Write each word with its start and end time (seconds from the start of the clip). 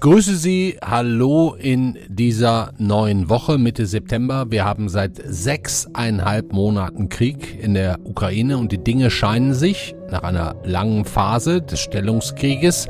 Grüße 0.00 0.36
Sie, 0.36 0.78
hallo 0.80 1.56
in 1.58 1.98
dieser 2.06 2.72
neuen 2.78 3.28
Woche 3.28 3.58
Mitte 3.58 3.84
September. 3.84 4.46
Wir 4.50 4.64
haben 4.64 4.88
seit 4.88 5.20
sechseinhalb 5.24 6.52
Monaten 6.52 7.08
Krieg 7.08 7.60
in 7.60 7.74
der 7.74 7.98
Ukraine 8.04 8.58
und 8.58 8.70
die 8.70 8.78
Dinge 8.78 9.10
scheinen 9.10 9.54
sich 9.54 9.96
nach 10.08 10.22
einer 10.22 10.54
langen 10.64 11.04
Phase 11.04 11.62
des 11.62 11.80
Stellungskrieges 11.80 12.86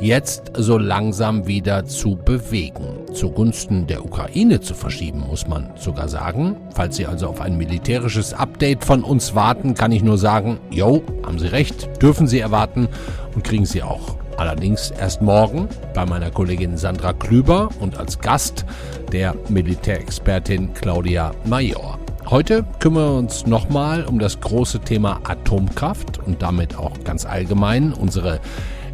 jetzt 0.00 0.52
so 0.54 0.78
langsam 0.78 1.46
wieder 1.46 1.84
zu 1.84 2.16
bewegen. 2.16 2.84
Zugunsten 3.12 3.86
der 3.86 4.04
Ukraine 4.04 4.60
zu 4.60 4.74
verschieben, 4.74 5.24
muss 5.28 5.46
man 5.46 5.70
sogar 5.76 6.08
sagen. 6.08 6.56
Falls 6.74 6.96
Sie 6.96 7.06
also 7.06 7.28
auf 7.28 7.40
ein 7.40 7.56
militärisches 7.56 8.34
Update 8.34 8.84
von 8.84 9.02
uns 9.02 9.34
warten, 9.34 9.74
kann 9.74 9.92
ich 9.92 10.02
nur 10.02 10.18
sagen, 10.18 10.58
jo, 10.70 11.02
haben 11.24 11.38
Sie 11.38 11.48
recht, 11.48 12.02
dürfen 12.02 12.26
Sie 12.26 12.40
erwarten 12.40 12.88
und 13.34 13.44
kriegen 13.44 13.66
Sie 13.66 13.82
auch. 13.82 14.16
Allerdings 14.36 14.90
erst 14.90 15.22
morgen 15.22 15.68
bei 15.94 16.04
meiner 16.04 16.30
Kollegin 16.30 16.76
Sandra 16.76 17.14
Klüber 17.14 17.70
und 17.80 17.98
als 17.98 18.18
Gast 18.18 18.66
der 19.10 19.34
Militärexpertin 19.48 20.74
Claudia 20.74 21.32
Major. 21.46 21.98
Heute 22.28 22.66
kümmern 22.80 23.12
wir 23.12 23.18
uns 23.18 23.46
nochmal 23.46 24.04
um 24.04 24.18
das 24.18 24.40
große 24.40 24.80
Thema 24.80 25.20
Atomkraft 25.24 26.18
und 26.26 26.42
damit 26.42 26.76
auch 26.76 27.02
ganz 27.04 27.24
allgemein 27.24 27.92
unsere 27.92 28.40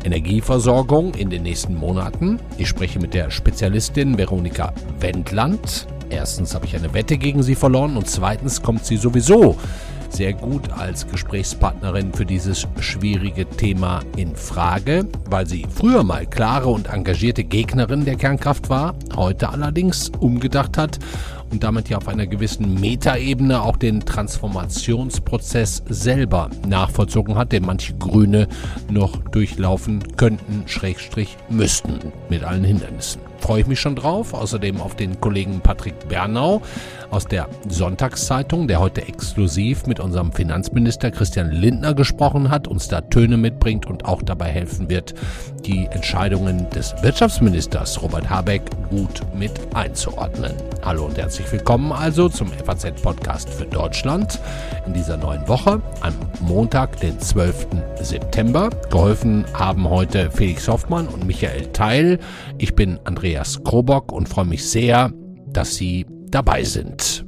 Energieversorgung 0.05 1.15
in 1.15 1.31
den 1.31 1.43
nächsten 1.43 1.75
Monaten. 1.75 2.39
Ich 2.59 2.69
spreche 2.69 2.99
mit 2.99 3.15
der 3.15 3.31
Spezialistin 3.31 4.19
Veronika 4.19 4.73
Wendland. 5.01 5.87
Erstens 6.11 6.55
habe 6.55 6.67
ich 6.67 6.77
eine 6.77 6.93
Wette 6.95 7.17
gegen 7.17 7.43
sie 7.43 7.55
verloren 7.55 7.97
und 7.97 8.09
zweitens 8.09 8.63
kommt 8.63 8.85
sie 8.85 8.97
sowieso 8.97 9.57
sehr 10.13 10.35
gut 10.35 10.71
als 10.71 11.07
Gesprächspartnerin 11.09 12.13
für 12.13 12.27
dieses 12.27 12.67
schwierige 12.81 13.47
Thema 13.49 14.03
in 14.17 14.37
Frage, 14.37 15.07
weil 15.31 15.47
sie 15.47 15.67
früher 15.75 16.03
mal 16.03 16.27
klare 16.27 16.69
und 16.69 16.93
engagierte 16.93 17.45
Gegnerin 17.45 18.05
der 18.05 18.17
Kernkraft 18.17 18.69
war, 18.69 18.95
heute 19.17 19.49
allerdings 19.49 20.11
umgedacht 20.21 20.77
hat 20.77 20.99
und 21.53 21.63
damit 21.63 21.89
ja 21.89 21.99
auf 21.99 22.09
einer 22.09 22.27
gewissen 22.27 22.81
Metaebene 22.81 23.63
auch 23.63 23.77
den 23.77 24.01
Transformationsprozess 24.01 25.83
selber 25.89 26.51
nachvollzogen 26.67 27.37
hat, 27.37 27.53
den 27.53 27.65
manche 27.65 27.95
Grüne 27.95 28.49
noch 28.91 29.19
durchlaufen 29.19 30.17
könnten, 30.17 30.65
Schrägstrich 30.67 31.37
müssten, 31.51 32.01
mit 32.29 32.43
allen 32.43 32.65
Hindernissen 32.65 33.21
freue 33.43 33.61
ich 33.61 33.67
mich 33.67 33.81
schon 33.81 33.97
drauf. 33.97 34.33
Außerdem 34.33 34.81
auf 34.81 34.95
den 34.95 35.21
Kollegen 35.21 35.61
Patrick 35.61 36.09
Bernau 36.09 36.63
aus 37.11 37.27
der 37.27 37.49
Sonntagszeitung, 37.69 38.69
der 38.69 38.81
heute 38.81 39.07
exklusiv 39.07 39.87
mit 39.87 40.01
unserem 40.01 40.33
Finanzminister 40.33 41.11
Christian 41.11 41.51
Lindner 41.51 41.93
gesprochen 41.93 42.51
hat, 42.51 42.69
uns 42.69 42.89
da 42.89 43.03
Töne 43.03 43.37
mitbringt 43.37 43.87
und 43.87 44.05
auch 44.07 44.23
dabei 44.23 44.47
helfen 44.47 44.89
wird, 44.89 45.15
die 45.67 45.87
Entscheidungen 45.91 46.71
des 46.71 46.95
Wirtschaftsministers 47.03 48.01
Robert 48.01 48.31
Habeck 48.31 48.63
gut 48.89 49.21
mit 49.37 49.53
einzuordnen. 49.75 50.53
Hallo 50.83 51.05
und 51.07 51.19
herzlich 51.19 51.42
willkommen 51.51 51.93
also 51.93 52.29
zum 52.29 52.49
FAZ-Podcast 52.49 53.49
für 53.49 53.65
Deutschland 53.65 54.39
in 54.87 54.93
dieser 54.93 55.17
neuen 55.17 55.49
Woche 55.49 55.81
am 56.01 56.15
Montag, 56.41 57.01
den 57.01 57.19
12. 57.19 57.67
September. 58.01 58.71
Geholfen 58.91 59.45
haben 59.55 59.89
heute 59.89 60.31
Felix 60.31 60.69
Hoffmann 60.69 61.09
und 61.09 61.27
Michael 61.27 61.67
Teil. 61.73 62.19
Ich 62.59 62.75
bin 62.75 63.01
Andreas 63.05 63.33
Andreas 63.33 63.63
Krobock 63.65 64.13
und 64.13 64.29
freue 64.29 64.45
mich 64.45 64.69
sehr, 64.69 65.13
dass 65.47 65.77
Sie 65.77 66.07
dabei 66.29 66.65
sind. 66.65 67.25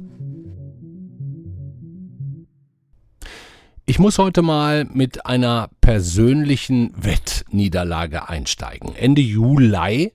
Ich 3.87 3.99
muss 3.99 4.17
heute 4.17 4.41
mal 4.41 4.85
mit 4.85 5.27
einer 5.27 5.69
persönlichen 5.79 6.91
Wettniederlage 6.95 8.27
einsteigen. 8.27 8.95
Ende 8.95 9.21
Juli 9.21 10.11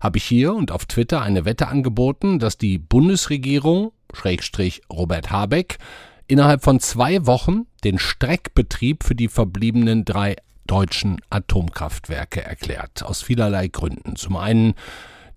habe 0.00 0.18
ich 0.18 0.24
hier 0.24 0.52
und 0.54 0.72
auf 0.72 0.86
Twitter 0.86 1.22
eine 1.22 1.44
Wette 1.44 1.68
angeboten, 1.68 2.40
dass 2.40 2.58
die 2.58 2.78
Bundesregierung, 2.78 3.92
Schrägstrich 4.12 4.82
Robert 4.92 5.30
Habeck, 5.30 5.78
innerhalb 6.26 6.64
von 6.64 6.80
zwei 6.80 7.24
Wochen 7.24 7.66
den 7.84 8.00
Streckbetrieb 8.00 9.04
für 9.04 9.14
die 9.14 9.28
verbliebenen 9.28 10.04
drei 10.04 10.34
deutschen 10.66 11.20
Atomkraftwerke 11.30 12.42
erklärt. 12.44 13.04
Aus 13.04 13.22
vielerlei 13.22 13.68
Gründen. 13.68 14.16
Zum 14.16 14.36
einen 14.36 14.74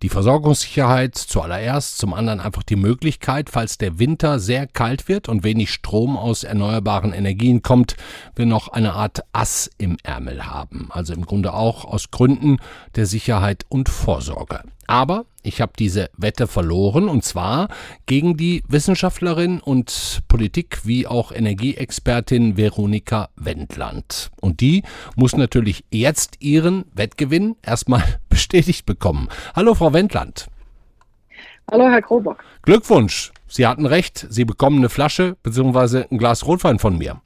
die 0.01 0.09
Versorgungssicherheit 0.09 1.15
zuallererst, 1.15 1.97
zum 1.97 2.13
anderen 2.13 2.39
einfach 2.39 2.63
die 2.63 2.75
Möglichkeit, 2.75 3.49
falls 3.49 3.77
der 3.77 3.99
Winter 3.99 4.39
sehr 4.39 4.67
kalt 4.67 5.07
wird 5.07 5.29
und 5.29 5.43
wenig 5.43 5.71
Strom 5.71 6.17
aus 6.17 6.43
erneuerbaren 6.43 7.13
Energien 7.13 7.61
kommt, 7.61 7.95
wir 8.35 8.45
noch 8.45 8.67
eine 8.67 8.93
Art 8.93 9.21
Ass 9.33 9.69
im 9.77 9.97
Ärmel 10.03 10.45
haben. 10.45 10.89
Also 10.91 11.13
im 11.13 11.25
Grunde 11.25 11.53
auch 11.53 11.85
aus 11.85 12.11
Gründen 12.11 12.57
der 12.95 13.05
Sicherheit 13.05 13.65
und 13.69 13.89
Vorsorge. 13.89 14.61
Aber 14.87 15.25
ich 15.43 15.61
habe 15.61 15.73
diese 15.77 16.09
Wette 16.17 16.47
verloren 16.47 17.07
und 17.07 17.23
zwar 17.23 17.69
gegen 18.05 18.37
die 18.37 18.63
Wissenschaftlerin 18.67 19.59
und 19.59 20.21
Politik 20.27 20.85
wie 20.85 21.07
auch 21.07 21.31
Energieexpertin 21.31 22.57
Veronika 22.57 23.29
Wendland. 23.35 24.31
Und 24.41 24.61
die 24.61 24.83
muss 25.15 25.35
natürlich 25.35 25.85
jetzt 25.91 26.41
ihren 26.41 26.85
Wettgewinn 26.93 27.55
erstmal 27.61 28.03
bestätigt 28.29 28.85
bekommen. 28.85 29.29
Hallo 29.55 29.73
Frau 29.73 29.93
Wendland. 29.93 30.47
Hallo 31.71 31.89
Herr 31.89 32.01
Krobock. 32.01 32.43
Glückwunsch. 32.61 33.31
Sie 33.47 33.65
hatten 33.65 33.85
recht. 33.85 34.25
Sie 34.29 34.45
bekommen 34.45 34.77
eine 34.77 34.89
Flasche 34.89 35.35
bzw. 35.43 36.05
ein 36.11 36.17
Glas 36.17 36.45
Rotwein 36.45 36.79
von 36.79 36.97
mir. 36.97 37.21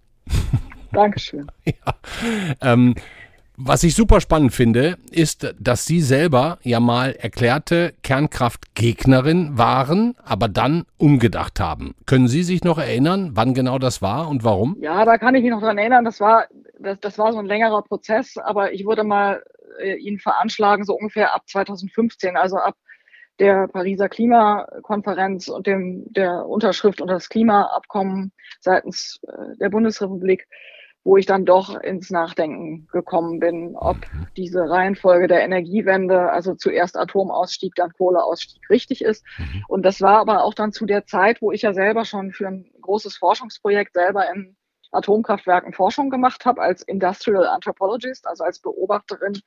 Dankeschön. 0.91 1.47
ja. 1.65 1.73
Ähm, 2.61 2.95
was 3.61 3.83
ich 3.83 3.93
super 3.93 4.21
spannend 4.21 4.53
finde, 4.53 4.97
ist, 5.11 5.53
dass 5.59 5.85
Sie 5.85 5.99
selber 5.99 6.59
ja 6.63 6.79
mal 6.79 7.11
erklärte 7.11 7.93
Kernkraftgegnerin 8.03 9.57
waren, 9.57 10.15
aber 10.23 10.47
dann 10.47 10.85
umgedacht 10.97 11.59
haben. 11.59 11.93
Können 12.05 12.29
Sie 12.29 12.43
sich 12.43 12.63
noch 12.63 12.77
erinnern, 12.77 13.31
wann 13.33 13.53
genau 13.53 13.77
das 13.77 14.01
war 14.01 14.29
und 14.29 14.45
warum? 14.45 14.77
Ja, 14.79 15.03
da 15.03 15.17
kann 15.17 15.35
ich 15.35 15.43
mich 15.43 15.51
noch 15.51 15.59
dran 15.59 15.77
erinnern. 15.77 16.05
Das 16.05 16.21
war, 16.21 16.45
das, 16.79 17.01
das 17.01 17.17
war 17.17 17.33
so 17.33 17.39
ein 17.39 17.45
längerer 17.45 17.81
Prozess, 17.81 18.37
aber 18.37 18.71
ich 18.71 18.85
würde 18.85 19.03
mal 19.03 19.43
äh, 19.81 19.95
Ihnen 19.95 20.19
veranschlagen, 20.19 20.85
so 20.85 20.93
ungefähr 20.93 21.35
ab 21.35 21.41
2015, 21.47 22.37
also 22.37 22.55
ab 22.55 22.75
der 23.39 23.67
Pariser 23.67 24.07
Klimakonferenz 24.07 25.49
und 25.49 25.67
dem, 25.67 26.05
der 26.13 26.45
Unterschrift 26.45 27.01
unter 27.01 27.15
das 27.15 27.27
Klimaabkommen 27.27 28.31
seitens 28.61 29.19
äh, 29.27 29.57
der 29.59 29.69
Bundesrepublik 29.69 30.47
wo 31.09 31.17
ich 31.17 31.25
dann 31.25 31.43
doch 31.43 31.73
ins 31.81 32.11
Nachdenken 32.11 32.87
gekommen 32.91 33.39
bin, 33.39 33.75
ob 33.75 33.97
mhm. 33.97 34.27
diese 34.37 34.69
Reihenfolge 34.69 35.27
der 35.27 35.41
Energiewende, 35.41 36.31
also 36.31 36.53
zuerst 36.53 36.95
Atomausstieg, 36.95 37.73
dann 37.73 37.91
Kohleausstieg 37.93 38.61
richtig 38.69 39.03
ist. 39.03 39.25
Mhm. 39.39 39.63
Und 39.67 39.85
das 39.87 40.01
war 40.01 40.19
aber 40.19 40.43
auch 40.43 40.53
dann 40.53 40.71
zu 40.71 40.85
der 40.85 41.07
Zeit, 41.07 41.41
wo 41.41 41.51
ich 41.51 41.63
ja 41.63 41.73
selber 41.73 42.05
schon 42.05 42.31
für 42.31 42.47
ein 42.47 42.69
großes 42.81 43.17
Forschungsprojekt 43.17 43.93
selber 43.93 44.31
in 44.31 44.55
Atomkraftwerken 44.91 45.73
Forschung 45.73 46.09
gemacht 46.09 46.45
habe 46.45 46.61
als 46.61 46.81
Industrial 46.81 47.47
Anthropologist, 47.47 48.27
also 48.27 48.43
als 48.43 48.59
Beobachterin 48.59 49.39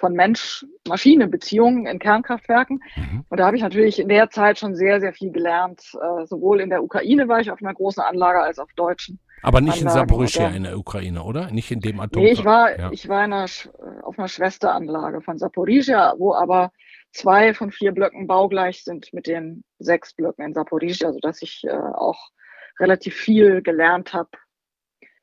von 0.00 0.12
Mensch-Maschine-Beziehungen 0.12 1.86
in 1.86 1.98
Kernkraftwerken. 1.98 2.82
Mhm. 2.96 3.24
Und 3.28 3.40
da 3.40 3.46
habe 3.46 3.56
ich 3.56 3.62
natürlich 3.62 3.98
in 4.00 4.08
der 4.08 4.30
Zeit 4.30 4.58
schon 4.58 4.74
sehr, 4.74 5.00
sehr 5.00 5.12
viel 5.12 5.30
gelernt. 5.30 5.82
Äh, 5.94 6.26
sowohl 6.26 6.60
in 6.60 6.70
der 6.70 6.82
Ukraine 6.82 7.28
war 7.28 7.40
ich 7.40 7.50
auf 7.50 7.62
einer 7.62 7.74
großen 7.74 8.02
Anlage 8.02 8.40
als 8.40 8.58
auf 8.58 8.72
deutschen. 8.74 9.20
Aber 9.42 9.60
nicht 9.60 9.78
Anlagen. 9.78 9.86
in 9.86 9.94
Saporischia 9.94 10.48
in 10.48 10.62
der 10.64 10.76
Ukraine, 10.76 11.22
oder? 11.22 11.50
Nicht 11.50 11.70
in 11.70 11.80
dem 11.80 12.00
Atom. 12.00 12.22
Nee, 12.22 12.32
ich 12.32 12.44
war, 12.44 12.76
ja. 12.76 12.90
ich 12.90 13.08
war 13.08 13.24
in 13.24 13.32
einer, 13.32 13.46
auf 14.02 14.18
einer 14.18 14.28
Schwesteranlage 14.28 15.20
von 15.20 15.38
Saporischia, 15.38 16.14
wo 16.18 16.34
aber 16.34 16.72
zwei 17.12 17.54
von 17.54 17.70
vier 17.70 17.92
Blöcken 17.92 18.26
baugleich 18.26 18.82
sind 18.82 19.12
mit 19.12 19.28
den 19.28 19.62
sechs 19.78 20.12
Blöcken 20.14 20.44
in 20.44 20.54
Saporischia, 20.54 21.12
sodass 21.12 21.40
ich 21.42 21.62
äh, 21.64 21.70
auch 21.70 22.30
relativ 22.80 23.14
viel 23.14 23.62
gelernt 23.62 24.12
habe 24.12 24.30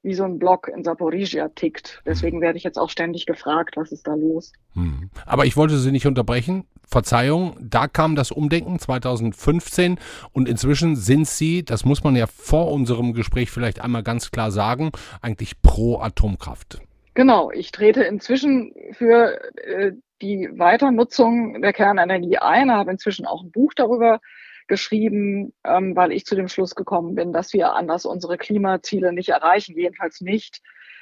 wie 0.05 0.13
so 0.13 0.23
ein 0.23 0.37
Block 0.37 0.67
in 0.67 0.83
Saporizhia 0.83 1.49
tickt. 1.49 2.01
Deswegen 2.05 2.39
werde 2.39 2.57
ich 2.57 2.63
jetzt 2.63 2.77
auch 2.77 2.89
ständig 2.89 3.25
gefragt, 3.25 3.75
was 3.75 3.91
ist 3.91 4.07
da 4.07 4.13
los. 4.13 4.53
Hm. 4.73 5.09
Aber 5.25 5.45
ich 5.45 5.57
wollte 5.57 5.77
Sie 5.77 5.91
nicht 5.91 6.05
unterbrechen. 6.05 6.65
Verzeihung, 6.87 7.57
da 7.59 7.87
kam 7.87 8.15
das 8.15 8.31
Umdenken 8.31 8.77
2015 8.77 9.97
und 10.31 10.47
inzwischen 10.47 10.95
sind 10.95 11.27
Sie, 11.27 11.65
das 11.65 11.83
muss 11.83 12.03
man 12.03 12.15
ja 12.15 12.27
vor 12.27 12.71
unserem 12.71 13.13
Gespräch 13.13 13.49
vielleicht 13.49 13.81
einmal 13.81 14.03
ganz 14.03 14.29
klar 14.29 14.51
sagen, 14.51 14.91
eigentlich 15.21 15.61
pro 15.63 15.97
Atomkraft. 15.97 16.79
Genau, 17.15 17.49
ich 17.49 17.71
trete 17.71 18.03
inzwischen 18.03 18.73
für 18.91 19.39
äh, 19.63 19.93
die 20.21 20.49
Weiternutzung 20.53 21.61
der 21.61 21.73
Kernenergie 21.73 22.37
ein, 22.37 22.71
habe 22.71 22.91
inzwischen 22.91 23.25
auch 23.25 23.43
ein 23.43 23.51
Buch 23.51 23.73
darüber 23.75 24.19
geschrieben, 24.67 25.53
ähm, 25.63 25.95
weil 25.95 26.11
ich 26.11 26.25
zu 26.25 26.35
dem 26.35 26.47
Schluss 26.47 26.75
gekommen 26.75 27.15
bin, 27.15 27.33
dass 27.33 27.53
wir 27.53 27.73
anders 27.73 28.05
unsere 28.05 28.37
Klimaziele 28.37 29.13
nicht 29.13 29.29
erreichen, 29.29 29.77
jedenfalls 29.77 30.21
nicht, 30.21 30.61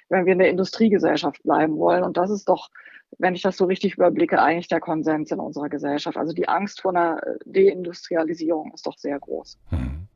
wenn 0.10 0.26
wir 0.26 0.34
in 0.34 0.40
der 0.40 0.50
Industriegesellschaft 0.50 1.44
bleiben 1.44 1.78
wollen. 1.78 2.04
Und 2.04 2.18
das 2.18 2.30
ist 2.30 2.50
doch, 2.50 2.70
wenn 3.18 3.36
ich 3.36 3.42
das 3.42 3.58
so 3.58 3.66
richtig 3.66 3.96
überblicke, 3.96 4.42
eigentlich 4.42 4.68
der 4.68 4.80
Konsens 4.80 5.32
in 5.32 5.40
unserer 5.40 5.70
Gesellschaft. 5.70 6.18
Also 6.18 6.34
die 6.34 6.48
Angst 6.48 6.82
vor 6.82 6.92
einer 6.92 7.22
Deindustrialisierung 7.46 8.74
ist 8.74 8.86
doch 8.86 8.98
sehr 8.98 9.20
groß. 9.20 9.58
Hm. 9.70 10.08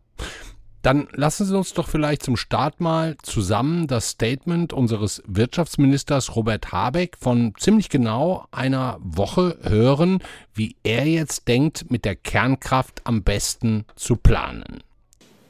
Dann 0.81 1.07
lassen 1.13 1.45
Sie 1.45 1.57
uns 1.57 1.73
doch 1.73 1.89
vielleicht 1.89 2.23
zum 2.23 2.37
Start 2.37 2.79
mal 2.79 3.17
zusammen 3.23 3.87
das 3.87 4.09
Statement 4.09 4.73
unseres 4.73 5.23
Wirtschaftsministers 5.27 6.35
Robert 6.35 6.71
Habeck 6.71 7.17
von 7.19 7.53
ziemlich 7.59 7.89
genau 7.89 8.45
einer 8.51 8.97
Woche 9.01 9.57
hören, 9.63 10.19
wie 10.53 10.75
er 10.83 11.05
jetzt 11.05 11.47
denkt, 11.47 11.89
mit 11.89 12.05
der 12.05 12.15
Kernkraft 12.15 13.01
am 13.05 13.23
besten 13.23 13.85
zu 13.95 14.15
planen. 14.15 14.83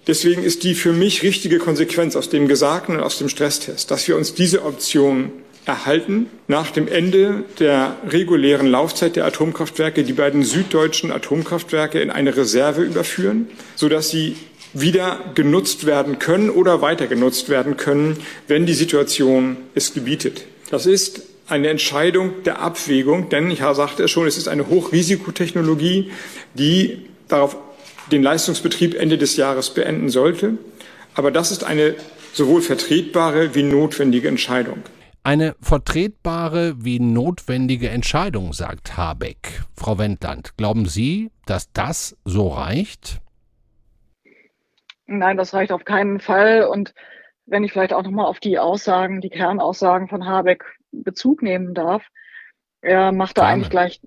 Deswegen 0.07 0.43
ist 0.43 0.63
die 0.63 0.73
für 0.73 0.93
mich 0.93 1.21
richtige 1.21 1.59
Konsequenz 1.59 2.15
aus 2.15 2.29
dem 2.29 2.47
Gesagten 2.47 2.95
und 2.95 3.03
aus 3.03 3.17
dem 3.17 3.27
Stresstest, 3.27 3.91
dass 3.91 4.07
wir 4.07 4.15
uns 4.15 4.33
diese 4.33 4.63
Option 4.63 5.31
erhalten 5.65 6.27
nach 6.47 6.71
dem 6.71 6.87
Ende 6.87 7.43
der 7.59 7.97
regulären 8.07 8.67
Laufzeit 8.67 9.17
der 9.17 9.25
Atomkraftwerke 9.25 10.03
die 10.03 10.13
beiden 10.13 10.43
süddeutschen 10.43 11.11
Atomkraftwerke 11.11 11.99
in 11.99 12.09
eine 12.09 12.37
Reserve 12.37 12.83
überführen, 12.83 13.49
sodass 13.75 14.09
sie 14.09 14.37
wieder 14.73 15.19
genutzt 15.35 15.85
werden 15.85 16.19
können 16.19 16.49
oder 16.49 16.81
weiter 16.81 17.07
genutzt 17.07 17.49
werden 17.49 17.77
können, 17.77 18.17
wenn 18.47 18.65
die 18.65 18.73
Situation 18.73 19.57
es 19.75 19.93
gebietet. 19.93 20.45
Das 20.69 20.85
ist 20.85 21.21
eine 21.47 21.69
Entscheidung 21.69 22.43
der 22.43 22.59
Abwägung, 22.59 23.29
denn 23.29 23.49
ich 23.49 23.59
sagte 23.59 24.03
es 24.03 24.11
schon, 24.11 24.27
es 24.27 24.37
ist 24.37 24.47
eine 24.47 24.67
Hochrisikotechnologie, 24.67 26.11
die 26.53 27.07
darauf 27.27 27.55
den 28.11 28.23
Leistungsbetrieb 28.23 28.95
Ende 28.95 29.17
des 29.17 29.37
Jahres 29.37 29.73
beenden 29.73 30.09
sollte. 30.09 30.57
Aber 31.13 31.31
das 31.31 31.51
ist 31.51 31.63
eine 31.63 31.95
sowohl 32.33 32.61
vertretbare 32.61 33.55
wie 33.55 33.63
notwendige 33.63 34.27
Entscheidung. 34.27 34.83
Eine 35.23 35.55
vertretbare 35.61 36.75
wie 36.79 36.99
notwendige 36.99 37.89
Entscheidung, 37.89 38.53
sagt 38.53 38.95
Habeck. 38.95 39.63
Frau 39.75 39.97
Wendland, 39.97 40.55
glauben 40.55 40.85
Sie, 40.85 41.31
dass 41.45 41.71
das 41.73 42.15
so 42.23 42.47
reicht? 42.47 43.19
Nein, 45.07 45.37
das 45.37 45.53
reicht 45.53 45.71
auf 45.71 45.85
keinen 45.85 46.19
Fall. 46.19 46.65
Und 46.65 46.93
wenn 47.45 47.63
ich 47.63 47.71
vielleicht 47.71 47.93
auch 47.93 48.03
nochmal 48.03 48.25
auf 48.25 48.39
die 48.39 48.59
Aussagen, 48.59 49.21
die 49.21 49.29
Kernaussagen 49.29 50.07
von 50.07 50.25
Habeck 50.25 50.65
Bezug 50.91 51.41
nehmen 51.41 51.73
darf, 51.73 52.03
er 52.81 53.11
macht 53.11 53.37
da 53.37 53.47
eigentlich 53.47 53.69
gleich, 53.69 54.01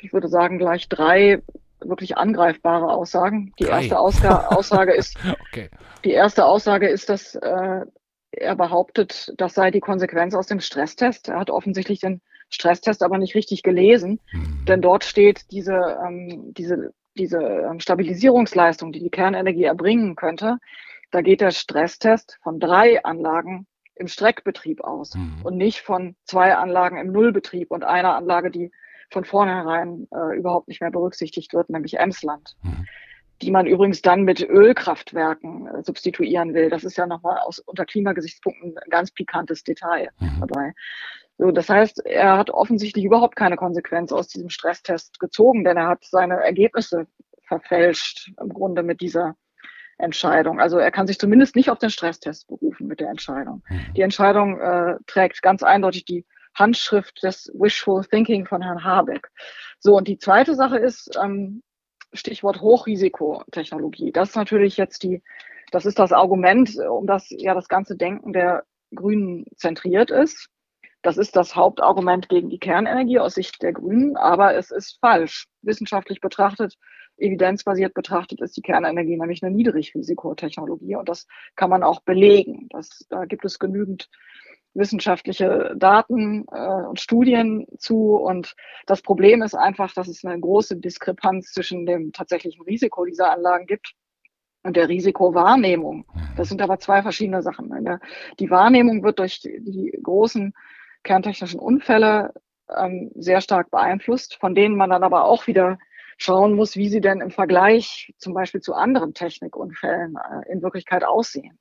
ich 0.00 0.12
würde 0.12 0.28
sagen, 0.28 0.58
gleich 0.58 0.88
drei 0.88 1.42
wirklich 1.80 2.16
angreifbare 2.16 2.88
Aussagen. 2.88 3.52
Die 3.58 3.64
Drei. 3.64 3.80
erste 3.80 3.98
Ausga 3.98 4.46
Aussage 4.50 4.92
ist, 4.92 5.18
okay. 5.48 5.68
die 6.04 6.12
erste 6.12 6.44
Aussage 6.44 6.88
ist, 6.88 7.08
dass 7.08 7.34
äh, 7.34 7.84
er 8.30 8.56
behauptet, 8.56 9.32
das 9.36 9.54
sei 9.54 9.70
die 9.70 9.80
Konsequenz 9.80 10.34
aus 10.34 10.46
dem 10.46 10.60
Stresstest. 10.60 11.28
Er 11.28 11.38
hat 11.38 11.50
offensichtlich 11.50 12.00
den 12.00 12.20
Stresstest 12.48 13.02
aber 13.02 13.18
nicht 13.18 13.34
richtig 13.34 13.62
gelesen, 13.62 14.20
mhm. 14.32 14.64
denn 14.66 14.82
dort 14.82 15.04
steht 15.04 15.50
diese, 15.50 15.98
ähm, 16.06 16.52
diese, 16.56 16.92
diese 17.18 17.38
ähm, 17.38 17.80
Stabilisierungsleistung, 17.80 18.92
die 18.92 19.00
die 19.00 19.10
Kernenergie 19.10 19.64
erbringen 19.64 20.16
könnte. 20.16 20.58
Da 21.10 21.22
geht 21.22 21.40
der 21.40 21.50
Stresstest 21.50 22.38
von 22.42 22.60
drei 22.60 23.02
Anlagen 23.04 23.66
im 23.94 24.08
Streckbetrieb 24.08 24.82
aus 24.82 25.14
mhm. 25.14 25.40
und 25.42 25.56
nicht 25.56 25.80
von 25.80 26.16
zwei 26.24 26.54
Anlagen 26.54 26.98
im 26.98 27.12
Nullbetrieb 27.12 27.70
und 27.70 27.84
einer 27.84 28.14
Anlage, 28.14 28.50
die 28.50 28.70
von 29.10 29.24
vornherein 29.24 30.08
äh, 30.12 30.36
überhaupt 30.36 30.68
nicht 30.68 30.80
mehr 30.80 30.90
berücksichtigt 30.90 31.54
wird, 31.54 31.70
nämlich 31.70 31.98
Emsland. 31.98 32.56
Mhm. 32.62 32.86
Die 33.42 33.50
man 33.50 33.66
übrigens 33.66 34.00
dann 34.02 34.22
mit 34.22 34.40
Ölkraftwerken 34.40 35.66
äh, 35.66 35.82
substituieren 35.82 36.54
will. 36.54 36.70
Das 36.70 36.84
ist 36.84 36.96
ja 36.96 37.06
nochmal 37.06 37.38
aus, 37.38 37.58
unter 37.58 37.84
Klimagesichtspunkten 37.84 38.76
ein 38.76 38.90
ganz 38.90 39.10
pikantes 39.10 39.62
Detail 39.62 40.10
mhm. 40.18 40.40
dabei. 40.40 40.72
So, 41.38 41.50
das 41.50 41.68
heißt, 41.68 42.04
er 42.06 42.38
hat 42.38 42.50
offensichtlich 42.50 43.04
überhaupt 43.04 43.36
keine 43.36 43.56
Konsequenz 43.56 44.12
aus 44.12 44.28
diesem 44.28 44.48
Stresstest 44.48 45.20
gezogen, 45.20 45.64
denn 45.64 45.76
er 45.76 45.88
hat 45.88 46.04
seine 46.04 46.42
Ergebnisse 46.42 47.06
verfälscht 47.46 48.32
im 48.40 48.48
Grunde 48.48 48.82
mit 48.82 49.00
dieser 49.00 49.36
Entscheidung. 49.98 50.60
Also 50.60 50.78
er 50.78 50.90
kann 50.90 51.06
sich 51.06 51.18
zumindest 51.18 51.56
nicht 51.56 51.70
auf 51.70 51.78
den 51.78 51.90
Stresstest 51.90 52.48
berufen 52.48 52.86
mit 52.86 53.00
der 53.00 53.08
Entscheidung. 53.08 53.62
Mhm. 53.68 53.94
Die 53.94 54.02
Entscheidung 54.02 54.60
äh, 54.60 54.96
trägt 55.06 55.42
ganz 55.42 55.62
eindeutig 55.62 56.04
die 56.04 56.26
Handschrift 56.54 57.22
des 57.22 57.50
Wishful 57.54 58.04
Thinking 58.04 58.46
von 58.46 58.62
Herrn 58.62 58.84
Habeck. 58.84 59.28
So, 59.78 59.96
und 59.96 60.08
die 60.08 60.18
zweite 60.18 60.54
Sache 60.54 60.78
ist, 60.78 61.18
ähm, 61.22 61.62
Stichwort 62.12 62.60
Hochrisikotechnologie. 62.60 64.12
Das 64.12 64.30
ist 64.30 64.36
natürlich 64.36 64.76
jetzt 64.76 65.02
die, 65.02 65.22
das 65.70 65.84
ist 65.84 65.98
das 65.98 66.12
Argument, 66.12 66.76
um 66.78 67.06
das 67.06 67.26
ja 67.30 67.54
das 67.54 67.68
ganze 67.68 67.96
Denken 67.96 68.32
der 68.32 68.64
Grünen 68.94 69.44
zentriert 69.56 70.10
ist. 70.10 70.48
Das 71.06 71.18
ist 71.18 71.36
das 71.36 71.54
Hauptargument 71.54 72.28
gegen 72.28 72.50
die 72.50 72.58
Kernenergie 72.58 73.20
aus 73.20 73.36
Sicht 73.36 73.62
der 73.62 73.72
Grünen, 73.72 74.16
aber 74.16 74.56
es 74.56 74.72
ist 74.72 74.98
falsch. 75.00 75.46
Wissenschaftlich 75.62 76.20
betrachtet, 76.20 76.74
evidenzbasiert 77.16 77.94
betrachtet, 77.94 78.40
ist 78.40 78.56
die 78.56 78.60
Kernenergie 78.60 79.16
nämlich 79.16 79.40
eine 79.40 79.54
Niedrigrisikotechnologie 79.54 80.96
und 80.96 81.08
das 81.08 81.28
kann 81.54 81.70
man 81.70 81.84
auch 81.84 82.00
belegen. 82.00 82.66
Das, 82.70 83.06
da 83.08 83.24
gibt 83.24 83.44
es 83.44 83.60
genügend 83.60 84.10
wissenschaftliche 84.74 85.76
Daten 85.78 86.44
äh, 86.50 86.82
und 86.88 86.98
Studien 86.98 87.68
zu. 87.78 88.16
Und 88.16 88.56
das 88.86 89.00
Problem 89.00 89.42
ist 89.42 89.54
einfach, 89.54 89.94
dass 89.94 90.08
es 90.08 90.24
eine 90.24 90.40
große 90.40 90.76
Diskrepanz 90.76 91.52
zwischen 91.52 91.86
dem 91.86 92.10
tatsächlichen 92.10 92.62
Risiko 92.62 93.04
dieser 93.04 93.30
Anlagen 93.30 93.66
gibt 93.66 93.94
und 94.64 94.76
der 94.76 94.88
Risikowahrnehmung. 94.88 96.04
Das 96.36 96.48
sind 96.48 96.60
aber 96.60 96.80
zwei 96.80 97.02
verschiedene 97.02 97.42
Sachen. 97.42 97.70
Die 98.40 98.50
Wahrnehmung 98.50 99.04
wird 99.04 99.20
durch 99.20 99.40
die 99.40 99.96
großen 100.02 100.52
kerntechnischen 101.06 101.58
Unfälle 101.58 102.34
ähm, 102.76 103.10
sehr 103.14 103.40
stark 103.40 103.70
beeinflusst, 103.70 104.36
von 104.36 104.54
denen 104.54 104.76
man 104.76 104.90
dann 104.90 105.02
aber 105.02 105.24
auch 105.24 105.46
wieder 105.46 105.78
schauen 106.18 106.54
muss, 106.54 106.76
wie 106.76 106.88
sie 106.88 107.00
denn 107.00 107.20
im 107.20 107.30
Vergleich 107.30 108.12
zum 108.18 108.34
Beispiel 108.34 108.60
zu 108.60 108.74
anderen 108.74 109.14
Technikunfällen 109.14 110.16
äh, 110.16 110.52
in 110.52 110.62
Wirklichkeit 110.62 111.04
aussehen. 111.04 111.58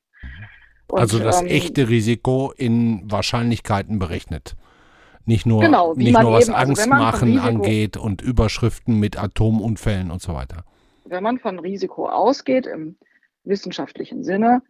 Und, 0.87 0.99
also 0.99 1.19
das 1.19 1.41
ähm, 1.41 1.47
echte 1.47 1.89
Risiko 1.89 2.53
in 2.55 3.09
Wahrscheinlichkeiten 3.09 3.99
berechnet. 3.99 4.55
Nicht 5.25 5.45
nur, 5.45 5.61
genau, 5.61 5.93
nicht 5.95 6.19
nur 6.19 6.33
was 6.33 6.47
eben, 6.47 6.55
also 6.55 6.71
Angstmachen 6.71 7.29
Risiko, 7.29 7.47
angeht 7.47 7.97
und 7.97 8.21
Überschriften 8.21 8.99
mit 8.99 9.17
Atomunfällen 9.17 10.11
und 10.11 10.21
so 10.21 10.35
weiter. 10.35 10.63
Wenn 11.05 11.23
man 11.23 11.39
von 11.39 11.59
Risiko 11.59 12.07
ausgeht 12.07 12.67
im 12.67 12.97
wissenschaftlichen 13.43 14.23
Sinne, 14.23 14.61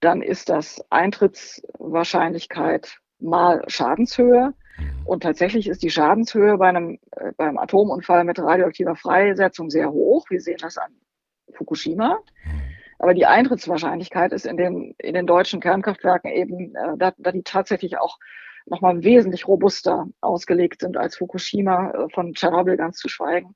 dann 0.00 0.22
ist 0.22 0.48
das 0.48 0.84
Eintrittswahrscheinlichkeit 0.90 2.98
mal 3.20 3.62
Schadenshöhe. 3.66 4.54
Mhm. 4.78 5.06
Und 5.06 5.22
tatsächlich 5.22 5.68
ist 5.68 5.82
die 5.82 5.90
Schadenshöhe 5.90 6.56
bei 6.56 6.68
einem, 6.68 6.98
äh, 7.12 7.32
beim 7.36 7.58
Atomunfall 7.58 8.24
mit 8.24 8.38
radioaktiver 8.38 8.96
Freisetzung 8.96 9.70
sehr 9.70 9.90
hoch. 9.90 10.26
Wir 10.30 10.40
sehen 10.40 10.58
das 10.60 10.78
an 10.78 10.92
Fukushima. 11.52 12.18
Mhm. 12.44 12.62
Aber 12.98 13.14
die 13.14 13.26
Eintrittswahrscheinlichkeit 13.26 14.32
ist 14.32 14.46
in 14.46 14.58
den, 14.58 14.94
in 14.98 15.14
den 15.14 15.26
deutschen 15.26 15.60
Kernkraftwerken 15.60 16.30
eben, 16.30 16.74
äh, 16.74 16.96
da, 16.98 17.12
da 17.16 17.32
die 17.32 17.42
tatsächlich 17.42 17.98
auch 17.98 18.18
nochmal 18.66 19.02
wesentlich 19.02 19.48
robuster 19.48 20.06
ausgelegt 20.20 20.82
sind 20.82 20.96
als 20.96 21.16
Fukushima, 21.16 21.90
äh, 21.90 22.08
von 22.12 22.34
Tschernobyl 22.34 22.76
ganz 22.76 22.98
zu 22.98 23.08
schweigen, 23.08 23.54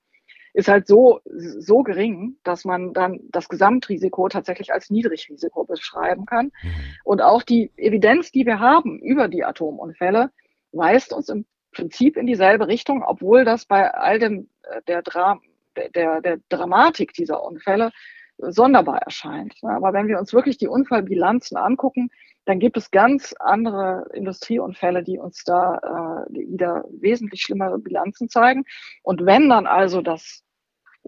ist 0.54 0.68
halt 0.68 0.87
so, 0.87 1.20
so 1.25 1.82
gering, 1.82 2.37
dass 2.44 2.64
man 2.64 2.92
dann 2.92 3.20
das 3.30 3.49
Gesamtrisiko 3.49 4.28
tatsächlich 4.28 4.73
als 4.73 4.88
Niedrigrisiko 4.88 5.64
beschreiben 5.64 6.26
kann. 6.26 6.46
Mhm. 6.62 6.70
Und 7.02 7.23
auch 7.23 7.42
die 7.42 7.73
Evidenz, 7.76 8.30
die 8.30 8.46
wir 8.46 8.61
haben 8.61 9.00
über 9.00 9.28
die 9.28 9.44
Atomunfälle, 9.44 10.30
weist 10.70 11.12
uns 11.12 11.28
im 11.28 11.44
Prinzip 11.73 12.16
in 12.16 12.26
dieselbe 12.26 12.68
Richtung, 12.68 13.02
obwohl 13.02 13.44
das 13.44 13.66
bei 13.66 13.92
all 13.92 14.20
dem, 14.20 14.49
äh, 14.62 14.80
der, 14.87 15.02
Dra 15.02 15.40
der, 15.76 16.20
der 16.20 16.38
Dramatik 16.49 17.12
dieser 17.14 17.42
Unfälle 17.42 17.90
sonderbar 18.38 18.99
erscheint. 18.99 19.54
Aber 19.62 19.92
wenn 19.92 20.06
wir 20.06 20.20
uns 20.20 20.32
wirklich 20.32 20.56
die 20.56 20.68
Unfallbilanzen 20.68 21.56
angucken, 21.56 22.11
dann 22.44 22.61
gibt 22.61 22.76
es 22.76 22.90
ganz 22.90 23.34
andere 23.40 24.06
Industrieunfälle, 24.12 25.02
die 25.02 25.18
uns 25.18 25.42
da 25.44 26.26
äh, 26.28 26.32
wieder 26.32 26.84
wesentlich 26.90 27.42
schlimmere 27.42 27.78
Bilanzen 27.78 28.28
zeigen. 28.28 28.64
Und 29.02 29.25
wenn 29.25 29.49
dann 29.49 29.66
also 29.66 30.00
das 30.02 30.44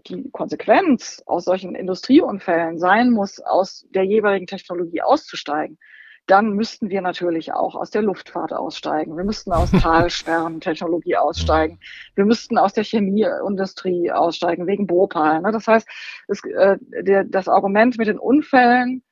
die 0.07 0.31
Konsequenz 0.31 1.23
aus 1.27 1.45
solchen 1.45 1.75
Industrieunfällen 1.75 2.79
sein 2.79 3.11
muss, 3.11 3.41
aus 3.41 3.87
der 3.91 4.05
jeweiligen 4.05 4.47
Technologie 4.47 5.03
auszusteigen, 5.03 5.79
dann 6.27 6.51
müssten 6.51 6.91
wir 6.91 7.03
natürlich 7.03 7.53
auch 7.53 7.77
aus 7.77 7.91
der 7.91 8.03
Luftfahrt 8.03 8.53
aussteigen. 8.53 9.17
Wir 9.17 9.25
müssten 9.25 9.53
aus 9.53 9.71
Talsperrentechnologie 9.83 11.17
aussteigen. 11.17 11.79
Wir 12.15 12.25
müssten 12.25 12.59
aus 12.59 12.73
der 12.73 12.85
Chemieindustrie 12.85 14.11
aussteigen, 14.11 14.67
wegen 14.67 14.87
Bhopal. 14.87 15.41
Ne? 15.43 15.53
Das 15.53 15.67
heißt, 15.69 15.89
das, 16.27 16.41
äh, 16.45 16.79
der, 17.03 17.25
das 17.25 17.49
Argument 17.49 17.97
mit 17.97 18.09
den 18.09 18.19
Unfällen 18.19 19.03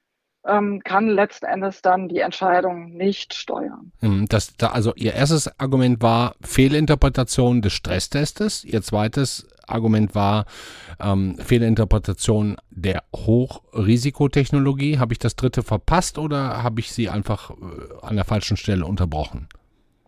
ähm, 0.47 0.81
kann 0.85 1.09
letzten 1.09 1.47
Endes 1.47 1.83
dann 1.83 2.09
die 2.09 2.19
Entscheidung 2.19 2.93
nicht 2.93 3.35
steuern. 3.35 3.93
Hm, 4.01 4.27
das, 4.29 4.57
da, 4.57 4.69
also 4.69 4.93
Ihr 4.97 5.15
erstes 5.15 5.59
Argument 5.59 6.03
war 6.03 6.35
Fehlinterpretation 6.43 7.63
des 7.63 7.73
Stresstestes. 7.73 8.65
Ihr 8.65 8.83
zweites 8.83 9.49
Argument 9.67 10.15
war 10.15 10.45
ähm, 11.01 11.37
Fehlinterpretation 11.39 12.57
der 12.71 13.03
Hochrisikotechnologie. 13.15 14.99
Habe 14.99 15.15
ich 15.15 15.19
das 15.19 15.37
dritte 15.37 15.63
verpasst 15.63 16.19
oder 16.19 16.63
habe 16.63 16.81
ich 16.81 16.93
Sie 16.93 17.09
einfach 17.09 17.51
äh, 17.51 17.55
an 18.03 18.17
der 18.17 18.25
falschen 18.25 18.57
Stelle 18.57 18.85
unterbrochen? 18.85 19.49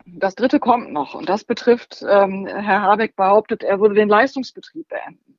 Das 0.07 0.37
dritte 0.37 0.61
kommt 0.61 0.93
noch 0.93 1.15
und 1.15 1.29
das 1.29 1.43
betrifft, 1.43 2.05
ähm, 2.09 2.47
Herr 2.47 2.83
Habeck 2.83 3.17
behauptet, 3.17 3.65
er 3.65 3.81
würde 3.81 3.97
den 3.97 4.09
Leistungsbetrieb 4.09 4.89
beenden. 4.89 5.36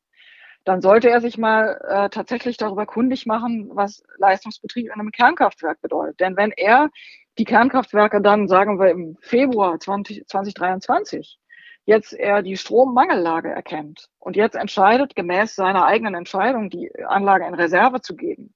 Dann 0.67 0.81
sollte 0.81 1.09
er 1.09 1.21
sich 1.21 1.37
mal 1.37 1.79
äh, 1.87 2.09
tatsächlich 2.09 2.57
darüber 2.57 2.85
kundig 2.85 3.25
machen, 3.25 3.69
was 3.71 4.03
Leistungsbetrieb 4.17 4.87
in 4.87 4.91
einem 4.91 5.11
Kernkraftwerk 5.11 5.81
bedeutet. 5.81 6.19
Denn 6.19 6.35
wenn 6.35 6.51
er 6.51 6.89
die 7.37 7.45
Kernkraftwerke 7.45 8.21
dann, 8.21 8.49
sagen 8.49 8.77
wir 8.77 8.89
im 8.89 9.15
Februar 9.21 9.79
20, 9.79 10.27
2023, 10.27 11.39
jetzt 11.85 12.11
er 12.11 12.41
die 12.41 12.57
Strommangellage 12.57 13.49
erkennt 13.49 14.09
und 14.19 14.35
jetzt 14.35 14.57
entscheidet, 14.57 15.15
gemäß 15.15 15.55
seiner 15.55 15.85
eigenen 15.85 16.15
Entscheidung, 16.15 16.69
die 16.69 16.91
Anlage 17.05 17.47
in 17.47 17.53
Reserve 17.53 18.01
zu 18.01 18.17
geben, 18.17 18.53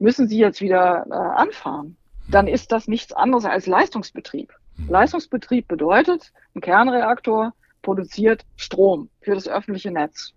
müssen 0.00 0.26
sie 0.26 0.38
jetzt 0.38 0.60
wieder 0.60 1.06
äh, 1.08 1.14
anfahren, 1.14 1.96
dann 2.28 2.48
ist 2.48 2.72
das 2.72 2.88
nichts 2.88 3.12
anderes 3.12 3.44
als 3.44 3.68
Leistungsbetrieb. 3.68 4.52
Mhm. 4.76 4.88
Leistungsbetrieb 4.88 5.68
bedeutet, 5.68 6.32
ein 6.56 6.62
Kernreaktor 6.62 7.52
produziert 7.82 8.44
Strom 8.56 9.08
für 9.20 9.36
das 9.36 9.46
öffentliche 9.46 9.92
Netz. 9.92 10.34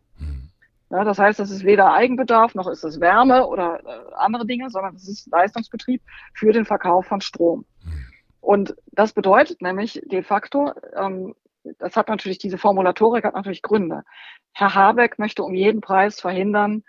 Ja, 0.92 1.06
das 1.06 1.20
heißt, 1.20 1.40
das 1.40 1.52
ist 1.52 1.64
weder 1.64 1.94
Eigenbedarf 1.94 2.54
noch 2.54 2.68
ist 2.68 2.84
es 2.84 3.00
Wärme 3.00 3.48
oder 3.48 3.80
äh, 3.86 4.14
andere 4.16 4.46
Dinge, 4.46 4.70
sondern 4.70 4.96
es 4.96 5.08
ist 5.08 5.32
Leistungsbetrieb 5.32 6.02
für 6.34 6.52
den 6.52 6.66
Verkauf 6.66 7.06
von 7.06 7.22
Strom. 7.22 7.66
Mhm. 7.84 8.06
Und 8.42 8.76
das 8.92 9.14
bedeutet 9.14 9.62
nämlich 9.62 10.02
de 10.06 10.22
facto, 10.22 10.74
ähm, 10.96 11.34
das 11.80 11.96
hat 11.96 12.10
natürlich, 12.10 12.40
diese 12.40 12.58
Formulatorik 12.58 13.24
hat 13.24 13.36
natürlich 13.36 13.62
Gründe. 13.62 14.04
Herr 14.52 14.76
Habeck 14.76 15.18
möchte 15.18 15.44
um 15.44 15.54
jeden 15.54 15.80
Preis 15.80 16.20
verhindern, 16.20 16.84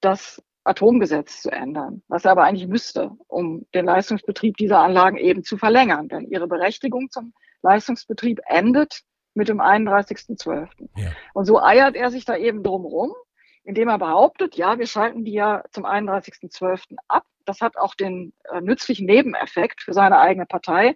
das 0.00 0.42
Atomgesetz 0.64 1.42
zu 1.42 1.50
ändern, 1.50 2.02
was 2.08 2.24
er 2.24 2.30
aber 2.30 2.44
eigentlich 2.44 2.68
müsste, 2.68 3.10
um 3.26 3.66
den 3.74 3.84
Leistungsbetrieb 3.84 4.56
dieser 4.56 4.78
Anlagen 4.78 5.18
eben 5.18 5.42
zu 5.42 5.58
verlängern. 5.58 6.08
Denn 6.08 6.26
ihre 6.28 6.46
Berechtigung 6.46 7.10
zum 7.10 7.34
Leistungsbetrieb 7.62 8.40
endet 8.46 9.02
mit 9.34 9.48
dem 9.48 9.60
31.12. 9.60 10.68
Ja. 10.96 11.10
Und 11.34 11.44
so 11.44 11.60
eiert 11.60 11.96
er 11.96 12.10
sich 12.10 12.24
da 12.24 12.36
eben 12.36 12.62
drumherum, 12.62 13.12
indem 13.64 13.88
er 13.88 13.98
behauptet, 13.98 14.56
ja, 14.56 14.78
wir 14.78 14.86
schalten 14.86 15.24
die 15.24 15.32
ja 15.32 15.62
zum 15.70 15.84
31.12. 15.84 16.96
ab. 17.08 17.24
Das 17.44 17.60
hat 17.60 17.76
auch 17.76 17.94
den 17.94 18.32
äh, 18.52 18.60
nützlichen 18.60 19.06
Nebeneffekt 19.06 19.82
für 19.82 19.92
seine 19.92 20.18
eigene 20.18 20.46
Partei, 20.46 20.94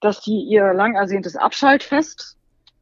dass 0.00 0.20
die 0.20 0.42
ihr 0.42 0.72
lang 0.72 0.94
ersehntes 0.94 1.36
Abschaltfest 1.36 2.36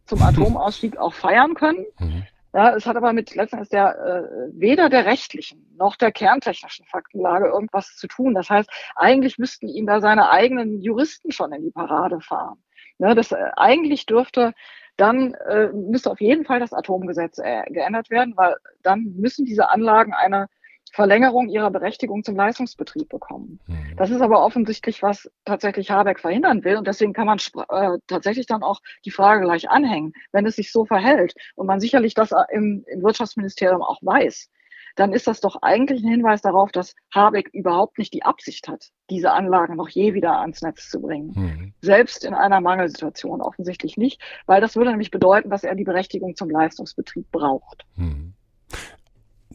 zum 0.06 0.22
Atomausstieg 0.22 0.98
auch 0.98 1.14
feiern 1.14 1.54
können. 1.54 1.86
Mhm. 1.98 2.26
Ja, 2.52 2.74
es 2.74 2.86
hat 2.86 2.96
aber 2.96 3.12
mit 3.12 3.34
letztendlich 3.34 3.68
der 3.68 3.98
äh, 3.98 4.58
weder 4.58 4.88
der 4.88 5.04
rechtlichen 5.04 5.74
noch 5.76 5.94
der 5.94 6.10
kerntechnischen 6.10 6.86
Faktenlage 6.86 7.48
irgendwas 7.48 7.96
zu 7.96 8.06
tun. 8.06 8.32
Das 8.32 8.48
heißt, 8.48 8.70
eigentlich 8.94 9.36
müssten 9.36 9.68
ihm 9.68 9.86
da 9.86 10.00
seine 10.00 10.30
eigenen 10.30 10.80
Juristen 10.80 11.32
schon 11.32 11.52
in 11.52 11.64
die 11.64 11.70
Parade 11.70 12.20
fahren. 12.20 12.62
Ja, 12.98 13.14
das 13.14 13.32
äh, 13.32 13.50
eigentlich 13.56 14.06
dürfte 14.06 14.54
dann 14.96 15.34
äh, 15.34 15.68
müsste 15.72 16.10
auf 16.10 16.20
jeden 16.20 16.44
Fall 16.44 16.60
das 16.60 16.72
Atomgesetz 16.72 17.38
äh, 17.38 17.62
geändert 17.70 18.10
werden, 18.10 18.34
weil 18.36 18.56
dann 18.82 19.14
müssen 19.16 19.44
diese 19.44 19.70
Anlagen 19.70 20.12
eine 20.12 20.48
Verlängerung 20.92 21.48
ihrer 21.48 21.70
Berechtigung 21.70 22.24
zum 22.24 22.36
Leistungsbetrieb 22.36 23.08
bekommen. 23.08 23.60
Mhm. 23.66 23.96
Das 23.96 24.10
ist 24.10 24.22
aber 24.22 24.42
offensichtlich, 24.44 25.02
was 25.02 25.30
tatsächlich 25.44 25.90
Habeck 25.90 26.20
verhindern 26.20 26.64
will. 26.64 26.76
Und 26.76 26.86
deswegen 26.86 27.12
kann 27.12 27.26
man 27.26 27.38
äh, 27.68 27.98
tatsächlich 28.06 28.46
dann 28.46 28.62
auch 28.62 28.80
die 29.04 29.10
Frage 29.10 29.42
gleich 29.42 29.68
anhängen, 29.68 30.12
wenn 30.32 30.46
es 30.46 30.56
sich 30.56 30.72
so 30.72 30.86
verhält 30.86 31.34
und 31.54 31.66
man 31.66 31.80
sicherlich 31.80 32.14
das 32.14 32.32
im, 32.50 32.84
im 32.86 33.02
Wirtschaftsministerium 33.02 33.82
auch 33.82 33.98
weiß, 34.00 34.48
dann 34.96 35.12
ist 35.12 35.26
das 35.26 35.40
doch 35.40 35.62
eigentlich 35.62 36.02
ein 36.02 36.10
Hinweis 36.10 36.42
darauf, 36.42 36.72
dass 36.72 36.94
Habeck 37.14 37.50
überhaupt 37.52 37.98
nicht 37.98 38.12
die 38.12 38.24
Absicht 38.24 38.66
hat, 38.66 38.90
diese 39.10 39.32
Anlagen 39.32 39.76
noch 39.76 39.88
je 39.88 40.14
wieder 40.14 40.40
ans 40.40 40.62
Netz 40.62 40.90
zu 40.90 41.00
bringen. 41.00 41.32
Mhm. 41.34 41.74
Selbst 41.82 42.24
in 42.24 42.34
einer 42.34 42.60
Mangelsituation 42.60 43.40
offensichtlich 43.40 43.96
nicht, 43.96 44.20
weil 44.46 44.60
das 44.60 44.74
würde 44.74 44.90
nämlich 44.90 45.10
bedeuten, 45.10 45.50
dass 45.50 45.64
er 45.64 45.74
die 45.74 45.84
Berechtigung 45.84 46.34
zum 46.34 46.50
Leistungsbetrieb 46.50 47.30
braucht. 47.30 47.84
Mhm 47.96 48.34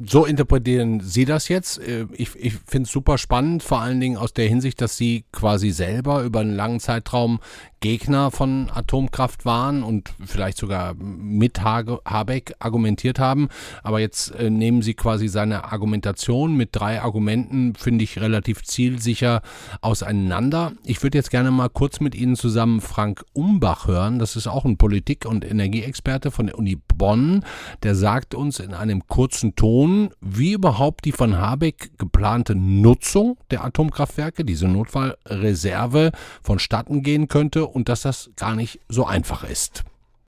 so 0.04 0.26
interpretieren 0.26 1.00
Sie 1.00 1.26
das 1.26 1.48
jetzt. 1.48 1.80
Äh, 1.80 2.08
ich, 2.14 2.36
ich 2.36 2.54
finde 2.54 2.88
es 2.88 2.92
super 2.92 3.18
spannend, 3.18 3.64
vor 3.64 3.82
allen 3.82 4.00
Dingen 4.00 4.18
aus 4.18 4.34
der 4.34 4.48
Hinsicht, 4.48 4.82
dass 4.82 4.98
Sie 4.98 5.26
quasi 5.32 5.72
selber 5.72 6.24
über 6.24 6.40
einen 6.40 6.56
langen 6.56 6.80
Zeitraum 6.80 7.40
Gegner 7.82 8.30
von 8.30 8.70
Atomkraft 8.72 9.44
waren 9.44 9.82
und 9.82 10.14
vielleicht 10.24 10.58
sogar 10.58 10.94
mit 10.94 11.64
Habeck 11.64 12.54
argumentiert 12.60 13.18
haben. 13.20 13.50
Aber 13.84 14.00
jetzt 14.00 14.34
äh, 14.36 14.52
nehmen 14.52 14.84
Sie 14.84 14.94
quasi 14.94 15.28
seine 15.28 15.72
Argumentation 15.72 16.56
mit 16.56 16.70
drei 16.74 17.02
Argumenten, 17.02 17.74
finde 17.76 18.04
ich, 18.04 18.22
relativ 18.22 18.64
zielsicher 18.64 19.42
auseinander. 19.82 20.74
Ich 20.86 21.02
würde 21.02 21.18
jetzt 21.18 21.32
gerne 21.32 21.50
mal 21.50 21.70
kurz 21.70 22.00
mit 22.00 22.14
Ihnen 22.14 22.36
zusammen 22.36 22.82
Frank 22.82 23.26
Umbach 23.34 23.88
hören. 23.88 24.20
Das 24.20 24.36
ist 24.36 24.48
auch 24.48 24.64
ein 24.64 24.78
Politik- 24.78 25.26
und 25.26 25.44
Energieexperte 25.44 26.30
von 26.30 26.46
der 26.46 26.60
Uni 26.60 26.78
Bonn. 26.98 27.44
Der 27.82 27.96
sagt 27.96 28.36
uns 28.36 28.60
in 28.60 28.76
einem 28.76 29.08
kurzen 29.08 29.56
Ton, 29.56 30.12
wie 30.22 30.54
überhaupt 30.54 31.06
die 31.06 31.12
von 31.12 31.40
Habeck 31.40 31.98
geplante 31.98 32.54
Nutzung 32.54 33.38
der 33.50 33.64
Atomkraftwerke, 33.66 34.46
diese 34.46 34.68
Notfallreserve, 34.68 36.12
vonstatten 36.44 37.02
gehen 37.02 37.28
könnte 37.28 37.71
und 37.72 37.90
dass 37.90 38.02
das 38.02 38.32
gar 38.36 38.56
nicht 38.56 38.80
so 38.90 39.06
einfach 39.06 39.44
ist. 39.44 39.84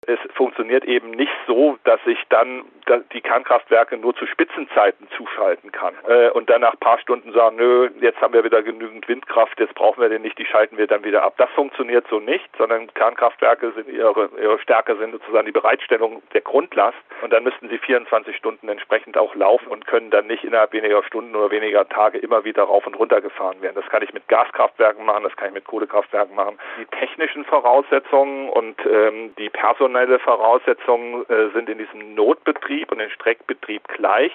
Es 0.06 0.18
funktioniert 0.34 0.84
eben 0.84 1.12
nicht 1.12 1.32
so, 1.46 1.78
dass 1.84 2.00
ich 2.06 2.18
dann 2.28 2.64
die 3.12 3.20
Kernkraftwerke 3.20 3.96
nur 3.96 4.14
zu 4.16 4.26
Spitzenzeiten 4.26 5.06
zuschalten 5.16 5.70
kann 5.70 5.94
äh, 6.08 6.30
und 6.30 6.50
dann 6.50 6.62
nach 6.62 6.72
ein 6.72 6.78
paar 6.78 6.98
Stunden 6.98 7.32
sagen, 7.32 7.56
nö, 7.56 7.88
jetzt 8.00 8.20
haben 8.20 8.34
wir 8.34 8.42
wieder 8.42 8.62
genügend 8.62 9.06
Windkraft, 9.08 9.58
jetzt 9.60 9.74
brauchen 9.74 10.00
wir 10.00 10.08
den 10.08 10.22
nicht, 10.22 10.38
die 10.38 10.44
schalten 10.44 10.76
wir 10.76 10.86
dann 10.86 11.04
wieder 11.04 11.22
ab. 11.22 11.34
Das 11.36 11.50
funktioniert 11.50 12.06
so 12.10 12.18
nicht, 12.18 12.48
sondern 12.58 12.92
Kernkraftwerke 12.94 13.72
sind 13.72 13.88
ihre, 13.88 14.30
ihre 14.40 14.58
Stärke 14.58 14.96
sind 14.96 15.12
sozusagen 15.12 15.46
die 15.46 15.52
Bereitstellung 15.52 16.22
der 16.32 16.40
Grundlast 16.40 16.98
und 17.22 17.32
dann 17.32 17.44
müssten 17.44 17.68
sie 17.68 17.78
24 17.78 18.36
Stunden 18.36 18.68
entsprechend 18.68 19.16
auch 19.16 19.34
laufen 19.34 19.68
und 19.68 19.86
können 19.86 20.10
dann 20.10 20.26
nicht 20.26 20.44
innerhalb 20.44 20.72
weniger 20.72 21.02
Stunden 21.04 21.36
oder 21.36 21.50
weniger 21.50 21.88
Tage 21.88 22.18
immer 22.18 22.44
wieder 22.44 22.64
rauf 22.64 22.86
und 22.86 22.98
runter 22.98 23.20
gefahren 23.20 23.60
werden. 23.62 23.76
Das 23.76 23.88
kann 23.88 24.02
ich 24.02 24.12
mit 24.12 24.26
Gaskraftwerken 24.28 25.04
machen, 25.04 25.24
das 25.24 25.36
kann 25.36 25.48
ich 25.48 25.54
mit 25.54 25.64
Kohlekraftwerken 25.64 26.34
machen. 26.34 26.58
Die 26.80 26.86
technischen 26.86 27.44
Voraussetzungen 27.44 28.48
und 28.48 28.76
ähm, 28.86 29.34
die 29.38 29.50
personelle 29.92 30.18
Voraussetzungen 30.18 31.24
äh, 31.28 31.50
sind 31.54 31.68
in 31.68 31.78
diesem 31.78 32.14
Notbetrieb 32.14 32.90
und 32.92 33.00
im 33.00 33.10
Streckbetrieb 33.10 33.86
gleich. 33.88 34.32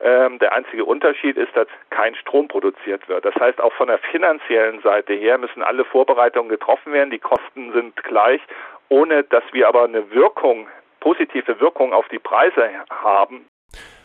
Ähm, 0.00 0.38
der 0.40 0.52
einzige 0.52 0.84
Unterschied 0.84 1.36
ist, 1.36 1.56
dass 1.56 1.68
kein 1.90 2.14
Strom 2.16 2.48
produziert 2.48 3.08
wird. 3.08 3.24
Das 3.24 3.34
heißt, 3.36 3.60
auch 3.60 3.72
von 3.74 3.88
der 3.88 3.98
finanziellen 3.98 4.80
Seite 4.82 5.14
her 5.14 5.38
müssen 5.38 5.62
alle 5.62 5.84
Vorbereitungen 5.84 6.50
getroffen 6.50 6.92
werden. 6.92 7.10
Die 7.10 7.18
Kosten 7.18 7.72
sind 7.72 7.96
gleich, 8.04 8.40
ohne 8.88 9.24
dass 9.24 9.44
wir 9.52 9.68
aber 9.68 9.84
eine 9.84 10.10
Wirkung, 10.10 10.66
positive 11.00 11.60
Wirkung 11.60 11.92
auf 11.94 12.08
die 12.08 12.18
Preise 12.18 12.68
haben. 12.90 13.46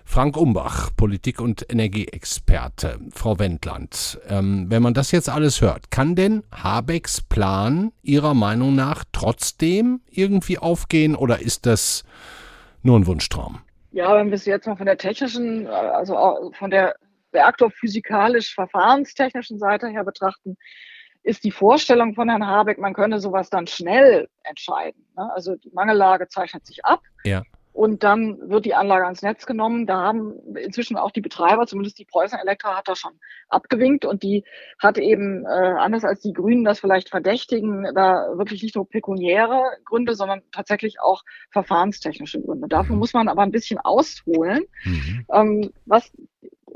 Frank 0.06 0.38
Umbach, 0.38 0.92
Politik- 0.96 1.42
und 1.42 1.66
Energieexperte. 1.72 3.00
Frau 3.14 3.40
Wendland, 3.40 4.20
ähm, 4.28 4.68
wenn 4.70 4.84
man 4.84 4.94
das 4.94 5.12
jetzt 5.12 5.30
alles 5.30 5.62
hört, 5.62 5.90
kann 5.92 6.16
denn 6.16 6.44
Habecks 6.52 7.22
Plan 7.22 7.92
Ihrer 8.02 8.34
Meinung 8.34 8.76
nach 8.76 9.04
trotzdem 9.12 10.02
irgendwie 10.10 10.58
aufgehen 10.58 11.16
oder 11.16 11.40
ist 11.40 11.66
das 11.66 12.04
nur 12.84 13.00
ein 13.00 13.08
Wunschtraum? 13.08 13.62
Ja, 13.92 14.16
wenn 14.16 14.28
wir 14.28 14.36
es 14.36 14.46
jetzt 14.46 14.68
mal 14.68 14.78
von 14.78 14.86
der 14.86 14.98
technischen, 14.98 15.68
also 15.68 16.52
von 16.58 16.72
der 16.72 16.96
reaktorphysikalisch-verfahrenstechnischen 17.34 19.60
Seite 19.60 19.88
her 19.88 20.04
betrachten, 20.04 20.58
ist 21.24 21.44
die 21.44 21.52
Vorstellung 21.52 22.16
von 22.16 22.30
Herrn 22.30 22.48
Habeck, 22.48 22.80
man 22.80 22.94
könne 22.94 23.20
sowas 23.20 23.50
dann 23.50 23.68
schnell 23.68 24.28
entscheiden. 24.44 25.06
Ne? 25.16 25.32
Also 25.34 25.56
die 25.56 25.72
Mangellage 25.72 26.28
zeichnet 26.28 26.66
sich 26.66 26.84
ab. 26.84 27.02
Ja. 27.24 27.44
Und 27.74 28.04
dann 28.04 28.50
wird 28.50 28.66
die 28.66 28.76
Anlage 28.76 29.06
ans 29.06 29.22
Netz 29.22 29.46
genommen. 29.46 29.86
Da 29.88 30.02
haben 30.02 30.34
inzwischen 30.56 30.98
auch 30.98 31.12
die 31.12 31.22
Betreiber, 31.22 31.66
zumindest 31.66 32.00
die 32.00 32.06
Preußen 32.06 32.38
Elektra 32.38 32.76
hat 32.76 32.88
da 32.88 32.96
schon 32.96 33.14
abgewinkt 33.48 34.06
und 34.06 34.24
die 34.24 34.44
hat 34.80 34.98
eben, 34.98 35.46
äh, 35.46 35.48
anders 35.48 36.04
als 36.04 36.22
die 36.22 36.34
Grünen 36.34 36.66
das 36.66 36.80
vielleicht 36.80 37.10
verdächtigen, 37.10 37.88
da 37.96 38.38
wirklich 38.38 38.62
nicht 38.62 38.76
nur 38.76 38.88
pekuniäre 38.88 39.62
Gründe, 39.86 40.16
sondern 40.16 40.42
tatsächlich 40.52 41.00
auch 41.00 41.24
verfahrenstechnische 41.52 42.42
Gründe. 42.42 42.68
Dafür 42.68 42.96
muss 42.96 43.14
man 43.14 43.30
aber 43.30 43.42
ein 43.42 43.52
bisschen 43.52 43.80
ausholen, 43.80 44.64
mhm. 44.84 45.26
ähm, 45.34 45.74
was 45.86 46.12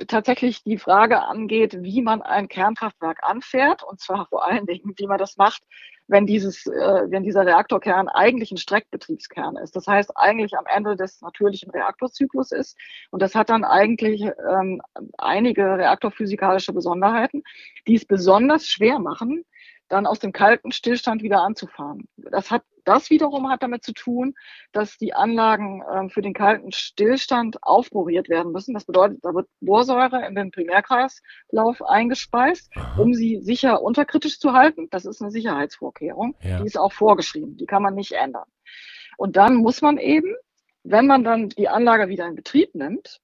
tatsächlich 0.08 0.64
die 0.64 0.78
Frage 0.78 1.24
angeht, 1.24 1.82
wie 1.82 2.02
man 2.02 2.22
ein 2.22 2.48
Kernkraftwerk 2.48 3.24
anfährt, 3.24 3.84
und 3.84 4.00
zwar 4.00 4.28
vor 4.28 4.46
allen 4.46 4.66
Dingen, 4.66 4.94
wie 4.98 5.08
man 5.08 5.18
das 5.18 5.38
macht, 5.38 5.64
wenn 6.08 6.26
dieses, 6.26 6.66
äh, 6.68 7.10
wenn 7.10 7.24
dieser 7.24 7.46
Reaktorkern 7.46 8.10
eigentlich 8.10 8.52
ein 8.52 8.58
Streckbetriebskern 8.58 9.58
ist. 9.58 9.76
Das 9.76 9.88
heißt, 9.88 10.12
eigentlich 10.16 10.58
am 10.58 10.66
Ende 10.68 10.96
des 10.96 11.22
natürlichen 11.22 11.72
Reaktorzyklus 11.72 12.52
ist. 12.52 12.78
Und 13.10 13.22
das 13.22 13.34
hat 13.36 13.50
dann 13.50 13.64
eigentlich 13.64 14.22
ähm, 14.22 14.82
einige 15.18 15.64
reaktorphysikalische 15.78 16.74
Besonderheiten, 16.74 17.44
die 17.88 17.96
es 17.96 18.06
besonders 18.06 18.68
schwer 18.68 19.00
machen, 19.00 19.46
dann 19.88 20.06
aus 20.06 20.20
dem 20.20 20.32
kalten 20.32 20.72
Stillstand 20.72 21.22
wieder 21.24 21.42
anzufahren. 21.42 22.08
Das 22.18 22.52
hat 22.52 22.64
das 22.86 23.10
wiederum 23.10 23.50
hat 23.50 23.64
damit 23.64 23.84
zu 23.84 23.94
tun, 23.94 24.36
dass 24.72 24.98
die 24.98 25.14
Anlagen 25.14 25.82
äh, 25.82 26.08
für 26.10 26.22
den 26.22 26.34
kalten 26.34 26.72
Stillstand 26.72 27.58
aufboriert 27.64 28.30
werden 28.30 28.52
müssen. 28.52 28.74
Das 28.74 28.86
bedeutet, 28.86 29.20
da 29.24 29.34
wird 29.34 29.50
Bohrsäure 29.60 30.26
in 30.26 30.36
den 30.36 30.52
Primärkreislauf 30.52 31.82
eingespeist, 31.82 32.72
Aha. 32.76 33.02
um 33.02 33.14
sie 33.14 33.42
sicher 33.42 33.82
unterkritisch 33.82 34.40
zu 34.40 34.54
halten. 34.54 34.88
Das 34.92 35.06
ist 35.06 35.22
eine 35.22 35.32
Sicherheitsvorkehrung. 35.32 36.36
Ja. 36.42 36.60
Die 36.60 36.66
ist 36.68 36.78
auch 36.78 36.94
vorgeschrieben. 36.94 37.58
Die 37.58 37.66
kann 37.66 37.84
man 37.84 37.96
nicht 37.96 38.14
ändern. 38.14 38.46
Und 39.18 39.36
dann 39.36 39.56
muss 39.56 39.82
man 39.82 39.98
eben, 39.98 40.36
wenn 40.84 41.08
man 41.08 41.24
dann 41.24 41.50
die 41.50 41.68
Anlage 41.68 42.08
wieder 42.08 42.28
in 42.28 42.36
Betrieb 42.36 42.76
nimmt, 42.76 43.20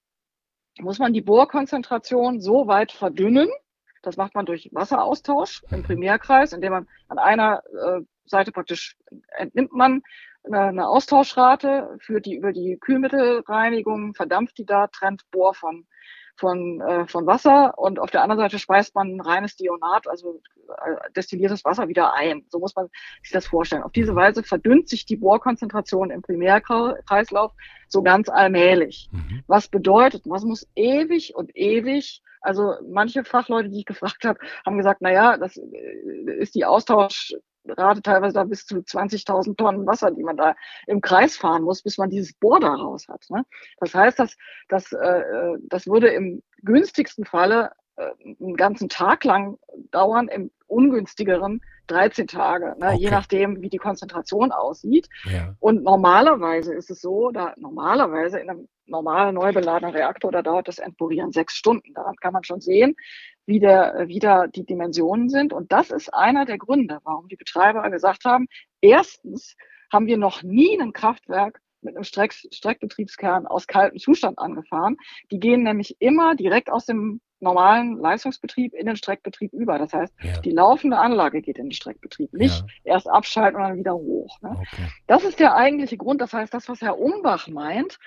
muss 0.80 0.98
man 0.98 1.12
die 1.12 1.20
Bohrkonzentration 1.20 2.40
so 2.40 2.66
weit 2.66 2.92
verdünnen. 2.92 3.48
Das 4.02 4.16
macht 4.16 4.34
man 4.34 4.46
durch 4.46 4.68
Wasseraustausch 4.72 5.62
im 5.70 5.82
Primärkreis, 5.82 6.52
indem 6.52 6.72
man 6.72 6.88
an 7.08 7.18
einer 7.18 7.62
äh, 7.72 8.00
Seite 8.24 8.52
praktisch 8.52 8.96
entnimmt 9.28 9.72
man 9.72 10.02
eine, 10.44 10.60
eine 10.60 10.88
Austauschrate, 10.88 11.96
führt 12.00 12.26
die 12.26 12.36
über 12.36 12.52
die 12.52 12.78
Kühlmittelreinigung, 12.80 14.14
verdampft 14.14 14.58
die 14.58 14.66
da, 14.66 14.88
trennt 14.88 15.22
Bohr 15.30 15.54
von 15.54 15.86
von, 16.36 16.80
äh, 16.80 17.06
von 17.06 17.26
Wasser 17.26 17.78
und 17.78 17.98
auf 17.98 18.10
der 18.10 18.22
anderen 18.22 18.40
Seite 18.40 18.58
speist 18.58 18.94
man 18.94 19.20
reines 19.20 19.56
Dionat, 19.56 20.08
also 20.08 20.40
äh, 20.68 21.10
destilliertes 21.14 21.64
Wasser 21.64 21.88
wieder 21.88 22.14
ein. 22.14 22.44
So 22.48 22.58
muss 22.58 22.74
man 22.74 22.88
sich 23.22 23.32
das 23.32 23.46
vorstellen. 23.46 23.82
Auf 23.82 23.92
diese 23.92 24.14
Weise 24.14 24.42
verdünnt 24.42 24.88
sich 24.88 25.04
die 25.04 25.16
Bohrkonzentration 25.16 26.10
im 26.10 26.22
Primärkreislauf 26.22 27.52
so 27.88 28.02
ganz 28.02 28.28
allmählich. 28.28 29.08
Mhm. 29.12 29.42
Was 29.46 29.68
bedeutet, 29.68 30.22
was 30.26 30.44
muss 30.44 30.66
ewig 30.74 31.34
und 31.34 31.56
ewig 31.56 32.22
also 32.42 32.74
manche 32.88 33.24
Fachleute, 33.24 33.68
die 33.68 33.78
ich 33.78 33.86
gefragt 33.86 34.24
habe, 34.24 34.38
haben 34.66 34.76
gesagt, 34.76 35.00
na 35.00 35.12
ja, 35.12 35.38
das 35.38 35.56
äh, 35.56 36.32
ist 36.38 36.54
die 36.54 36.64
Austausch 36.64 37.34
gerade 37.64 38.02
teilweise 38.02 38.34
da 38.34 38.44
bis 38.44 38.66
zu 38.66 38.76
20.000 38.76 39.56
Tonnen 39.56 39.86
Wasser, 39.86 40.10
die 40.10 40.22
man 40.22 40.36
da 40.36 40.54
im 40.86 41.00
Kreis 41.00 41.36
fahren 41.36 41.62
muss, 41.62 41.82
bis 41.82 41.98
man 41.98 42.10
dieses 42.10 42.32
Bohr 42.34 42.60
da 42.60 42.74
raus 42.74 43.06
hat. 43.08 43.24
Ne? 43.30 43.44
Das 43.78 43.94
heißt, 43.94 44.18
dass, 44.18 44.36
dass, 44.68 44.92
äh, 44.92 45.22
das 45.68 45.86
würde 45.86 46.08
im 46.08 46.42
günstigsten 46.62 47.24
Falle 47.24 47.72
äh, 47.96 48.10
einen 48.40 48.56
ganzen 48.56 48.88
Tag 48.88 49.24
lang 49.24 49.58
dauern, 49.90 50.28
im 50.28 50.50
ungünstigeren 50.66 51.60
13 51.88 52.26
Tage, 52.26 52.74
ne? 52.78 52.92
Okay. 52.92 52.96
je 52.96 53.10
nachdem, 53.10 53.60
wie 53.60 53.68
die 53.68 53.78
Konzentration 53.78 54.52
aussieht. 54.52 55.08
Ja. 55.24 55.54
Und 55.60 55.82
normalerweise 55.82 56.72
ist 56.72 56.90
es 56.90 57.00
so, 57.00 57.30
da 57.30 57.54
normalerweise 57.58 58.38
in 58.38 58.48
einem 58.48 58.68
normalen 58.86 59.34
neu 59.34 59.52
beladenen 59.52 59.94
Reaktor, 59.94 60.32
da 60.32 60.42
dauert 60.42 60.68
das 60.68 60.78
Entpurieren 60.78 61.32
sechs 61.32 61.54
Stunden. 61.54 61.94
Daran 61.94 62.16
kann 62.16 62.32
man 62.32 62.44
schon 62.44 62.60
sehen, 62.60 62.96
wie, 63.46 63.60
der, 63.60 64.04
wie 64.06 64.18
da 64.18 64.46
die 64.46 64.64
Dimensionen 64.64 65.28
sind. 65.28 65.52
Und 65.52 65.72
das 65.72 65.90
ist 65.90 66.12
einer 66.12 66.44
der 66.44 66.58
Gründe, 66.58 66.98
warum 67.04 67.28
die 67.28 67.36
Betreiber 67.36 67.88
gesagt 67.90 68.24
haben, 68.24 68.46
erstens 68.80 69.56
haben 69.92 70.06
wir 70.06 70.16
noch 70.16 70.42
nie 70.42 70.80
ein 70.80 70.92
Kraftwerk 70.92 71.60
mit 71.82 71.96
einem 71.96 72.04
Streck, 72.04 72.32
Streckbetriebskern 72.32 73.46
aus 73.46 73.66
kaltem 73.66 73.98
Zustand 73.98 74.38
angefahren. 74.38 74.96
Die 75.30 75.40
gehen 75.40 75.64
nämlich 75.64 75.96
immer 75.98 76.34
direkt 76.34 76.70
aus 76.70 76.86
dem 76.86 77.20
normalen 77.40 77.98
Leistungsbetrieb 77.98 78.72
in 78.72 78.86
den 78.86 78.96
Streckbetrieb 78.96 79.52
über. 79.52 79.78
Das 79.78 79.92
heißt, 79.92 80.14
ja. 80.22 80.40
die 80.40 80.52
laufende 80.52 80.98
Anlage 80.98 81.42
geht 81.42 81.58
in 81.58 81.66
den 81.66 81.72
Streckbetrieb, 81.72 82.32
nicht 82.32 82.60
ja. 82.60 82.94
erst 82.94 83.08
abschalten 83.08 83.60
und 83.60 83.68
dann 83.68 83.76
wieder 83.76 83.94
hoch. 83.94 84.40
Ne? 84.40 84.50
Okay. 84.50 84.88
Das 85.08 85.24
ist 85.24 85.40
der 85.40 85.56
eigentliche 85.56 85.96
Grund. 85.96 86.20
Das 86.20 86.32
heißt, 86.32 86.54
das, 86.54 86.68
was 86.68 86.80
Herr 86.80 86.98
Umbach 86.98 87.48
meint, 87.48 87.98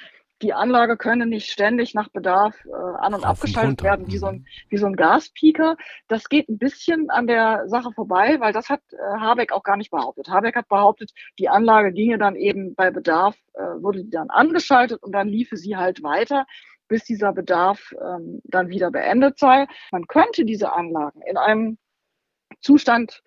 die 0.42 0.54
Anlage 0.54 0.98
könne 0.98 1.26
nicht 1.26 1.50
ständig 1.50 1.94
nach 1.94 2.10
Bedarf 2.10 2.56
äh, 2.66 2.74
an- 2.74 3.14
und 3.14 3.24
Auf 3.24 3.42
abgeschaltet 3.42 3.84
werden, 3.84 4.08
wie 4.08 4.18
so, 4.18 4.28
ein, 4.28 4.46
wie 4.70 4.78
so 4.78 4.86
ein 4.86 4.96
Gaspieker. 4.96 5.78
Das 6.08 6.28
geht 6.28 6.50
ein 6.50 6.58
bisschen 6.58 7.10
an 7.10 7.28
der 7.28 7.68
Sache 7.68 7.92
vorbei, 7.94 8.40
weil 8.40 8.52
das 8.52 8.70
hat 8.70 8.82
äh, 8.92 9.20
Habeck 9.20 9.52
auch 9.52 9.64
gar 9.64 9.78
nicht 9.78 9.92
behauptet. 9.92 10.30
Habeck 10.30 10.56
hat 10.56 10.68
behauptet, 10.68 11.12
die 11.40 11.50
Anlage 11.50 11.94
ginge 11.94 12.18
dann 12.18 12.36
eben 12.36 12.76
bei 12.76 12.92
Bedarf, 12.92 13.36
äh, 13.54 13.62
wurde 13.82 14.04
die 14.04 14.10
dann 14.10 14.30
angeschaltet 14.30 15.02
und 15.02 15.14
dann 15.14 15.28
liefe 15.28 15.56
sie 15.58 15.78
halt 15.78 16.04
weiter 16.04 16.46
bis 16.88 17.04
dieser 17.04 17.34
Bedarf 17.34 17.94
ähm, 18.00 18.42
dann 18.44 18.70
wieder 18.70 18.92
beendet 18.92 19.40
sei. 19.40 19.68
Man 19.92 20.06
könnte 20.08 20.46
diese 20.46 20.74
Anlagen 20.74 21.22
in 21.24 21.38
einem 21.38 21.78
Zustand 22.62 23.24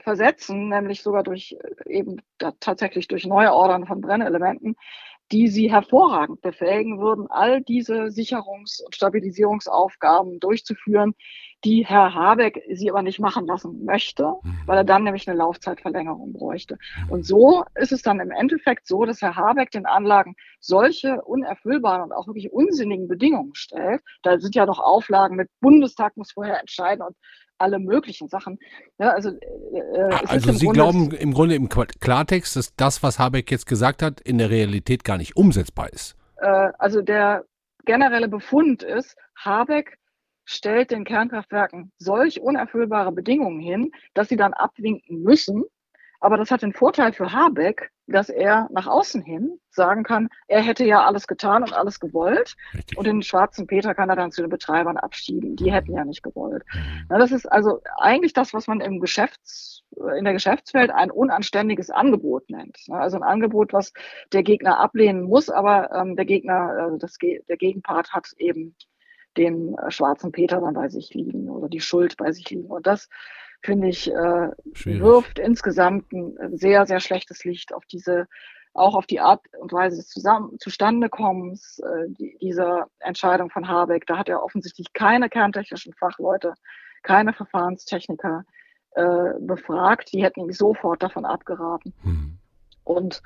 versetzen, 0.00 0.68
nämlich 0.68 1.02
sogar 1.02 1.22
durch 1.22 1.56
äh, 1.60 1.92
eben 1.92 2.22
tatsächlich 2.60 3.08
durch 3.08 3.26
Neuordern 3.26 3.86
von 3.86 4.00
Brennelementen, 4.00 4.76
die 5.32 5.48
sie 5.48 5.70
hervorragend 5.70 6.40
befähigen 6.40 7.00
würden, 7.00 7.26
all 7.28 7.62
diese 7.62 8.10
Sicherungs- 8.10 8.82
und 8.84 8.94
Stabilisierungsaufgaben 8.94 10.38
durchzuführen, 10.40 11.14
die 11.64 11.84
Herr 11.86 12.14
Habeck 12.14 12.62
sie 12.72 12.90
aber 12.90 13.02
nicht 13.02 13.18
machen 13.18 13.46
lassen 13.46 13.84
möchte, 13.84 14.24
mhm. 14.42 14.58
weil 14.66 14.78
er 14.78 14.84
dann 14.84 15.04
nämlich 15.04 15.28
eine 15.28 15.36
Laufzeitverlängerung 15.38 16.32
bräuchte. 16.32 16.78
Mhm. 17.04 17.10
Und 17.10 17.26
so 17.26 17.64
ist 17.74 17.92
es 17.92 18.02
dann 18.02 18.20
im 18.20 18.30
Endeffekt 18.30 18.86
so, 18.86 19.04
dass 19.04 19.22
Herr 19.22 19.36
Habeck 19.36 19.70
den 19.70 19.86
Anlagen 19.86 20.36
solche 20.60 21.22
unerfüllbaren 21.22 22.02
und 22.02 22.12
auch 22.12 22.26
wirklich 22.26 22.52
unsinnigen 22.52 23.08
Bedingungen 23.08 23.54
stellt. 23.54 24.02
Da 24.22 24.38
sind 24.38 24.54
ja 24.54 24.66
noch 24.66 24.78
Auflagen 24.78 25.36
mit 25.36 25.48
Bundestag 25.60 26.16
muss 26.16 26.32
vorher 26.32 26.60
entscheiden 26.60 27.02
und 27.02 27.16
alle 27.58 27.78
möglichen 27.78 28.28
Sachen. 28.28 28.58
Ja, 28.98 29.10
also 29.10 29.30
äh, 29.30 29.78
äh 29.78 30.10
also 30.26 30.52
Sie 30.52 30.66
Grunde 30.66 30.78
glauben 30.78 31.10
im 31.12 31.32
Grunde 31.32 31.54
im 31.54 31.68
Klartext, 31.68 32.56
dass 32.56 32.74
das, 32.76 33.02
was 33.02 33.18
Habeck 33.18 33.50
jetzt 33.50 33.66
gesagt 33.66 34.02
hat, 34.02 34.20
in 34.20 34.38
der 34.38 34.50
Realität 34.50 35.04
gar 35.04 35.16
nicht 35.16 35.36
umsetzbar 35.36 35.92
ist. 35.92 36.16
Äh, 36.36 36.70
also 36.78 37.00
der 37.00 37.44
generelle 37.86 38.28
Befund 38.28 38.82
ist, 38.82 39.16
Habeck 39.36 39.98
stellt 40.46 40.90
den 40.90 41.04
Kernkraftwerken 41.04 41.92
solch 41.98 42.40
unerfüllbare 42.40 43.12
Bedingungen 43.12 43.60
hin, 43.60 43.92
dass 44.14 44.28
sie 44.28 44.36
dann 44.36 44.54
abwinken 44.54 45.22
müssen, 45.22 45.64
aber 46.20 46.36
das 46.36 46.50
hat 46.50 46.62
den 46.62 46.72
Vorteil 46.72 47.12
für 47.12 47.32
Habeck, 47.32 47.90
dass 48.06 48.28
er 48.28 48.68
nach 48.72 48.86
außen 48.86 49.22
hin 49.22 49.60
sagen 49.70 50.04
kann, 50.04 50.28
er 50.46 50.62
hätte 50.62 50.84
ja 50.84 51.04
alles 51.04 51.26
getan 51.26 51.62
und 51.62 51.72
alles 51.72 52.00
gewollt. 52.00 52.56
Richtig. 52.72 52.96
Und 52.96 53.06
den 53.06 53.22
schwarzen 53.22 53.66
Peter 53.66 53.94
kann 53.94 54.08
er 54.08 54.16
dann 54.16 54.30
zu 54.30 54.42
den 54.42 54.50
Betreibern 54.50 54.96
abschieben. 54.96 55.56
Die 55.56 55.72
hätten 55.72 55.92
ja 55.92 56.04
nicht 56.04 56.22
gewollt. 56.22 56.64
Mhm. 56.72 57.06
Na, 57.10 57.18
das 57.18 57.32
ist 57.32 57.46
also 57.46 57.80
eigentlich 57.98 58.32
das, 58.32 58.54
was 58.54 58.68
man 58.68 58.80
im 58.80 59.00
Geschäfts, 59.00 59.82
in 60.16 60.24
der 60.24 60.32
Geschäftswelt 60.32 60.90
ein 60.90 61.10
unanständiges 61.10 61.90
Angebot 61.90 62.48
nennt. 62.48 62.78
Also 62.88 63.16
ein 63.16 63.22
Angebot, 63.22 63.72
was 63.72 63.92
der 64.32 64.42
Gegner 64.42 64.78
ablehnen 64.78 65.22
muss, 65.22 65.50
aber 65.50 65.92
ähm, 65.92 66.16
der 66.16 66.24
Gegner, 66.24 66.92
äh, 66.94 66.98
das, 66.98 67.18
der 67.20 67.56
Gegenpart 67.56 68.12
hat 68.12 68.32
eben 68.38 68.76
den 69.36 69.76
äh, 69.78 69.90
schwarzen 69.90 70.32
Peter 70.32 70.60
dann 70.60 70.74
bei 70.74 70.88
sich 70.88 71.14
liegen 71.14 71.48
oder 71.48 71.68
die 71.68 71.80
Schuld 71.80 72.16
bei 72.16 72.32
sich 72.32 72.48
liegen. 72.50 72.66
Und 72.66 72.86
das 72.86 73.08
finde 73.62 73.88
ich, 73.88 74.10
äh, 74.10 74.50
wirft 74.84 75.38
insgesamt 75.38 76.12
ein 76.12 76.36
äh, 76.36 76.56
sehr, 76.56 76.86
sehr 76.86 77.00
schlechtes 77.00 77.44
Licht 77.44 77.74
auf 77.74 77.84
diese, 77.86 78.26
auch 78.74 78.94
auf 78.94 79.06
die 79.06 79.20
Art 79.20 79.42
und 79.58 79.72
Weise 79.72 79.96
des 79.96 80.08
Zusammen 80.08 80.58
Zustandekommens 80.58 81.80
äh, 81.80 82.08
die, 82.08 82.36
dieser 82.40 82.88
Entscheidung 83.00 83.50
von 83.50 83.68
Habeck. 83.68 84.06
Da 84.06 84.18
hat 84.18 84.28
er 84.28 84.42
offensichtlich 84.42 84.92
keine 84.92 85.28
kerntechnischen 85.28 85.92
Fachleute, 85.94 86.54
keine 87.02 87.32
Verfahrenstechniker 87.32 88.44
äh, 88.92 89.32
befragt. 89.40 90.12
Die 90.12 90.22
hätten 90.22 90.40
ihm 90.40 90.52
sofort 90.52 91.02
davon 91.02 91.24
abgeraten. 91.24 91.92
Hm. 92.02 92.38
Und 92.84 93.20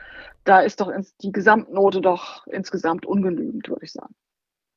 da 0.45 0.61
ist 0.61 0.81
doch 0.81 0.91
die 1.21 1.33
Gesamtnote 1.33 2.01
doch 2.01 2.47
insgesamt 2.47 3.05
ungenügend, 3.05 3.69
würde 3.69 3.85
ich 3.85 3.93
sagen. 3.93 4.15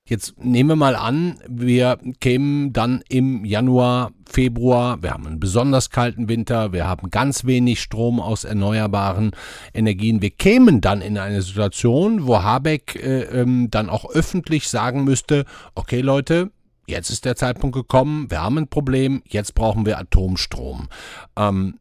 Jetzt 0.05 0.37
nehmen 0.37 0.67
wir 0.67 0.75
mal 0.75 0.97
an, 0.97 1.39
wir 1.47 1.97
kämen 2.19 2.73
dann 2.73 3.01
im 3.07 3.45
Januar, 3.45 4.11
Februar, 4.29 5.01
wir 5.01 5.11
haben 5.11 5.25
einen 5.25 5.39
besonders 5.39 5.91
kalten 5.91 6.27
Winter, 6.27 6.73
wir 6.73 6.85
haben 6.85 7.09
ganz 7.09 7.45
wenig 7.45 7.81
Strom 7.81 8.19
aus 8.19 8.43
erneuerbaren 8.43 9.31
Energien. 9.73 10.21
Wir 10.21 10.31
kämen 10.31 10.81
dann 10.81 10.99
in 11.01 11.17
eine 11.17 11.41
Situation, 11.41 12.27
wo 12.27 12.43
Habeck 12.43 12.97
äh, 12.97 13.21
ähm, 13.21 13.71
dann 13.71 13.89
auch 13.89 14.09
öffentlich 14.09 14.67
sagen 14.67 15.05
müsste, 15.05 15.45
okay 15.73 16.01
Leute, 16.01 16.51
jetzt 16.85 17.09
ist 17.09 17.23
der 17.23 17.37
Zeitpunkt 17.37 17.73
gekommen, 17.73 18.29
wir 18.29 18.41
haben 18.41 18.57
ein 18.57 18.67
Problem, 18.67 19.23
jetzt 19.25 19.55
brauchen 19.55 19.85
wir 19.85 19.97
Atomstrom. 19.99 20.89
Ähm, 21.37 21.79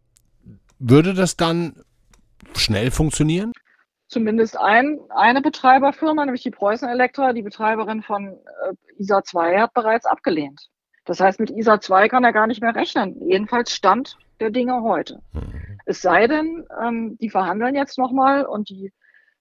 würde 0.78 1.14
das 1.14 1.36
dann 1.36 1.74
schnell 2.54 2.92
funktionieren? 2.92 3.50
Zumindest 4.12 4.58
ein, 4.58 5.00
eine 5.10 5.42
Betreiberfirma, 5.42 6.24
nämlich 6.24 6.42
die 6.42 6.50
Preußen 6.50 6.88
Elektra, 6.88 7.32
die 7.32 7.42
Betreiberin 7.42 8.02
von 8.02 8.28
äh, 8.28 8.74
ISA 8.98 9.24
2, 9.24 9.60
hat 9.60 9.74
bereits 9.74 10.06
abgelehnt. 10.06 10.68
Das 11.04 11.18
heißt, 11.18 11.40
mit 11.40 11.50
ISA 11.50 11.80
2 11.80 12.08
kann 12.08 12.24
er 12.24 12.32
gar 12.32 12.46
nicht 12.46 12.62
mehr 12.62 12.74
rechnen. 12.74 13.20
Jedenfalls 13.28 13.72
Stand 13.72 14.18
der 14.38 14.50
Dinge 14.50 14.82
heute. 14.82 15.20
Mhm. 15.32 15.78
Es 15.84 16.00
sei 16.00 16.28
denn, 16.28 16.64
ähm, 16.80 17.16
die 17.20 17.30
verhandeln 17.30 17.74
jetzt 17.74 17.98
nochmal 17.98 18.44
und 18.44 18.68
die 18.68 18.92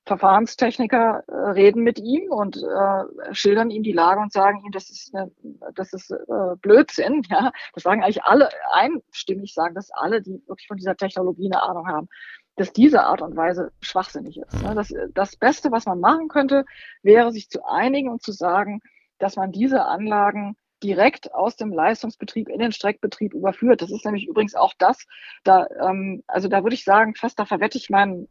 Verfahrenstechniker 0.06 1.24
äh, 1.28 1.34
reden 1.52 1.84
mit 1.84 2.00
ihm 2.00 2.32
und 2.32 2.58
äh, 2.58 3.34
schildern 3.34 3.70
ihm 3.70 3.84
die 3.84 3.92
Lage 3.92 4.20
und 4.20 4.34
sagen 4.34 4.64
ihm, 4.66 4.72
das 4.72 4.90
ist, 4.90 5.14
eine, 5.14 5.32
das 5.76 5.94
ist 5.94 6.12
äh, 6.12 6.56
Blödsinn. 6.62 7.22
Ja? 7.30 7.52
Das 7.74 7.84
sagen 7.84 8.04
eigentlich 8.04 8.24
alle, 8.24 8.50
einstimmig 8.74 9.54
sagen 9.54 9.76
das 9.76 9.92
alle, 9.92 10.22
die 10.22 10.42
wirklich 10.48 10.68
von 10.68 10.78
dieser 10.78 10.96
Technologie 10.96 11.52
eine 11.52 11.64
Ahnung 11.64 11.88
haben 11.88 12.10
dass 12.58 12.74
diese 12.74 13.06
Art 13.06 13.22
und 13.22 13.36
Weise 13.36 13.72
schwachsinnig 13.80 14.38
ist. 14.38 14.62
Ne? 14.62 14.76
Das, 14.76 14.94
das 15.14 15.36
Beste, 15.38 15.72
was 15.72 15.86
man 15.86 16.00
machen 16.00 16.28
könnte, 16.28 16.66
wäre 17.02 17.32
sich 17.32 17.50
zu 17.50 17.66
einigen 17.66 18.10
und 18.10 18.22
zu 18.22 18.34
sagen, 18.34 18.82
dass 19.20 19.38
man 19.38 19.52
diese 19.52 19.86
Anlagen 19.86 20.58
direkt 20.84 21.34
aus 21.34 21.56
dem 21.56 21.72
Leistungsbetrieb 21.72 22.50
in 22.50 22.60
den 22.60 22.72
Streckbetrieb 22.72 23.34
überführt. 23.34 23.82
Das 23.82 23.92
ist 23.92 24.04
nämlich 24.04 24.28
übrigens 24.28 24.56
auch 24.56 24.74
das, 24.78 25.06
da, 25.44 25.68
ähm, 25.80 26.24
also 26.28 26.48
da 26.48 26.64
würde 26.64 26.74
ich 26.74 26.84
sagen, 26.84 27.16
fast 27.16 27.40
da 27.40 27.46
verwette 27.46 27.78
ich 27.78 27.90
meinen 27.90 28.28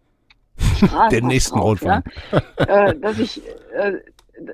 den 1.11 1.27
nächsten 1.27 1.59
drauf, 1.59 1.83
Rundfunk. 1.83 2.05
Ja? 2.33 2.89
äh, 2.89 2.99
dass 2.99 3.19
ich, 3.19 3.43
äh, 3.73 3.99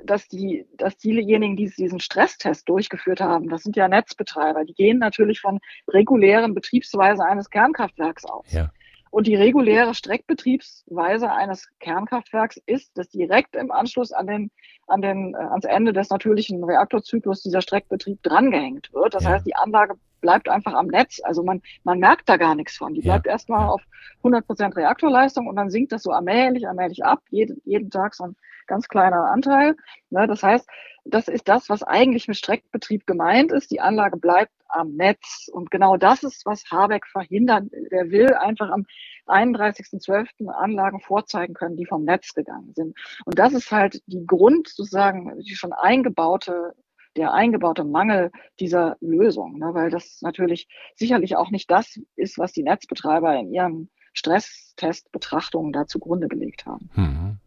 dass 0.05 0.29
die, 0.29 0.67
dass 0.77 0.97
diejenigen, 0.97 1.57
die 1.57 1.71
diesen 1.71 2.01
Stresstest 2.01 2.69
durchgeführt 2.69 3.21
haben, 3.21 3.49
das 3.49 3.63
sind 3.63 3.77
ja 3.77 3.89
Netzbetreiber, 3.89 4.65
die 4.65 4.75
gehen 4.75 4.99
natürlich 4.99 5.41
von 5.41 5.61
regulären 5.89 6.55
Betriebsweise 6.55 7.25
eines 7.25 7.51
Kernkraftwerks 7.51 8.25
aus. 8.25 8.51
Ja. 8.53 8.71
Und 9.11 9.27
die 9.27 9.37
reguläre 9.37 9.95
Streckbetriebsweise 9.95 11.33
eines 11.33 11.69
Kernkraftwerks 11.81 12.61
ist, 12.67 12.99
dass 12.99 13.09
direkt 13.09 13.57
im 13.57 13.71
Anschluss 13.71 14.13
an 14.13 14.27
den, 14.27 14.51
an 14.87 15.03
den, 15.03 15.35
äh, 15.35 15.39
ans 15.39 15.65
Ende 15.65 15.93
des 15.93 16.11
natürlichen 16.11 16.63
Reaktorzyklus 16.65 17.43
dieser 17.43 17.61
Streckbetrieb 17.61 18.23
drangehängt 18.23 18.93
wird. 18.93 19.15
Das 19.15 19.25
ja. 19.25 19.31
heißt, 19.31 19.47
die 19.47 19.57
Anlage 19.57 19.95
bleibt 20.21 20.49
einfach 20.49 20.75
am 20.75 20.87
Netz. 20.87 21.21
Also 21.23 21.43
man, 21.43 21.63
man 21.85 21.99
merkt 21.99 22.29
da 22.29 22.37
gar 22.37 22.55
nichts 22.55 22.77
von. 22.77 22.95
Die 22.95 23.01
bleibt 23.01 23.27
ja. 23.27 23.33
erstmal 23.33 23.69
auf 23.69 23.83
100 24.19 24.47
Prozent 24.47 24.77
Reaktorleistung 24.77 25.47
und 25.47 25.57
dann 25.57 25.71
sinkt 25.71 25.93
das 25.93 26.03
so 26.03 26.11
allmählich, 26.11 26.67
allmählich 26.67 27.05
ab. 27.05 27.21
Jeden, 27.31 27.61
jeden 27.65 27.91
Tag 27.91 28.15
so 28.15 28.25
ein 28.25 28.37
ganz 28.67 28.89
kleiner 28.89 29.31
Anteil. 29.31 29.77
Ne, 30.11 30.27
das 30.27 30.43
heißt, 30.43 30.69
das 31.05 31.29
ist 31.29 31.49
das, 31.49 31.69
was 31.69 31.83
eigentlich 31.83 32.27
mit 32.29 32.37
Streckbetrieb 32.37 33.07
gemeint 33.07 33.53
ist. 33.53 33.71
Die 33.71 33.81
Anlage 33.81 34.17
bleibt 34.17 34.53
am 34.69 34.95
Netz. 34.95 35.49
Und 35.53 35.71
genau 35.71 35.97
das 35.97 36.23
ist, 36.23 36.47
was 36.47 36.65
Habeck 36.71 37.07
verhindert. 37.07 37.65
Der 37.91 38.11
will 38.11 38.35
einfach 38.35 38.71
am 38.71 38.87
31.12. 39.27 40.49
Anlagen 40.49 41.01
vorzeigen 41.01 41.55
können, 41.55 41.77
die 41.77 41.87
vom 41.87 42.05
Netz 42.05 42.35
gegangen 42.35 42.73
sind. 42.75 42.97
Und 43.25 43.39
das 43.39 43.53
ist 43.53 43.71
halt 43.71 44.03
die 44.07 44.25
Grund, 44.27 44.69
sozusagen, 44.69 45.39
die 45.41 45.55
schon 45.55 45.73
eingebaute 45.73 46.75
der 47.17 47.33
eingebaute 47.33 47.83
Mangel 47.85 48.31
dieser 48.61 48.97
Lösung, 49.01 49.59
ne, 49.59 49.71
weil 49.73 49.91
das 49.91 50.21
natürlich 50.21 50.69
sicherlich 50.95 51.37
auch 51.37 51.51
nicht 51.51 51.71
das 51.71 51.99
ist, 52.15 52.39
was 52.39 52.53
die 52.53 52.63
Netzbetreiber 52.63 53.35
in 53.39 53.53
ihren 53.53 53.89
Stresstestbetrachtungen 54.13 55.73
da 55.73 55.87
zugrunde 55.87 56.29
gelegt 56.29 56.67
haben. 56.67 56.91
Hm. 56.95 57.39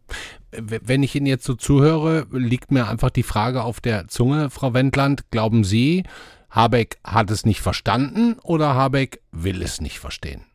Wenn 0.52 1.04
ich 1.04 1.16
Ihnen 1.16 1.26
jetzt 1.26 1.46
so 1.46 1.54
zuhöre, 1.56 2.28
liegt 2.32 2.72
mir 2.72 2.88
einfach 2.88 3.10
die 3.10 3.24
Frage 3.24 3.64
auf 3.64 3.82
der 3.82 4.08
Zunge, 4.08 4.50
Frau 4.50 4.74
Wendland. 4.74 5.30
Glauben 5.32 5.64
Sie, 5.64 6.04
Habeck 6.50 6.98
hat 7.04 7.30
es 7.32 7.46
nicht 7.46 7.62
verstanden 7.62 8.40
oder 8.44 8.74
Habeck 8.74 9.22
will 9.32 9.62
es 9.62 9.82
nicht 9.82 10.00
verstehen? 10.00 10.46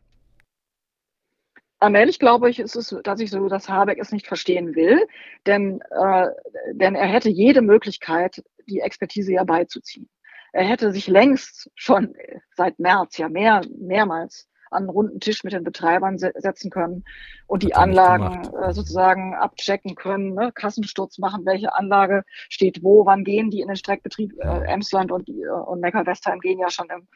Allmählich 1.79 2.19
glaube 2.19 2.49
ich, 2.49 2.59
ist 2.59 2.75
es 2.75 2.89
tatsächlich 3.03 3.31
so, 3.31 3.47
dass 3.47 3.69
Habeck 3.69 3.99
es 3.99 4.11
nicht 4.11 4.27
verstehen 4.27 4.75
will, 4.75 5.05
denn, 5.45 5.81
äh, 5.91 6.27
denn 6.73 6.95
er 6.95 7.07
hätte 7.07 7.29
jede 7.29 7.61
Möglichkeit, 7.61 8.43
die 8.67 8.79
Expertise 8.79 9.33
ja 9.33 9.43
beizuziehen. 9.43 10.09
Er 10.53 10.65
hätte 10.65 10.91
sich 10.91 11.07
längst 11.07 11.69
schon 11.75 12.15
seit 12.55 12.79
März 12.79 13.17
ja 13.17 13.29
mehr, 13.29 13.61
mehrmals 13.77 14.47
an 14.71 14.83
einen 14.83 14.89
runden 14.89 15.19
Tisch 15.19 15.43
mit 15.43 15.53
den 15.53 15.63
Betreibern 15.63 16.17
se 16.17 16.31
setzen 16.35 16.69
können 16.69 17.03
und 17.47 17.63
die 17.63 17.75
Anlagen 17.75 18.47
äh, 18.55 18.73
sozusagen 18.73 19.35
abchecken 19.35 19.95
können, 19.95 20.33
ne? 20.33 20.51
Kassensturz 20.53 21.17
machen, 21.17 21.45
welche 21.45 21.73
Anlage 21.73 22.23
steht 22.49 22.83
wo, 22.83 23.05
wann 23.05 23.23
gehen 23.23 23.49
die 23.49 23.61
in 23.61 23.67
den 23.67 23.77
Streckbetrieb. 23.77 24.33
Äh, 24.39 24.65
Emsland 24.65 25.11
und, 25.11 25.29
äh, 25.29 25.47
und 25.47 25.81
Neckar-Westheim 25.81 26.39
gehen 26.39 26.59
ja 26.59 26.69
schon 26.69 26.87
im 26.89 27.07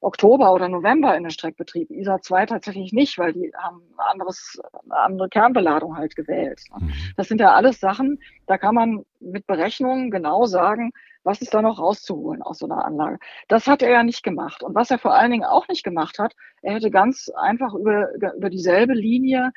Oktober 0.00 0.52
oder 0.52 0.68
November 0.68 1.16
in 1.16 1.24
den 1.24 1.30
Streckbetrieb. 1.30 1.90
ISA 1.90 2.20
2 2.20 2.46
tatsächlich 2.46 2.92
nicht, 2.92 3.18
weil 3.18 3.32
die 3.32 3.52
haben 3.56 3.82
anderes, 3.96 4.60
eine 4.84 4.98
andere 4.98 5.28
Kernbeladung 5.28 5.96
halt 5.96 6.16
gewählt. 6.16 6.62
Mhm. 6.78 6.92
Das 7.16 7.28
sind 7.28 7.40
ja 7.40 7.54
alles 7.54 7.80
Sachen, 7.80 8.20
da 8.46 8.58
kann 8.58 8.74
man 8.74 9.04
mit 9.20 9.46
Berechnungen 9.46 10.10
genau 10.10 10.46
sagen, 10.46 10.92
was 11.24 11.42
ist 11.42 11.52
da 11.54 11.60
noch 11.60 11.80
rauszuholen 11.80 12.40
aus 12.42 12.58
so 12.58 12.66
einer 12.66 12.84
Anlage? 12.84 13.18
Das 13.48 13.66
hat 13.66 13.82
er 13.82 13.90
ja 13.90 14.02
nicht 14.04 14.22
gemacht. 14.22 14.62
Und 14.62 14.76
was 14.76 14.92
er 14.92 14.98
vor 14.98 15.14
allen 15.14 15.32
Dingen 15.32 15.44
auch 15.44 15.66
nicht 15.66 15.82
gemacht 15.82 16.20
hat, 16.20 16.34
er 16.62 16.74
hätte 16.74 16.90
ganz 16.90 17.28
einfach 17.30 17.74
über, 17.74 18.14
über 18.14 18.48
dieselbe 18.48 18.94
Linie, 18.94 19.52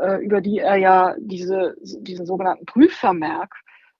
äh, 0.00 0.24
über 0.24 0.40
die 0.40 0.60
er 0.60 0.76
ja 0.76 1.14
diese, 1.18 1.76
diesen 1.82 2.24
sogenannten 2.24 2.64
Prüfvermerk 2.64 3.54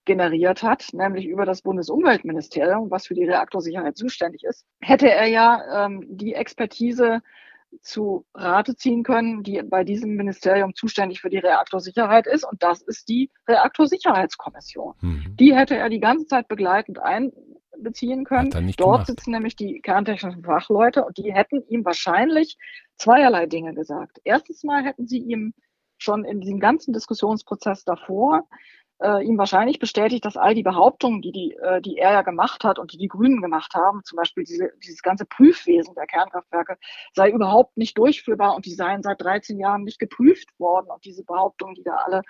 generiert 0.09 0.63
hat, 0.63 0.87
nämlich 0.91 1.27
über 1.27 1.45
das 1.45 1.61
Bundesumweltministerium, 1.61 2.89
was 2.89 3.05
für 3.05 3.13
die 3.13 3.25
Reaktorsicherheit 3.25 3.95
zuständig 3.95 4.43
ist, 4.43 4.65
hätte 4.81 5.07
er 5.07 5.27
ja 5.27 5.85
ähm, 5.85 6.03
die 6.09 6.33
Expertise 6.33 7.21
zu 7.83 8.25
Rate 8.33 8.75
ziehen 8.75 9.03
können, 9.03 9.43
die 9.43 9.61
bei 9.61 9.83
diesem 9.83 10.15
Ministerium 10.15 10.73
zuständig 10.73 11.21
für 11.21 11.29
die 11.29 11.37
Reaktorsicherheit 11.37 12.25
ist. 12.25 12.43
Und 12.43 12.63
das 12.63 12.81
ist 12.81 13.07
die 13.07 13.29
Reaktorsicherheitskommission. 13.47 14.95
Mhm. 15.01 15.35
Die 15.39 15.55
hätte 15.55 15.77
er 15.77 15.89
die 15.89 15.99
ganze 15.99 16.25
Zeit 16.25 16.47
begleitend 16.47 16.97
einbeziehen 16.97 18.23
können. 18.23 18.49
Dort 18.77 18.77
gemacht. 18.77 19.05
sitzen 19.05 19.29
nämlich 19.29 19.55
die 19.55 19.79
kerntechnischen 19.81 20.43
Fachleute 20.43 21.05
und 21.05 21.19
die 21.19 21.31
hätten 21.31 21.61
ihm 21.67 21.85
wahrscheinlich 21.85 22.57
zweierlei 22.95 23.45
Dinge 23.45 23.75
gesagt. 23.75 24.19
Erstens 24.23 24.63
mal 24.63 24.83
hätten 24.83 25.05
sie 25.05 25.19
ihm 25.19 25.53
schon 25.99 26.25
in 26.25 26.41
diesem 26.41 26.59
ganzen 26.59 26.93
Diskussionsprozess 26.93 27.83
davor 27.83 28.47
äh, 29.01 29.23
ihm 29.25 29.37
wahrscheinlich 29.37 29.79
bestätigt, 29.79 30.25
dass 30.25 30.37
all 30.37 30.53
die 30.53 30.63
Behauptungen, 30.63 31.21
die, 31.21 31.31
die, 31.31 31.55
äh, 31.55 31.81
die 31.81 31.97
er 31.97 32.11
ja 32.11 32.21
gemacht 32.21 32.63
hat 32.63 32.79
und 32.79 32.93
die 32.93 32.97
die 32.97 33.07
Grünen 33.07 33.41
gemacht 33.41 33.73
haben, 33.73 34.01
zum 34.03 34.17
Beispiel 34.17 34.43
diese, 34.43 34.71
dieses 34.83 35.01
ganze 35.01 35.25
Prüfwesen 35.25 35.95
der 35.95 36.05
Kernkraftwerke, 36.05 36.77
sei 37.13 37.29
überhaupt 37.31 37.77
nicht 37.77 37.97
durchführbar 37.97 38.55
und 38.55 38.65
die 38.65 38.73
seien 38.73 39.01
seit 39.03 39.21
13 39.21 39.59
Jahren 39.59 39.83
nicht 39.83 39.99
geprüft 39.99 40.49
worden. 40.59 40.87
Und 40.89 41.05
diese 41.05 41.23
Behauptungen, 41.23 41.75
die 41.75 41.83
da 41.83 41.95
alle 41.95 42.21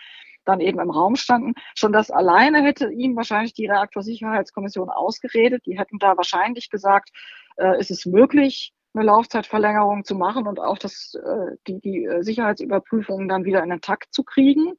dann 0.45 0.59
eben 0.59 0.79
im 0.79 0.89
Raum 0.89 1.15
standen, 1.15 1.53
schon 1.75 1.91
das 1.91 2.11
alleine 2.11 2.63
hätte 2.63 2.91
ihm 2.91 3.15
wahrscheinlich 3.15 3.53
die 3.53 3.67
Reaktorsicherheitskommission 3.67 4.89
ausgeredet. 4.89 5.65
Die 5.65 5.77
hätten 5.77 5.99
da 5.99 6.17
wahrscheinlich 6.17 6.69
gesagt, 6.69 7.09
äh, 7.57 7.79
ist 7.79 7.91
es 7.91 8.05
möglich, 8.05 8.73
eine 8.93 9.05
Laufzeitverlängerung 9.05 10.03
zu 10.03 10.15
machen 10.15 10.47
und 10.47 10.59
auch 10.59 10.77
das, 10.77 11.13
äh, 11.15 11.55
die, 11.67 11.79
die 11.79 12.05
äh, 12.05 12.23
Sicherheitsüberprüfungen 12.23 13.27
dann 13.27 13.45
wieder 13.45 13.63
in 13.63 13.69
den 13.69 13.81
Takt 13.81 14.13
zu 14.13 14.23
kriegen. 14.23 14.73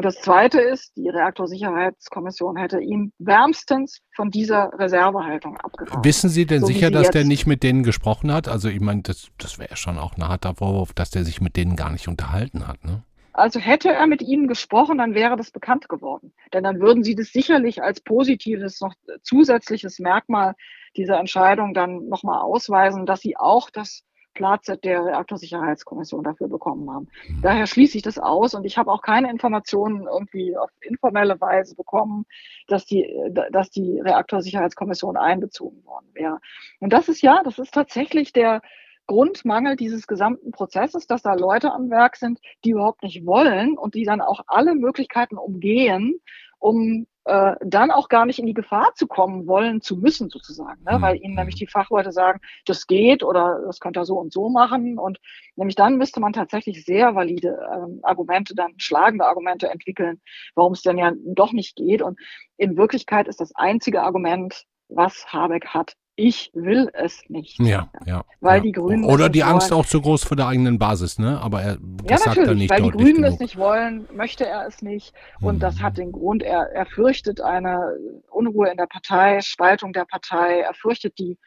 Und 0.00 0.06
das 0.06 0.22
Zweite 0.22 0.62
ist, 0.62 0.96
die 0.96 1.10
Reaktorsicherheitskommission 1.10 2.56
hätte 2.56 2.80
ihn 2.80 3.12
wärmstens 3.18 4.00
von 4.16 4.30
dieser 4.30 4.70
Reservehaltung 4.78 5.58
abgeraten. 5.58 6.02
Wissen 6.02 6.30
Sie 6.30 6.46
denn 6.46 6.62
so 6.62 6.68
sicher, 6.68 6.90
dass 6.90 7.10
der 7.10 7.26
nicht 7.26 7.46
mit 7.46 7.62
denen 7.62 7.82
gesprochen 7.82 8.32
hat? 8.32 8.48
Also 8.48 8.70
ich 8.70 8.80
meine, 8.80 9.02
das, 9.02 9.28
das 9.36 9.58
wäre 9.58 9.76
schon 9.76 9.98
auch 9.98 10.16
ein 10.16 10.26
harter 10.26 10.54
Vorwurf, 10.54 10.94
dass 10.94 11.10
der 11.10 11.24
sich 11.24 11.42
mit 11.42 11.54
denen 11.54 11.76
gar 11.76 11.90
nicht 11.90 12.08
unterhalten 12.08 12.66
hat. 12.66 12.82
Ne? 12.82 13.02
Also 13.34 13.60
hätte 13.60 13.90
er 13.92 14.06
mit 14.06 14.22
ihnen 14.22 14.48
gesprochen, 14.48 14.96
dann 14.96 15.12
wäre 15.12 15.36
das 15.36 15.50
bekannt 15.50 15.90
geworden. 15.90 16.32
Denn 16.54 16.64
dann 16.64 16.80
würden 16.80 17.04
sie 17.04 17.14
das 17.14 17.26
sicherlich 17.26 17.82
als 17.82 18.00
positives, 18.00 18.80
noch 18.80 18.94
zusätzliches 19.22 19.98
Merkmal 19.98 20.54
dieser 20.96 21.20
Entscheidung 21.20 21.74
dann 21.74 22.08
nochmal 22.08 22.40
ausweisen, 22.40 23.04
dass 23.04 23.20
sie 23.20 23.36
auch 23.36 23.68
das 23.68 24.02
Platz 24.34 24.66
der 24.66 25.04
Reaktorsicherheitskommission 25.04 26.24
dafür 26.24 26.48
bekommen 26.48 26.90
haben. 26.90 27.08
Mhm. 27.28 27.42
Daher 27.42 27.66
schließe 27.66 27.96
ich 27.96 28.02
das 28.02 28.18
aus 28.18 28.54
und 28.54 28.64
ich 28.64 28.78
habe 28.78 28.90
auch 28.90 29.02
keine 29.02 29.30
Informationen 29.30 30.06
irgendwie 30.06 30.56
auf 30.56 30.70
informelle 30.80 31.40
Weise 31.40 31.74
bekommen, 31.74 32.24
dass 32.68 32.86
die, 32.86 33.06
dass 33.52 33.70
die 33.70 34.00
Reaktorsicherheitskommission 34.00 35.16
einbezogen 35.16 35.84
worden 35.84 36.08
wäre. 36.14 36.38
Und 36.78 36.92
das 36.92 37.08
ist 37.08 37.22
ja, 37.22 37.42
das 37.44 37.58
ist 37.58 37.74
tatsächlich 37.74 38.32
der 38.32 38.62
Grundmangel 39.06 39.74
dieses 39.74 40.06
gesamten 40.06 40.52
Prozesses, 40.52 41.08
dass 41.08 41.22
da 41.22 41.34
Leute 41.34 41.72
am 41.72 41.90
Werk 41.90 42.14
sind, 42.16 42.38
die 42.64 42.70
überhaupt 42.70 43.02
nicht 43.02 43.26
wollen 43.26 43.76
und 43.76 43.94
die 43.94 44.04
dann 44.04 44.20
auch 44.20 44.42
alle 44.46 44.76
Möglichkeiten 44.76 45.36
umgehen, 45.36 46.20
um 46.60 47.08
äh, 47.30 47.54
dann 47.64 47.92
auch 47.92 48.08
gar 48.08 48.26
nicht 48.26 48.40
in 48.40 48.46
die 48.46 48.54
Gefahr 48.54 48.92
zu 48.96 49.06
kommen 49.06 49.46
wollen 49.46 49.80
zu 49.80 49.96
müssen 49.96 50.30
sozusagen, 50.30 50.82
ne? 50.82 51.00
weil 51.00 51.16
ihnen 51.16 51.36
nämlich 51.36 51.54
mhm. 51.54 51.60
die 51.60 51.66
Fachleute 51.68 52.10
sagen, 52.10 52.40
das 52.66 52.88
geht 52.88 53.22
oder 53.22 53.62
das 53.66 53.78
könnt 53.78 53.96
ihr 53.96 54.04
so 54.04 54.18
und 54.18 54.32
so 54.32 54.48
machen 54.48 54.98
und 54.98 55.20
nämlich 55.54 55.76
dann 55.76 55.96
müsste 55.96 56.18
man 56.18 56.32
tatsächlich 56.32 56.84
sehr 56.84 57.14
valide 57.14 57.56
ähm, 57.72 58.00
Argumente, 58.02 58.56
dann 58.56 58.72
schlagende 58.78 59.26
Argumente 59.26 59.70
entwickeln, 59.70 60.20
warum 60.56 60.72
es 60.72 60.82
denn 60.82 60.98
ja 60.98 61.12
doch 61.24 61.52
nicht 61.52 61.76
geht 61.76 62.02
und 62.02 62.18
in 62.56 62.76
Wirklichkeit 62.76 63.28
ist 63.28 63.40
das 63.40 63.54
einzige 63.54 64.02
Argument, 64.02 64.64
was 64.88 65.32
Habeck 65.32 65.68
hat, 65.68 65.94
ich 66.20 66.50
will 66.52 66.90
es 66.92 67.22
nicht. 67.28 67.58
Ja, 67.58 67.90
ja. 68.04 68.24
Weil 68.40 68.58
ja. 68.58 68.62
die 68.62 68.72
Grünen. 68.72 69.04
Oder 69.04 69.30
die 69.30 69.42
Angst 69.42 69.72
auch 69.72 69.86
zu 69.86 70.02
groß 70.02 70.24
vor 70.24 70.36
der 70.36 70.48
eigenen 70.48 70.78
Basis, 70.78 71.18
ne? 71.18 71.40
Aber 71.40 71.62
er 71.62 71.78
das 72.04 72.24
ja, 72.24 72.32
sagt 72.32 72.46
er 72.46 72.54
nicht 72.54 72.70
Weil 72.70 72.82
die 72.82 72.90
Grünen 72.90 73.22
genug. 73.22 73.32
es 73.32 73.38
nicht 73.40 73.56
wollen, 73.56 74.06
möchte 74.12 74.46
er 74.46 74.66
es 74.66 74.82
nicht. 74.82 75.14
Und 75.40 75.56
mhm. 75.56 75.60
das 75.60 75.80
hat 75.80 75.96
den 75.96 76.12
Grund, 76.12 76.42
er, 76.42 76.70
er 76.72 76.84
fürchtet 76.84 77.40
eine 77.40 77.96
Unruhe 78.28 78.68
in 78.70 78.76
der 78.76 78.86
Partei, 78.86 79.40
Spaltung 79.40 79.94
der 79.94 80.04
Partei, 80.04 80.60
er 80.60 80.74
fürchtet 80.74 81.18
die 81.18 81.38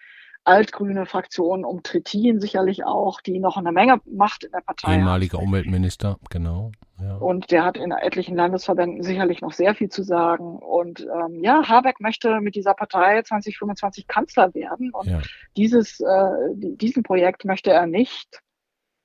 altgrüne 0.46 1.06
Fraktion 1.06 1.64
um 1.64 1.84
Trittin 1.84 2.40
sicherlich 2.40 2.86
auch, 2.86 3.22
die 3.22 3.40
noch 3.40 3.58
eine 3.58 3.72
Menge 3.72 4.02
Macht 4.06 4.44
in 4.44 4.52
der 4.52 4.62
Partei 4.62 4.96
Ehemaliger 4.96 5.38
hat. 5.38 5.46
Umweltminister, 5.46 6.18
genau. 6.30 6.72
Ja. 7.02 7.16
Und 7.16 7.52
der 7.52 7.64
hat 7.64 7.78
in 7.78 7.92
etlichen 7.92 8.36
Landesverbänden 8.36 9.04
sicherlich 9.04 9.42
noch 9.42 9.54
sehr 9.54 9.76
viel 9.76 9.90
zu 9.90 10.04
sagen. 10.04 10.60
Und 10.60 11.02
ähm, 11.02 11.44
ja, 11.44 11.68
Habeck 11.68 12.00
möchte 12.00 12.40
mit 12.42 12.56
dieser 12.56 12.74
Partei 12.74 13.22
2025 13.22 14.08
Kanzler 14.08 14.54
werden. 14.54 14.92
Und 14.92 15.08
ja. 15.08 15.22
dieses, 15.58 16.00
äh, 16.00 16.54
diesen 16.54 17.04
Projekt 17.04 17.46
möchte 17.46 17.72
er 17.72 17.88
nicht, 17.88 18.42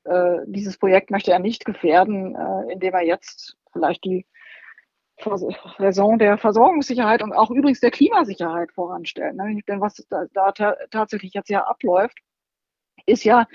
äh, 0.04 0.38
dieses 0.46 0.78
Projekt 0.78 1.10
möchte 1.10 1.32
er 1.32 1.38
nicht 1.38 1.64
gefährden, 1.64 2.36
äh, 2.36 2.72
indem 2.72 2.94
er 2.94 3.04
jetzt 3.04 3.56
vielleicht 3.72 4.04
die 4.04 4.26
Raison 5.20 6.18
der 6.18 6.38
Versorgungssicherheit 6.38 7.22
und 7.22 7.32
auch 7.32 7.50
übrigens 7.50 7.80
der 7.80 7.90
Klimasicherheit 7.90 8.72
voranstellen. 8.72 9.36
Ne? 9.36 9.60
Denn 9.66 9.80
was 9.80 9.96
da, 10.08 10.26
da 10.32 10.76
tatsächlich 10.90 11.34
jetzt 11.34 11.50
ja 11.50 11.66
abläuft, 11.66 12.18
ist 13.06 13.24
ja 13.24 13.46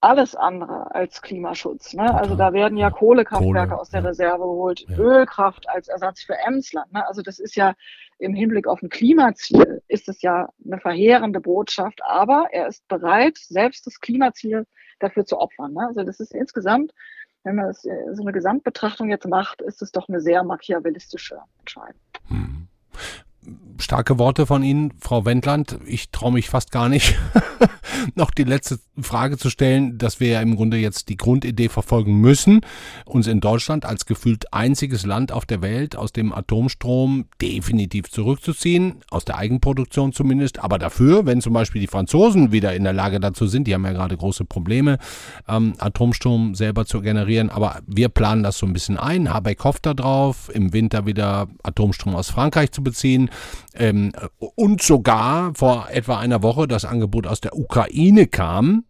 alles 0.00 0.34
andere 0.36 0.94
als 0.94 1.22
Klimaschutz. 1.22 1.94
Ne? 1.94 2.14
Also 2.14 2.36
da 2.36 2.52
werden 2.52 2.76
ja 2.76 2.90
Kohlekraftwerke 2.90 3.70
Kohle, 3.70 3.80
aus 3.80 3.90
der 3.90 4.02
ja. 4.02 4.08
Reserve 4.08 4.42
geholt, 4.42 4.84
ja. 4.88 4.96
Ölkraft 4.98 5.68
als 5.68 5.88
Ersatz 5.88 6.22
für 6.22 6.36
Emsland. 6.46 6.92
Ne? 6.92 7.06
Also 7.06 7.22
das 7.22 7.38
ist 7.38 7.56
ja 7.56 7.74
im 8.18 8.34
Hinblick 8.34 8.66
auf 8.66 8.82
ein 8.82 8.88
Klimaziel, 8.88 9.82
ist 9.88 10.08
es 10.08 10.22
ja 10.22 10.48
eine 10.64 10.78
verheerende 10.78 11.40
Botschaft. 11.40 12.00
Aber 12.04 12.48
er 12.52 12.68
ist 12.68 12.86
bereit, 12.88 13.38
selbst 13.38 13.86
das 13.86 14.00
Klimaziel 14.00 14.66
dafür 15.00 15.24
zu 15.24 15.38
opfern. 15.38 15.72
Ne? 15.72 15.86
Also 15.88 16.02
das 16.02 16.20
ist 16.20 16.34
insgesamt, 16.34 16.92
wenn 17.46 17.56
man 17.56 17.66
das, 17.66 17.84
äh, 17.84 18.14
so 18.14 18.22
eine 18.22 18.32
Gesamtbetrachtung 18.32 19.08
jetzt 19.08 19.26
macht, 19.26 19.62
ist 19.62 19.80
es 19.80 19.92
doch 19.92 20.08
eine 20.08 20.20
sehr 20.20 20.42
machiavellistische 20.42 21.38
Entscheidung. 21.60 22.00
Hm 22.28 22.68
starke 23.78 24.18
Worte 24.18 24.46
von 24.46 24.62
Ihnen, 24.62 24.92
Frau 25.00 25.24
Wendland. 25.24 25.78
Ich 25.86 26.10
traue 26.10 26.32
mich 26.32 26.48
fast 26.48 26.70
gar 26.70 26.88
nicht, 26.88 27.14
noch 28.14 28.30
die 28.30 28.44
letzte 28.44 28.78
Frage 29.00 29.36
zu 29.36 29.50
stellen, 29.50 29.98
dass 29.98 30.20
wir 30.20 30.28
ja 30.28 30.40
im 30.40 30.56
Grunde 30.56 30.76
jetzt 30.76 31.08
die 31.08 31.16
Grundidee 31.16 31.68
verfolgen 31.68 32.20
müssen, 32.20 32.60
uns 33.04 33.26
in 33.26 33.40
Deutschland 33.40 33.84
als 33.84 34.06
gefühlt 34.06 34.52
einziges 34.52 35.04
Land 35.04 35.32
auf 35.32 35.46
der 35.46 35.62
Welt 35.62 35.96
aus 35.96 36.12
dem 36.12 36.32
Atomstrom 36.32 37.26
definitiv 37.40 38.10
zurückzuziehen, 38.10 39.00
aus 39.10 39.24
der 39.24 39.36
Eigenproduktion 39.36 40.12
zumindest. 40.12 40.58
Aber 40.60 40.78
dafür, 40.78 41.26
wenn 41.26 41.40
zum 41.40 41.52
Beispiel 41.52 41.80
die 41.80 41.86
Franzosen 41.86 42.52
wieder 42.52 42.74
in 42.74 42.84
der 42.84 42.92
Lage 42.92 43.20
dazu 43.20 43.46
sind, 43.46 43.66
die 43.66 43.74
haben 43.74 43.84
ja 43.84 43.92
gerade 43.92 44.16
große 44.16 44.44
Probleme, 44.44 44.98
ähm, 45.48 45.74
Atomstrom 45.78 46.54
selber 46.54 46.86
zu 46.86 47.00
generieren, 47.00 47.50
aber 47.50 47.80
wir 47.86 48.08
planen 48.08 48.42
das 48.42 48.58
so 48.58 48.66
ein 48.66 48.72
bisschen 48.72 48.98
ein. 48.98 49.32
Habeck 49.32 49.62
hofft 49.64 49.86
da 49.86 49.94
drauf, 49.94 50.50
im 50.52 50.72
Winter 50.72 51.06
wieder 51.06 51.48
Atomstrom 51.62 52.14
aus 52.14 52.30
Frankreich 52.30 52.72
zu 52.72 52.82
beziehen 52.82 53.30
ähm, 53.74 54.12
und 54.54 54.82
sogar 54.82 55.52
vor 55.54 55.88
etwa 55.90 56.18
einer 56.18 56.42
Woche 56.42 56.68
das 56.68 56.84
Angebot 56.84 57.26
aus 57.26 57.40
der 57.40 57.56
Ukraine 57.56 58.26
kam, 58.26 58.84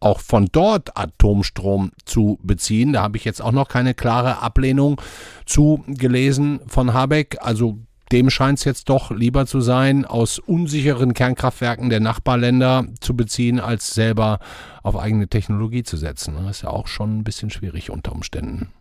auch 0.00 0.20
von 0.20 0.48
dort 0.50 0.96
Atomstrom 0.96 1.92
zu 2.04 2.38
beziehen. 2.42 2.94
Da 2.94 3.02
habe 3.02 3.16
ich 3.16 3.24
jetzt 3.24 3.42
auch 3.42 3.52
noch 3.52 3.68
keine 3.68 3.94
klare 3.94 4.40
Ablehnung 4.42 5.00
zu 5.44 5.84
gelesen 5.86 6.60
von 6.66 6.94
Habeck. 6.94 7.36
Also 7.40 7.78
dem 8.12 8.28
scheint 8.28 8.58
es 8.58 8.64
jetzt 8.64 8.88
doch 8.88 9.10
lieber 9.10 9.46
zu 9.46 9.60
sein, 9.60 10.04
aus 10.04 10.38
unsicheren 10.38 11.14
Kernkraftwerken 11.14 11.90
der 11.90 12.00
Nachbarländer 12.00 12.86
zu 13.00 13.14
beziehen, 13.14 13.60
als 13.60 13.94
selber 13.94 14.40
auf 14.82 14.96
eigene 14.96 15.28
Technologie 15.28 15.84
zu 15.84 15.96
setzen. 15.96 16.34
Das 16.34 16.56
ist 16.56 16.62
ja 16.62 16.70
auch 16.70 16.88
schon 16.88 17.18
ein 17.18 17.24
bisschen 17.24 17.50
schwierig 17.50 17.90
unter 17.90 18.12
Umständen. 18.12 18.72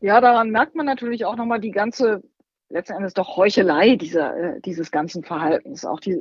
Ja, 0.00 0.20
daran 0.20 0.50
merkt 0.50 0.76
man 0.76 0.86
natürlich 0.86 1.24
auch 1.24 1.36
nochmal 1.36 1.60
die 1.60 1.70
ganze 1.70 2.22
letzten 2.68 2.94
Endes 2.94 3.14
doch 3.14 3.36
Heuchelei 3.36 3.96
dieser, 3.96 4.36
äh, 4.36 4.60
dieses 4.60 4.90
ganzen 4.90 5.22
Verhaltens. 5.22 5.84
Auch 5.84 6.00
die, 6.00 6.20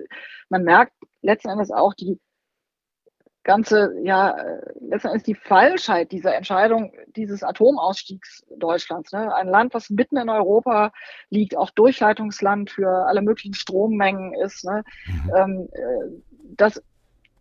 man 0.50 0.64
merkt 0.64 0.94
letzten 1.22 1.50
Endes 1.50 1.72
auch 1.72 1.94
die 1.94 2.20
ganze, 3.44 3.94
ja, 4.04 4.32
äh, 4.32 4.62
letzten 4.80 5.10
Endes 5.10 5.24
die 5.24 5.36
Falschheit 5.36 6.12
dieser 6.12 6.36
Entscheidung 6.36 6.94
dieses 7.16 7.44
Atomausstiegs 7.44 8.44
Deutschlands. 8.58 9.12
Ne? 9.12 9.34
Ein 9.36 9.48
Land, 9.48 9.74
was 9.74 9.90
mitten 9.90 10.18
in 10.18 10.30
Europa 10.30 10.92
liegt, 11.30 11.58
auch 11.58 11.70
Durchleitungsland 11.72 12.70
für 12.70 13.06
alle 13.08 13.22
möglichen 13.22 13.54
Strommengen 13.54 14.34
ist. 14.34 14.64
Ne? 14.64 14.84
Mhm. 15.08 15.32
Ähm, 15.36 15.70
äh, 15.74 16.22
das 16.56 16.82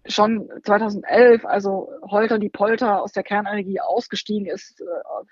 schon 0.06 0.48
2011, 0.64 1.44
also 1.44 1.90
Holter 2.02 2.38
die 2.38 2.48
Polter 2.48 3.02
aus 3.02 3.12
der 3.12 3.22
Kernenergie 3.22 3.80
ausgestiegen 3.80 4.46
ist, 4.46 4.80
äh, 4.80 4.84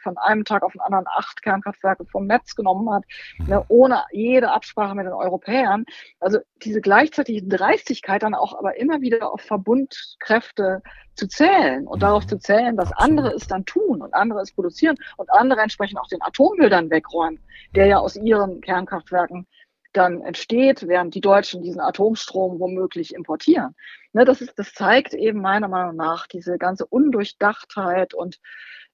von 0.03 0.17
einem 0.19 0.45
Tag 0.45 0.63
auf 0.63 0.73
den 0.73 0.81
anderen 0.81 1.07
acht 1.09 1.43
Kernkraftwerke 1.43 2.05
vom 2.07 2.27
Netz 2.27 2.55
genommen 2.55 2.91
hat, 2.93 3.05
mhm. 3.39 3.47
ne, 3.47 3.65
ohne 3.69 4.05
jede 4.13 4.51
Absprache 4.53 4.95
mit 4.95 5.07
den 5.07 5.13
Europäern. 5.13 5.85
Also 6.21 6.39
diese 6.63 6.81
gleichzeitige 6.81 7.47
Dreistigkeit 7.47 8.23
dann 8.23 8.35
auch 8.35 8.57
aber 8.57 8.77
immer 8.77 9.01
wieder 9.01 9.33
auf 9.33 9.41
Verbundkräfte 9.41 10.83
zu 11.15 11.27
zählen 11.27 11.87
und 11.87 11.99
mhm. 11.99 12.01
darauf 12.01 12.27
zu 12.27 12.39
zählen, 12.39 12.77
dass 12.77 12.93
andere 12.93 13.33
es 13.35 13.47
dann 13.47 13.65
tun 13.65 14.03
und 14.03 14.15
andere 14.15 14.41
es 14.41 14.53
produzieren 14.53 14.97
und 15.17 15.31
andere 15.33 15.61
entsprechend 15.63 15.99
auch 15.99 16.09
den 16.09 16.23
Atommüll 16.23 16.71
dann 16.71 16.91
wegräumen, 16.91 17.41
der 17.75 17.87
ja 17.87 17.99
aus 17.99 18.17
ihren 18.17 18.61
Kernkraftwerken 18.61 19.47
dann 19.93 20.21
entsteht, 20.23 20.87
während 20.87 21.15
die 21.15 21.21
Deutschen 21.21 21.63
diesen 21.63 21.81
Atomstrom 21.81 22.61
womöglich 22.61 23.15
importieren. 23.15 23.75
Ne, 24.13 24.25
das, 24.25 24.41
ist, 24.41 24.59
das 24.59 24.73
zeigt 24.73 25.15
eben 25.15 25.41
meiner 25.41 25.69
Meinung 25.69 25.97
nach 25.97 26.27
diese 26.27 26.59
ganze 26.59 26.87
Undurchdachtheit 26.87 28.15
und 28.15 28.39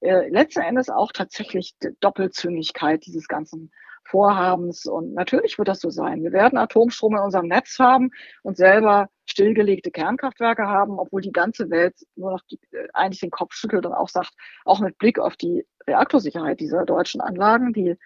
äh, 0.01 0.29
letzten 0.29 0.61
Endes 0.61 0.91
auch 0.91 1.13
tatsächlich 1.13 1.75
Doppelzüngigkeit 2.01 3.05
dieses 3.07 3.29
ganzen 3.29 3.71
Vorhabens. 4.05 4.87
Und 4.87 5.15
natürlich 5.15 5.59
wird 5.59 5.69
das 5.69 5.81
so 5.81 5.91
sein. 5.91 6.23
Wir 6.23 6.33
werden 6.33 6.59
Atomstrom 6.59 7.17
in 7.17 7.23
unserem 7.23 7.49
Netz 7.49 7.79
haben 7.79 8.11
und 8.43 8.57
selber 8.57 9.09
stillgelegte 9.27 9.91
Kernkraftwerke 9.91 10.67
haben, 10.67 10.99
obwohl 10.99 11.21
die 11.21 11.33
ganze 11.33 11.71
Welt 11.71 11.95
nur 12.15 12.33
noch 12.33 12.43
die, 12.51 12.61
äh, 12.73 12.89
eigentlich 12.93 13.21
den 13.21 13.31
Kopf 13.31 13.55
schüttelt 13.55 13.87
und 13.87 13.95
auch 13.95 14.09
sagt, 14.09 14.33
auch 14.65 14.81
mit 14.81 14.99
Blick 14.99 15.19
auf 15.19 15.37
die 15.37 15.67
Reaktorsicherheit 15.87 16.61
dieser 16.61 16.85
deutschen 16.85 17.21
Anlagen, 17.21 17.73
die 17.73 17.97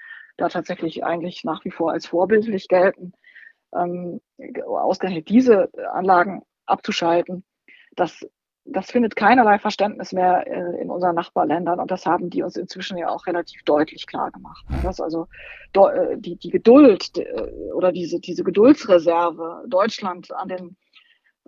da 0.40 0.48
tatsächlich 0.48 1.04
eigentlich 1.04 1.44
nach 1.44 1.64
wie 1.64 1.70
vor 1.70 1.92
als 1.92 2.06
vorbildlich 2.06 2.68
gelten, 2.68 3.12
ähm, 3.74 4.20
ausgerechnet 4.66 5.28
diese 5.28 5.70
Anlagen 5.92 6.42
abzuschalten, 6.66 7.44
das, 7.96 8.26
das 8.64 8.90
findet 8.90 9.16
keinerlei 9.16 9.58
Verständnis 9.58 10.12
mehr 10.12 10.46
äh, 10.46 10.80
in 10.80 10.90
unseren 10.90 11.14
Nachbarländern 11.14 11.80
und 11.80 11.90
das 11.90 12.06
haben 12.06 12.30
die 12.30 12.42
uns 12.42 12.56
inzwischen 12.56 12.96
ja 12.96 13.08
auch 13.08 13.26
relativ 13.26 13.62
deutlich 13.64 14.06
klar 14.06 14.30
gemacht. 14.30 14.64
Dass 14.82 15.00
also 15.00 15.26
äh, 15.74 16.16
die, 16.16 16.36
die 16.36 16.50
Geduld 16.50 17.18
äh, 17.18 17.72
oder 17.74 17.92
diese, 17.92 18.20
diese 18.20 18.44
Geduldsreserve 18.44 19.64
Deutschland 19.66 20.32
an 20.32 20.48
den 20.48 20.76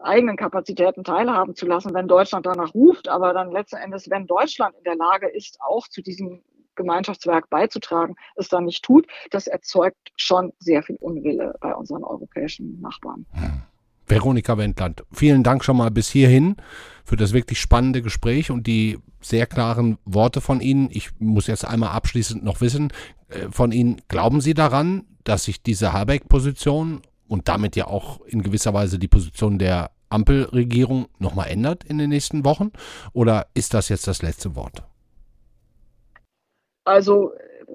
eigenen 0.01 0.37
Kapazitäten 0.37 1.05
teilhaben 1.05 1.55
zu 1.55 1.67
lassen, 1.67 1.95
wenn 1.95 2.09
Deutschland 2.09 2.47
danach 2.47 2.75
ruft, 2.75 3.09
aber 3.09 3.33
dann 3.33 3.53
letzten 3.53 3.77
Endes, 3.77 4.11
wenn 4.11 4.27
Deutschland 4.27 4.75
in 4.77 4.85
der 4.85 4.97
Lage 4.97 5.29
ist, 5.29 5.61
auch 5.61 5.87
zu 5.87 6.03
diesem 6.03 6.43
Gemeinschaftswerk 6.75 7.51
beizutragen, 7.51 8.15
es 8.37 8.49
dann 8.49 8.65
nicht 8.65 8.85
tut, 8.85 9.07
das 9.31 9.47
erzeugt 9.47 10.13
schon 10.17 10.53
sehr 10.59 10.83
viel 10.83 10.97
Unwille 10.97 11.55
bei 11.61 11.75
unseren 11.75 12.05
europäischen 12.05 12.81
Nachbarn. 12.81 13.27
Veronika 14.07 14.59
Wendland, 14.59 15.05
vielen 15.13 15.43
Dank 15.43 15.65
schon 15.65 15.77
mal 15.77 15.91
bis 15.91 16.11
hierhin 16.11 16.57
für 17.05 17.17
das 17.17 17.33
wirklich 17.33 17.61
spannende 17.61 18.03
Gespräch 18.03 18.51
und 18.51 18.67
die 18.67 18.99
sehr 19.21 19.47
klaren 19.47 19.99
Worte 20.05 20.41
von 20.41 20.61
Ihnen. 20.61 20.89
Ich 20.91 21.11
muss 21.19 21.47
jetzt 21.47 21.65
einmal 21.65 21.91
abschließend 21.91 22.45
noch 22.45 22.61
wissen 22.61 22.93
äh, 23.29 23.49
von 23.51 23.73
Ihnen, 23.73 24.03
glauben 24.09 24.41
Sie 24.41 24.55
daran, 24.55 25.05
dass 25.25 25.45
sich 25.45 25.63
diese 25.63 25.93
Habeck-Position 25.93 27.03
und 27.29 27.49
damit 27.49 27.77
ja 27.77 27.87
auch 27.87 28.21
in 28.23 28.43
gewisser 28.43 28.75
Weise 28.75 28.99
die 28.99 29.09
Position 29.09 29.59
der 29.59 29.93
Ampelregierung 30.11 31.07
nochmal 31.19 31.49
ändert 31.49 31.85
in 31.85 31.99
den 31.99 32.11
nächsten 32.11 32.45
Wochen? 32.45 32.71
Oder 33.13 33.47
ist 33.55 33.73
das 33.73 33.89
jetzt 33.89 34.07
das 34.07 34.21
letzte 34.21 34.55
Wort? 34.55 34.83
Also 36.85 37.33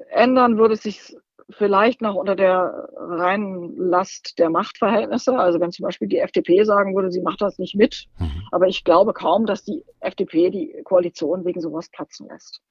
ändern 0.10 0.58
würde 0.58 0.76
sich 0.76 1.15
vielleicht 1.50 2.02
noch 2.02 2.15
unter 2.15 2.36
der 2.36 2.89
reinen 2.98 3.76
Last 3.78 4.38
der 4.38 4.50
Machtverhältnisse. 4.50 5.38
Also 5.38 5.60
wenn 5.60 5.72
zum 5.72 5.84
Beispiel 5.84 6.08
die 6.08 6.20
FDP 6.20 6.63
sagen 6.63 6.96
würde, 6.96 7.12
sie 7.12 7.22
macht 7.22 7.41
das 7.41 7.58
nicht 7.58 7.76
mit. 7.76 8.08
Mhm. 8.20 8.43
Aber 8.52 8.67
ich 8.67 8.84
glaube 8.84 9.13
kaum, 9.13 9.46
dass 9.46 9.63
die 9.63 9.84
FDP 10.02 10.50
die 10.50 10.82
Koalition 10.84 11.46
wegen 11.46 11.62
sowas 11.62 11.89
platzen 11.89 12.28
lässt. 12.28 12.62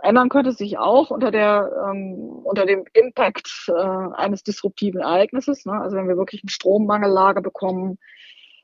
Ändern 0.00 0.28
könnte 0.28 0.50
es 0.50 0.58
sich 0.58 0.78
auch 0.78 1.10
unter 1.10 1.30
der 1.30 1.70
ähm, 1.88 2.40
unter 2.44 2.66
dem 2.66 2.84
Impact 2.92 3.48
äh, 3.68 3.72
eines 3.72 4.42
disruptiven 4.42 5.00
Ereignisses. 5.00 5.64
Ne? 5.64 5.72
Also 5.72 5.96
wenn 5.96 6.08
wir 6.08 6.16
wirklich 6.16 6.42
eine 6.42 6.50
Strommangellage 6.50 7.40
bekommen, 7.40 7.98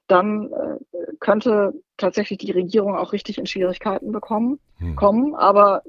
dann 0.07 0.51
äh, 0.53 1.15
könnte 1.21 1.73
tatsächlich 1.97 2.39
die 2.39 2.51
Regierung 2.51 2.97
auch 2.97 3.13
richtig 3.13 3.39
in 3.39 3.47
Schwierigkeiten 3.47 4.13
bekommen, 4.13 4.61
mhm. 4.79 4.97
kommen. 4.97 5.35
Aber 5.35 5.83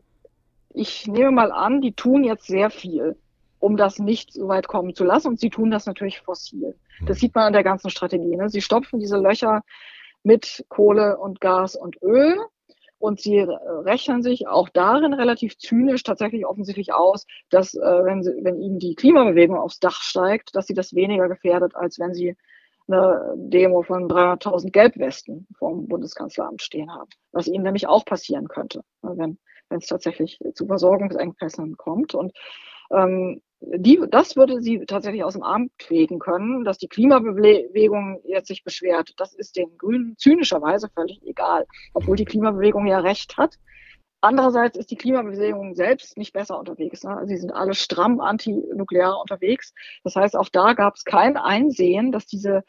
ich 0.74 1.08
nehme 1.08 1.32
mal 1.32 1.52
an, 1.52 1.82
die 1.82 1.94
tun 1.94 2.24
jetzt 2.24 2.48
sehr 2.48 2.70
viel, 2.70 3.18
um 3.60 3.78
das 3.78 4.00
nicht 4.00 4.34
so 4.34 4.48
weit 4.48 4.68
kommen 4.68 4.96
zu 4.96 5.04
lassen. 5.04 5.30
Und 5.30 5.40
sie 5.40 5.50
tun 5.50 5.72
das 5.72 5.86
natürlich 5.86 6.22
fossil. 6.22 6.76
Das 7.06 7.20
sieht 7.20 7.36
man 7.36 7.46
an 7.46 7.54
der 7.54 7.64
ganzen 7.64 7.90
Strategie. 7.90 8.36
Ne? 8.36 8.50
Sie 8.50 8.62
stopfen 8.62 9.00
diese 9.00 9.18
Löcher 9.18 9.64
mit 10.24 10.66
Kohle 10.70 11.18
und 11.18 11.42
Gas 11.42 11.76
und 11.76 12.02
Öl. 12.02 12.38
Und 13.00 13.20
sie 13.20 13.40
rechnen 13.40 14.22
sich 14.22 14.48
auch 14.48 14.70
darin 14.70 15.14
relativ 15.14 15.58
zynisch 15.58 16.04
tatsächlich 16.04 16.46
offensichtlich 16.46 16.94
aus, 16.94 17.26
dass 17.50 17.74
äh, 17.74 17.80
wenn, 17.80 18.22
sie, 18.22 18.32
wenn 18.44 18.62
ihnen 18.62 18.78
die 18.78 18.94
Klimabewegung 18.94 19.58
aufs 19.58 19.80
Dach 19.80 20.02
steigt, 20.02 20.56
dass 20.56 20.68
sie 20.68 20.76
das 20.76 20.94
weniger 20.94 21.28
gefährdet, 21.28 21.76
als 21.76 21.98
wenn 21.98 22.14
sie 22.14 22.36
eine 22.88 23.34
Demo 23.38 23.82
von 23.82 24.08
300.000 24.08 24.70
Gelbwesten 24.70 25.48
vom 25.58 25.88
Bundeskanzleramt 25.88 26.62
stehen 26.62 26.94
haben. 26.94 27.10
Was 27.32 27.48
ihnen 27.48 27.64
nämlich 27.64 27.88
auch 27.88 28.06
passieren 28.06 28.48
könnte, 28.48 28.84
ne? 29.02 29.14
wenn 29.16 29.40
wenn 29.72 29.80
es 29.80 29.88
tatsächlich 29.88 30.40
zu 30.54 30.68
Versorgungsengpässen 30.68 31.78
kommt. 31.78 32.14
Und 32.14 32.34
ähm, 32.92 33.42
die, 33.62 34.00
das 34.10 34.36
würde 34.36 34.60
sie 34.62 34.86
tatsächlich 34.86 35.24
aus 35.24 35.34
dem 35.34 35.44
Amt 35.44 35.72
fegen 35.82 36.20
können, 36.20 36.64
dass 36.64 36.78
die 36.78 36.88
Klimabewegung 36.88 38.20
jetzt 38.26 38.48
sich 38.48 38.64
beschwert. 38.64 39.14
Das 39.18 39.34
ist 39.34 39.56
den 39.56 39.78
Grünen 39.78 40.16
zynischerweise 40.18 40.90
völlig 40.90 41.22
egal, 41.24 41.66
obwohl 41.94 42.18
die 42.18 42.26
Klimabewegung 42.26 42.88
ja 42.88 43.00
recht 43.00 43.38
hat. 43.38 43.56
Andererseits 44.20 44.78
ist 44.78 44.92
die 44.92 44.98
Klimabewegung 44.98 45.74
selbst 45.74 46.18
nicht 46.18 46.34
besser 46.34 46.60
unterwegs. 46.60 47.04
Ne? 47.04 47.22
Sie 47.26 47.38
sind 47.38 47.52
alle 47.52 47.74
stramm 47.74 48.20
antinuklear 48.20 49.20
unterwegs. 49.20 49.74
Das 50.04 50.16
heißt, 50.16 50.36
auch 50.36 50.50
da 50.50 50.74
gab 50.74 50.96
es 50.96 51.04
kein 51.04 51.38
Einsehen, 51.38 52.12
dass 52.12 52.26
diese 52.28 52.64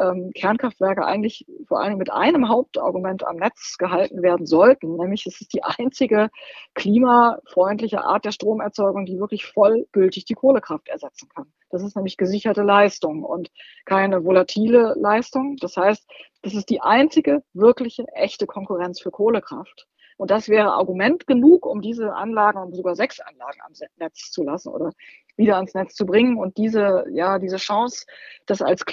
ähm, 0.00 0.30
Kernkraftwerke 0.34 1.04
eigentlich 1.04 1.46
vor 1.66 1.80
allem 1.80 1.98
mit 1.98 2.10
einem 2.12 2.48
Hauptargument 2.48 3.26
am 3.26 3.36
Netz 3.36 3.76
gehalten 3.78 4.22
werden 4.22 4.46
sollten, 4.46 4.96
nämlich 4.96 5.26
es 5.26 5.40
ist 5.40 5.52
die 5.54 5.62
einzige 5.62 6.28
klimafreundliche 6.74 8.04
Art 8.04 8.24
der 8.24 8.32
Stromerzeugung, 8.32 9.06
die 9.06 9.18
wirklich 9.18 9.46
vollgültig 9.46 10.24
die 10.24 10.34
Kohlekraft 10.34 10.88
ersetzen 10.88 11.28
kann. 11.34 11.52
Das 11.70 11.82
ist 11.82 11.96
nämlich 11.96 12.16
gesicherte 12.16 12.62
Leistung 12.62 13.24
und 13.24 13.50
keine 13.84 14.24
volatile 14.24 14.94
Leistung. 14.96 15.56
Das 15.60 15.76
heißt, 15.76 16.06
das 16.42 16.54
ist 16.54 16.70
die 16.70 16.80
einzige 16.80 17.42
wirkliche 17.54 18.06
echte 18.14 18.46
Konkurrenz 18.46 19.00
für 19.00 19.10
Kohlekraft. 19.10 19.86
Und 20.16 20.30
das 20.30 20.48
wäre 20.48 20.72
Argument 20.72 21.26
genug, 21.26 21.66
um 21.66 21.82
diese 21.82 22.14
Anlagen, 22.14 22.58
um 22.58 22.72
sogar 22.72 22.94
sechs 22.94 23.20
Anlagen 23.20 23.60
am 23.60 23.72
Netz 23.98 24.30
zu 24.30 24.44
lassen 24.44 24.70
oder 24.70 24.92
wieder 25.36 25.56
ans 25.56 25.74
Netz 25.74 25.94
zu 25.94 26.06
bringen 26.06 26.38
und 26.38 26.56
diese, 26.56 27.04
ja, 27.12 27.38
diese 27.38 27.56
Chance, 27.56 28.06
das 28.46 28.62
als 28.62 28.86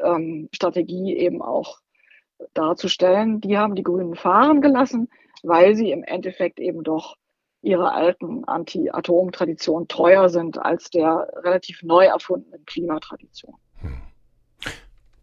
Klimastrategie 0.00 1.16
eben 1.16 1.42
auch 1.42 1.78
darzustellen, 2.54 3.40
die 3.40 3.58
haben 3.58 3.74
die 3.74 3.82
Grünen 3.82 4.14
fahren 4.14 4.60
gelassen, 4.60 5.08
weil 5.42 5.74
sie 5.74 5.90
im 5.90 6.02
Endeffekt 6.04 6.58
eben 6.58 6.82
doch 6.82 7.16
ihrer 7.62 7.92
alten 7.92 8.44
Anti-Atom-Tradition 8.44 9.86
treuer 9.88 10.30
sind 10.30 10.58
als 10.58 10.88
der 10.90 11.28
relativ 11.42 11.82
neu 11.82 12.06
erfundenen 12.06 12.64
Klimatradition. 12.64 13.54
Hm. 13.80 14.00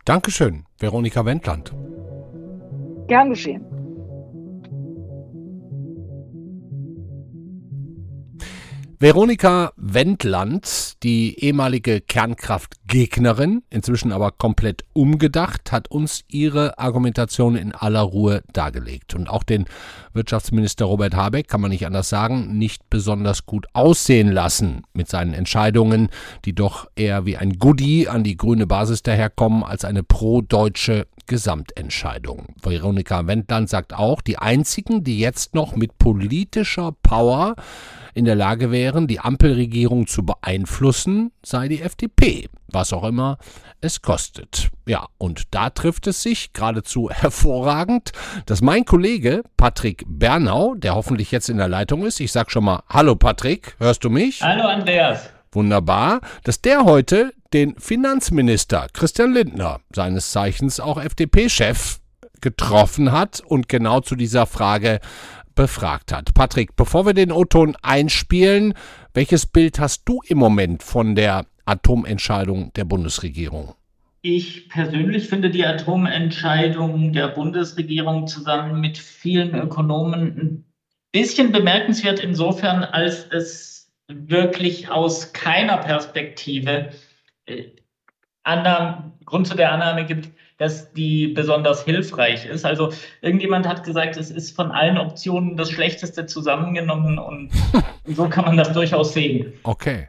Dankeschön, 0.06 0.66
Veronika 0.78 1.26
Wendland. 1.26 1.74
Gern 3.08 3.30
geschehen. 3.32 3.77
Veronika 9.00 9.74
Wendland, 9.76 11.04
die 11.04 11.38
ehemalige 11.44 12.02
Kernkraftgegnerin, 12.02 13.62
inzwischen 13.70 14.12
aber 14.12 14.32
komplett 14.32 14.86
umgedacht, 14.94 15.72
hat 15.72 15.92
uns 15.92 16.24
ihre 16.28 16.80
Argumentation 16.80 17.56
in 17.56 17.76
aller 17.76 18.02
Ruhe 18.02 18.42
dargelegt. 18.54 19.14
Und 19.14 19.30
auch 19.30 19.44
den 19.44 19.66
Wirtschaftsminister 20.14 20.86
Robert 20.86 21.16
Habeck, 21.16 21.48
kann 21.48 21.62
man 21.62 21.70
nicht 21.70 21.86
anders 21.86 22.10
sagen, 22.10 22.58
nicht 22.58 22.90
besonders 22.90 23.46
gut 23.46 23.68
aussehen 23.74 24.32
lassen 24.32 24.82
mit 24.94 25.08
seinen 25.08 25.36
Entscheidungen, 25.36 26.10
die 26.46 26.54
doch 26.54 26.88
eher 26.96 27.28
wie 27.28 27.38
ein 27.38 27.60
Goodie 27.60 28.08
an 28.08 28.24
die 28.24 28.36
grüne 28.36 28.66
Basis 28.66 29.04
daherkommen 29.04 29.64
als 29.64 29.86
eine 29.86 30.02
pro-deutsche 30.02 31.06
Gesamtentscheidung. 31.28 32.56
Veronika 32.62 33.28
Wendland 33.28 33.70
sagt 33.70 33.94
auch, 33.94 34.22
die 34.22 34.38
einzigen, 34.38 35.04
die 35.04 35.20
jetzt 35.20 35.54
noch 35.54 35.76
mit 35.76 36.00
politischer 36.00 36.94
Power 37.04 37.56
in 38.14 38.26
der 38.26 38.36
Lage 38.36 38.72
wären, 38.72 39.06
die 39.06 39.20
Ampelregierung 39.20 40.08
zu 40.08 40.26
beeinflussen, 40.26 41.32
sei 41.44 41.68
die 41.68 41.82
FDP, 41.82 42.50
was 42.68 42.92
auch 42.92 43.04
immer 43.04 43.38
es 43.80 44.02
kostet. 44.02 44.70
Ja, 44.88 45.06
und 45.20 45.54
da 45.54 45.70
trifft 45.70 46.08
es 46.08 46.24
sich 46.24 46.52
geradezu 46.54 47.10
hervorragend, 47.12 48.12
dass 48.48 48.62
mein 48.62 48.86
Kollege 48.86 49.44
Patrick 49.56 50.04
Bernau, 50.08 50.74
der 50.74 50.96
hoffentlich 50.96 51.32
jetzt 51.32 51.50
in 51.50 51.58
der 51.58 51.68
Leitung 51.68 52.06
ist, 52.06 52.20
ich 52.20 52.32
sag 52.32 52.50
schon 52.50 52.64
mal, 52.64 52.82
hallo 52.90 53.16
Patrick, 53.16 53.76
hörst 53.80 54.04
du 54.04 54.10
mich? 54.10 54.42
Hallo 54.42 54.68
Andreas. 54.68 55.30
Wunderbar, 55.52 56.22
dass 56.44 56.62
der 56.62 56.86
heute 56.86 57.34
den 57.54 57.76
Finanzminister 57.78 58.88
Christian 58.94 59.34
Lindner, 59.34 59.80
seines 59.94 60.32
Zeichens 60.32 60.80
auch 60.80 61.02
FDP-Chef, 61.02 62.00
getroffen 62.42 63.12
hat 63.12 63.42
und 63.42 63.68
genau 63.68 64.00
zu 64.00 64.16
dieser 64.16 64.46
Frage 64.46 65.00
befragt 65.56 66.14
hat. 66.14 66.34
Patrick, 66.34 66.76
bevor 66.76 67.06
wir 67.06 67.14
den 67.14 67.32
O-Ton 67.32 67.76
einspielen, 67.82 68.74
welches 69.14 69.46
Bild 69.46 69.80
hast 69.80 70.04
du 70.06 70.22
im 70.28 70.38
Moment 70.38 70.84
von 70.84 71.16
der 71.16 71.46
Atomentscheidung 71.66 72.72
der 72.76 72.86
Bundesregierung? 72.86 73.74
Ich 74.22 74.70
persönlich 74.70 75.28
finde 75.30 75.50
die 75.50 75.66
Atomentscheidung 75.66 77.14
der 77.14 77.30
Bundesregierung 77.30 78.28
zusammen 78.28 78.80
mit 78.80 78.98
vielen 78.98 79.56
Ökonomen 79.56 80.38
ein 80.38 80.66
bisschen 81.12 81.52
bemerkenswert 81.52 82.20
insofern, 82.20 82.84
als 82.84 83.26
es 83.32 83.92
wirklich 84.08 84.90
aus 84.90 85.34
keiner 85.34 85.78
Perspektive 85.78 86.92
äh, 87.48 87.72
Annahme, 88.44 89.12
Grund 89.26 89.48
zu 89.48 89.56
der 89.56 89.72
Annahme 89.74 90.06
gibt, 90.06 90.30
dass 90.58 90.94
die 90.94 91.28
besonders 91.28 91.84
hilfreich 91.84 92.46
ist. 92.46 92.66
Also 92.66 92.92
irgendjemand 93.22 93.68
hat 93.68 93.84
gesagt, 93.84 94.18
es 94.18 94.32
ist 94.32 94.56
von 94.56 94.72
allen 94.72 94.98
Optionen 94.98 95.58
das 95.58 95.70
Schlechteste 95.70 96.26
zusammengenommen 96.26 97.20
und 97.20 97.52
so 98.06 98.30
kann 98.30 98.46
man 98.46 98.58
das 98.58 98.72
durchaus 98.74 99.14
sehen. 99.14 99.54
Okay. 99.64 100.08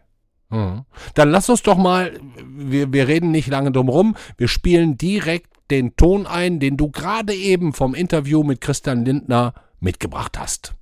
Mhm. 0.51 0.85
Dann 1.15 1.31
lass 1.31 1.51
uns 1.51 1.63
doch 1.63 1.77
mal, 1.77 2.13
wir, 2.47 2.93
wir 2.93 3.09
reden 3.09 3.31
nicht 3.31 3.49
lange 3.49 3.73
drum 3.73 3.89
rum, 3.89 4.17
wir 4.39 4.49
spielen 4.49 4.97
direkt 4.97 5.51
den 5.71 5.97
Ton 5.97 6.27
ein, 6.27 6.61
den 6.61 6.79
du 6.79 6.91
gerade 6.91 7.35
eben 7.35 7.75
vom 7.75 7.95
Interview 7.95 8.43
mit 8.43 8.61
Christian 8.61 9.05
Lindner 9.05 9.53
mitgebracht 9.81 10.39
hast. 10.39 10.75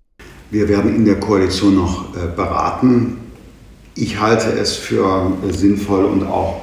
Wir 0.50 0.68
werden 0.68 0.94
in 0.94 1.04
der 1.04 1.18
Koalition 1.18 1.74
noch 1.74 2.14
äh, 2.14 2.28
beraten. 2.28 3.18
Ich 3.98 4.20
halte 4.20 4.50
es 4.50 4.76
für 4.76 5.32
äh, 5.42 5.52
sinnvoll 5.54 6.04
und 6.04 6.22
auch 6.24 6.60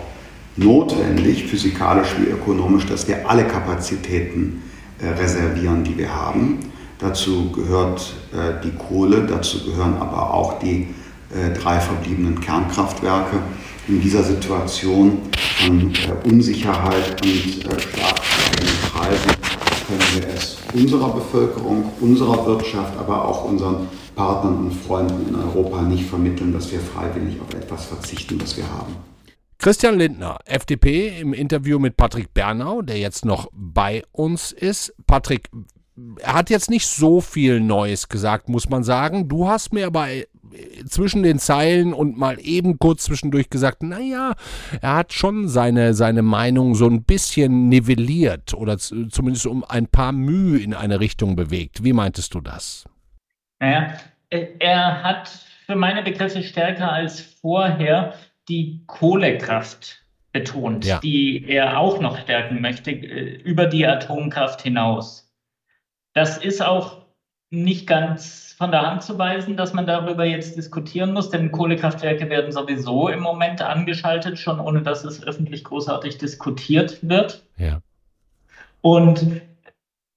notwendig, 0.56 1.46
physikalisch 1.46 2.10
wie 2.20 2.30
ökonomisch, 2.30 2.86
dass 2.86 3.08
wir 3.08 3.28
alle 3.28 3.46
Kapazitäten 3.46 4.62
äh, 5.02 5.20
reservieren, 5.20 5.84
die 5.84 5.98
wir 5.98 6.14
haben. 6.14 6.60
Dazu 7.00 7.52
gehört 7.52 8.14
äh, 8.34 8.64
die 8.64 8.70
Kohle, 8.78 9.26
dazu 9.26 9.66
gehören 9.66 9.96
aber 10.00 10.32
auch 10.32 10.60
die 10.60 10.90
drei 11.60 11.80
verbliebenen 11.80 12.40
Kernkraftwerke. 12.40 13.38
In 13.88 14.00
dieser 14.00 14.22
Situation 14.22 15.18
von 15.58 15.92
Unsicherheit 16.26 17.20
und 17.26 17.82
stark 17.82 18.22
steigenden 18.24 18.78
Preisen 18.94 19.43
können 19.88 20.02
wir 20.16 20.28
es 20.34 20.58
unserer 20.74 21.14
Bevölkerung, 21.14 21.92
unserer 22.00 22.46
Wirtschaft, 22.46 22.98
aber 22.98 23.26
auch 23.26 23.46
unseren 23.46 23.88
Partnern 24.16 24.66
und 24.66 24.74
Freunden 24.74 25.28
in 25.30 25.36
Europa 25.36 25.82
nicht 25.82 26.06
vermitteln, 26.06 26.54
dass 26.54 26.72
wir 26.72 26.80
freiwillig 26.80 27.40
auf 27.42 27.54
etwas 27.54 27.86
verzichten, 27.86 28.40
was 28.42 28.56
wir 28.58 28.70
haben. 28.70 28.96
Christian 29.58 29.98
Lindner, 29.98 30.40
FDP, 30.46 31.20
im 31.20 31.34
Interview 31.34 31.80
mit 31.80 31.96
Patrick 31.96 32.34
Bernau, 32.34 32.82
der 32.82 32.98
jetzt 32.98 33.24
noch 33.24 33.48
bei 33.54 34.04
uns 34.12 34.52
ist. 34.52 34.94
Patrick, 35.08 35.50
er 36.20 36.34
hat 36.34 36.50
jetzt 36.50 36.70
nicht 36.70 36.86
so 36.86 37.22
viel 37.22 37.62
Neues 37.62 38.10
gesagt, 38.10 38.50
muss 38.50 38.70
man 38.70 38.84
sagen. 38.84 39.30
Du 39.30 39.48
hast 39.48 39.72
mir 39.72 39.88
aber 39.88 40.08
zwischen 40.88 41.24
den 41.24 41.40
Zeilen 41.40 41.94
und 41.94 42.18
mal 42.18 42.38
eben 42.40 42.80
kurz 42.80 43.04
zwischendurch 43.04 43.50
gesagt, 43.50 43.84
naja, 43.84 44.34
er 44.82 44.96
hat 44.96 45.14
schon 45.14 45.48
seine, 45.48 45.94
seine 45.94 46.22
Meinung 46.22 46.76
so 46.76 46.88
ein 46.88 47.04
bisschen 47.04 47.70
nivelliert 47.70 48.54
oder 48.54 48.78
zumindest 48.78 49.46
um 49.46 49.64
ein 49.64 49.88
paar 49.88 50.12
Mühe 50.12 50.60
in 50.60 50.74
eine 50.74 51.00
Richtung 51.00 51.36
bewegt. 51.36 51.84
Wie 51.84 51.94
meintest 51.94 52.34
du 52.34 52.42
das? 52.42 52.86
Naja, 53.60 53.94
äh, 54.30 54.48
er 54.60 55.04
hat 55.04 55.30
für 55.66 55.76
meine 55.76 56.04
Begriffe 56.04 56.44
stärker 56.44 56.92
als 56.92 57.22
vorher 57.22 58.14
die 58.50 58.84
Kohlekraft 58.88 60.04
betont, 60.34 60.86
ja. 60.86 61.00
die 61.00 61.46
er 61.48 61.80
auch 61.80 62.02
noch 62.02 62.18
stärken 62.20 62.60
möchte, 62.60 62.92
äh, 62.92 63.36
über 63.44 63.68
die 63.68 63.86
Atomkraft 63.86 64.62
hinaus. 64.62 65.32
Das 66.14 66.38
ist 66.38 66.62
auch 66.62 67.06
nicht 67.50 67.88
ganz 67.88 68.43
von 68.58 68.72
der 68.72 68.82
Hand 68.82 69.04
zu 69.04 69.18
weisen, 69.18 69.58
dass 69.58 69.74
man 69.74 69.86
darüber 69.86 70.26
jetzt 70.26 70.56
diskutieren 70.56 71.14
muss, 71.14 71.30
denn 71.30 71.52
Kohlekraftwerke 71.52 72.30
werden 72.30 72.52
sowieso 72.52 73.10
im 73.10 73.20
Moment 73.20 73.62
angeschaltet, 73.62 74.38
schon 74.38 74.60
ohne 74.60 74.82
dass 74.82 75.04
es 75.04 75.26
öffentlich 75.26 75.64
großartig 75.64 76.18
diskutiert 76.18 77.00
wird. 77.02 77.44
Ja. 77.58 77.82
Und 78.82 79.42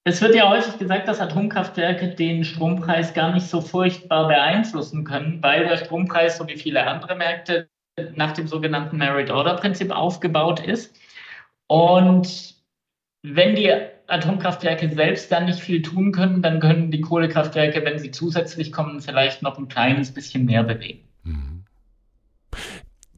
es 0.04 0.22
wird 0.22 0.34
ja 0.34 0.48
häufig 0.48 0.78
gesagt, 0.78 1.08
dass 1.08 1.20
Atomkraftwerke 1.20 2.14
den 2.14 2.44
Strompreis 2.44 3.14
gar 3.14 3.32
nicht 3.32 3.48
so 3.48 3.60
furchtbar 3.60 4.28
beeinflussen 4.28 5.04
können, 5.04 5.42
weil 5.42 5.66
der 5.66 5.78
Strompreis, 5.78 6.38
so 6.38 6.46
wie 6.46 6.56
viele 6.56 6.86
andere 6.86 7.16
Märkte, 7.16 7.68
nach 8.14 8.32
dem 8.32 8.46
sogenannten 8.46 8.98
Merit-Order-Prinzip 8.98 9.90
aufgebaut 9.90 10.60
ist. 10.60 10.94
Und 11.66 12.54
wenn 13.22 13.56
die 13.56 13.74
Atomkraftwerke 14.08 14.88
selbst 14.94 15.30
dann 15.32 15.46
nicht 15.46 15.60
viel 15.60 15.82
tun 15.82 16.12
können, 16.12 16.42
dann 16.42 16.60
können 16.60 16.90
die 16.90 17.00
Kohlekraftwerke, 17.00 17.84
wenn 17.84 17.98
sie 17.98 18.10
zusätzlich 18.10 18.72
kommen, 18.72 19.00
vielleicht 19.00 19.42
noch 19.42 19.58
ein 19.58 19.68
kleines 19.68 20.12
bisschen 20.12 20.44
mehr 20.44 20.62
bewegen. 20.62 21.00
Mhm. 21.24 21.64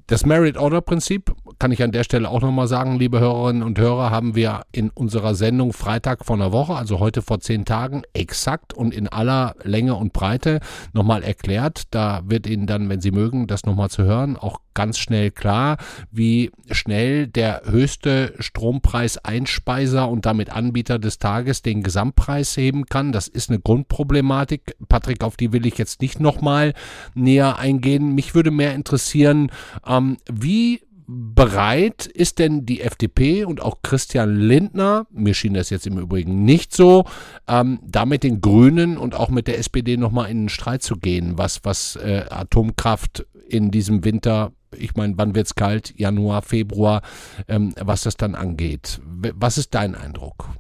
Das 0.09 0.25
Merit-Order-Prinzip, 0.25 1.35
kann 1.59 1.71
ich 1.71 1.83
an 1.83 1.93
der 1.93 2.03
Stelle 2.03 2.31
auch 2.31 2.41
nochmal 2.41 2.67
sagen, 2.67 2.99
liebe 2.99 3.21
Hörerinnen 3.21 3.63
und 3.63 3.79
Hörer, 3.79 4.11
haben 4.11 4.35
wir 4.35 4.63
in 4.73 4.89
unserer 4.89 5.35
Sendung 5.35 5.75
Freitag 5.75 6.25
vor 6.25 6.37
einer 6.37 6.51
Woche, 6.51 6.77
also 6.77 6.99
heute 6.99 7.21
vor 7.21 7.41
zehn 7.41 7.67
Tagen, 7.67 8.05
exakt 8.15 8.73
und 8.73 8.95
in 8.95 9.07
aller 9.07 9.55
Länge 9.65 9.97
und 9.97 10.15
Breite 10.15 10.61
nochmal 10.95 11.23
erklärt. 11.23 11.83
Da 11.91 12.23
wird 12.25 12.47
Ihnen 12.47 12.67
dann, 12.67 12.89
wenn 12.89 13.03
Sie 13.03 13.11
mögen, 13.11 13.49
das 13.49 13.67
nochmal 13.67 13.91
zu 13.91 14.05
hören, 14.05 14.39
auch 14.39 14.61
ganz 14.79 14.97
schnell 14.97 15.33
klar, 15.33 15.77
wie 16.13 16.53
schnell 16.71 17.27
der 17.27 17.63
höchste 17.65 18.33
Strompreiseinspeiser 18.39 20.09
und 20.09 20.25
damit 20.25 20.51
Anbieter 20.51 21.01
des 21.01 21.19
Tages 21.19 21.63
den 21.63 21.83
Gesamtpreis 21.83 22.57
heben 22.57 22.87
kann. 22.87 23.11
Das 23.11 23.27
ist 23.27 23.51
eine 23.51 23.59
Grundproblematik. 23.59 24.77
Patrick, 24.89 25.25
auf 25.25 25.37
die 25.37 25.53
will 25.53 25.67
ich 25.67 25.79
jetzt 25.79 26.01
nicht 26.01 26.21
nochmal 26.21 26.75
näher 27.15 27.59
eingehen. 27.59 28.15
Mich 28.15 28.37
würde 28.37 28.53
mehr 28.53 28.75
interessieren, 28.77 29.51
ähm, 29.99 30.17
wie 30.31 30.81
bereit 31.11 32.05
ist 32.05 32.39
denn 32.39 32.67
die 32.67 32.83
FDP 32.83 33.45
und 33.45 33.63
auch 33.63 33.79
Christian 33.83 34.37
Lindner, 34.37 35.07
mir 35.11 35.33
schien 35.33 35.55
das 35.55 35.71
jetzt 35.71 35.87
im 35.87 35.99
Übrigen 35.99 36.45
nicht 36.45 36.75
so, 36.75 37.07
ähm, 37.49 37.81
da 37.83 38.05
mit 38.05 38.23
den 38.23 38.43
Grünen 38.43 38.99
und 38.99 39.15
auch 39.15 39.31
mit 39.31 39.49
der 39.49 39.59
SPD 39.59 39.97
nochmal 39.97 40.31
in 40.31 40.43
den 40.43 40.49
Streit 40.51 40.83
zu 40.83 40.97
gehen, 40.97 41.39
was, 41.39 41.65
was 41.65 41.97
äh, 41.97 42.27
Atomkraft 42.29 43.27
in 43.49 43.71
diesem 43.71 44.05
Winter, 44.05 44.53
ich 44.77 44.97
meine, 44.97 45.15
wann 45.17 45.35
wird's 45.35 45.55
kalt, 45.55 45.99
Januar, 45.99 46.43
Februar, 46.43 47.01
ähm, 47.49 47.75
was 47.81 48.03
das 48.03 48.19
dann 48.19 48.35
angeht. 48.35 49.01
Was 49.07 49.57
ist 49.57 49.75
dein 49.75 49.95
Eindruck? 49.95 50.51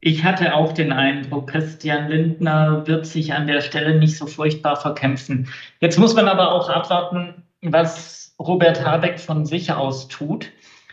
Ich 0.00 0.22
hatte 0.22 0.54
auch 0.54 0.72
den 0.72 0.92
Eindruck, 0.92 1.50
Christian 1.50 2.08
Lindner 2.08 2.86
wird 2.86 3.04
sich 3.04 3.34
an 3.34 3.48
der 3.48 3.62
Stelle 3.62 3.98
nicht 3.98 4.16
so 4.16 4.28
furchtbar 4.28 4.76
verkämpfen. 4.76 5.48
Jetzt 5.80 5.98
muss 5.98 6.14
man 6.14 6.28
aber 6.28 6.52
auch 6.52 6.68
abwarten, 6.68 7.42
was 7.62 8.27
Robert 8.38 8.84
Habeck 8.84 9.18
von 9.18 9.44
sich 9.46 9.72
aus 9.72 10.08
tut. 10.08 10.50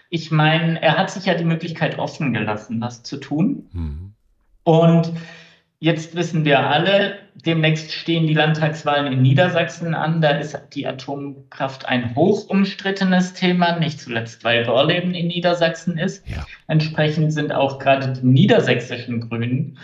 Ich 0.09 0.31
meine, 0.31 0.81
er 0.81 0.97
hat 0.97 1.11
sich 1.11 1.25
ja 1.25 1.33
die 1.35 1.43
Möglichkeit 1.43 1.99
offen 1.99 2.33
gelassen, 2.33 2.81
was 2.81 3.03
zu 3.03 3.17
tun. 3.17 3.69
Mhm. 3.71 4.13
Und 4.63 5.13
Jetzt 5.79 6.15
wissen 6.15 6.45
wir 6.45 6.61
alle, 6.61 7.19
demnächst 7.35 7.91
stehen 7.91 8.27
die 8.27 8.33
Landtagswahlen 8.33 9.11
in 9.11 9.21
Niedersachsen 9.21 9.93
an. 9.93 10.21
Da 10.21 10.29
ist 10.29 10.57
die 10.73 10.87
Atomkraft 10.87 11.87
ein 11.87 12.15
hoch 12.15 12.49
umstrittenes 12.49 13.33
Thema, 13.33 13.77
nicht 13.77 13.99
zuletzt, 13.99 14.43
weil 14.43 14.65
Gorleben 14.65 15.13
in 15.13 15.27
Niedersachsen 15.27 15.97
ist. 15.97 16.27
Ja. 16.29 16.45
Entsprechend 16.67 17.33
sind 17.33 17.51
auch 17.51 17.77
gerade 17.77 18.13
die 18.13 18.25
niedersächsischen 18.25 19.29
Grünen 19.29 19.77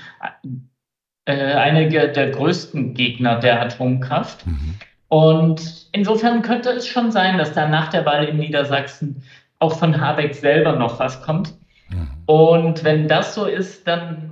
äh, 1.25 1.33
einige 1.35 2.09
der 2.09 2.31
größten 2.31 2.93
Gegner 2.93 3.39
der 3.39 3.61
Atomkraft. 3.61 4.47
Mhm. 4.47 4.79
Und 5.11 5.87
insofern 5.91 6.41
könnte 6.41 6.69
es 6.69 6.87
schon 6.87 7.11
sein, 7.11 7.37
dass 7.37 7.51
da 7.51 7.67
nach 7.67 7.89
der 7.89 8.05
Wahl 8.05 8.23
in 8.23 8.37
Niedersachsen 8.37 9.23
auch 9.59 9.77
von 9.77 9.99
Habeck 9.99 10.33
selber 10.33 10.77
noch 10.77 10.99
was 10.99 11.21
kommt. 11.21 11.53
Mhm. 11.89 12.07
Und 12.27 12.83
wenn 12.85 13.09
das 13.09 13.35
so 13.35 13.43
ist, 13.43 13.85
dann 13.85 14.31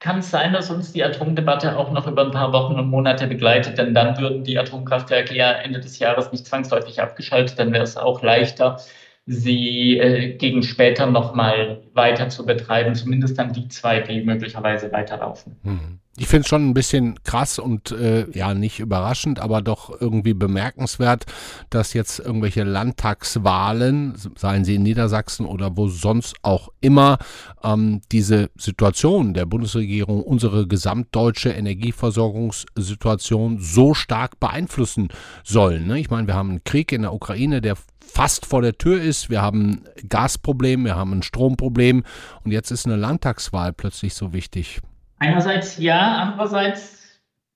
kann 0.00 0.18
es 0.18 0.32
sein, 0.32 0.52
dass 0.52 0.68
uns 0.68 0.92
die 0.92 1.04
Atomdebatte 1.04 1.78
auch 1.78 1.92
noch 1.92 2.08
über 2.08 2.24
ein 2.24 2.32
paar 2.32 2.52
Wochen 2.52 2.74
und 2.74 2.88
Monate 2.88 3.28
begleitet, 3.28 3.78
denn 3.78 3.94
dann 3.94 4.18
würden 4.18 4.42
die 4.42 4.58
Atomkraftwerke 4.58 5.32
ja 5.32 5.52
Ende 5.52 5.78
des 5.78 6.00
Jahres 6.00 6.32
nicht 6.32 6.44
zwangsläufig 6.44 7.00
abgeschaltet, 7.00 7.60
dann 7.60 7.72
wäre 7.72 7.84
es 7.84 7.96
auch 7.96 8.20
leichter, 8.20 8.78
sie 9.26 9.96
äh, 9.96 10.36
gegen 10.36 10.64
später 10.64 11.06
nochmal 11.06 11.82
weiter 11.94 12.30
zu 12.30 12.44
betreiben, 12.44 12.96
zumindest 12.96 13.38
dann 13.38 13.52
die 13.52 13.68
zwei, 13.68 14.00
die 14.00 14.22
möglicherweise 14.22 14.90
weiterlaufen. 14.90 15.56
Mhm. 15.62 16.00
Ich 16.18 16.28
finde 16.28 16.42
es 16.42 16.48
schon 16.48 16.66
ein 16.66 16.72
bisschen 16.72 17.22
krass 17.24 17.58
und 17.58 17.90
äh, 17.90 18.26
ja 18.30 18.54
nicht 18.54 18.80
überraschend, 18.80 19.38
aber 19.38 19.60
doch 19.60 20.00
irgendwie 20.00 20.32
bemerkenswert, 20.32 21.26
dass 21.68 21.92
jetzt 21.92 22.20
irgendwelche 22.20 22.64
Landtagswahlen, 22.64 24.14
seien 24.34 24.64
sie 24.64 24.76
in 24.76 24.82
Niedersachsen 24.82 25.44
oder 25.44 25.76
wo 25.76 25.88
sonst 25.88 26.36
auch 26.40 26.70
immer, 26.80 27.18
ähm, 27.62 28.00
diese 28.12 28.48
Situation 28.56 29.34
der 29.34 29.44
Bundesregierung, 29.44 30.22
unsere 30.22 30.66
gesamtdeutsche 30.66 31.50
Energieversorgungssituation 31.50 33.58
so 33.60 33.92
stark 33.92 34.40
beeinflussen 34.40 35.08
sollen. 35.44 35.86
Ne? 35.86 36.00
Ich 36.00 36.08
meine, 36.08 36.26
wir 36.26 36.34
haben 36.34 36.48
einen 36.48 36.64
Krieg 36.64 36.92
in 36.92 37.02
der 37.02 37.12
Ukraine, 37.12 37.60
der 37.60 37.76
fast 38.00 38.46
vor 38.46 38.62
der 38.62 38.78
Tür 38.78 39.02
ist. 39.02 39.28
Wir 39.28 39.42
haben 39.42 39.70
ein 39.70 39.84
Gasproblem, 40.08 40.86
wir 40.86 40.96
haben 40.96 41.12
ein 41.12 41.22
Stromproblem 41.22 42.04
und 42.42 42.52
jetzt 42.52 42.70
ist 42.70 42.86
eine 42.86 42.96
Landtagswahl 42.96 43.74
plötzlich 43.74 44.14
so 44.14 44.32
wichtig. 44.32 44.80
Einerseits 45.18 45.78
ja, 45.78 46.18
andererseits 46.18 46.96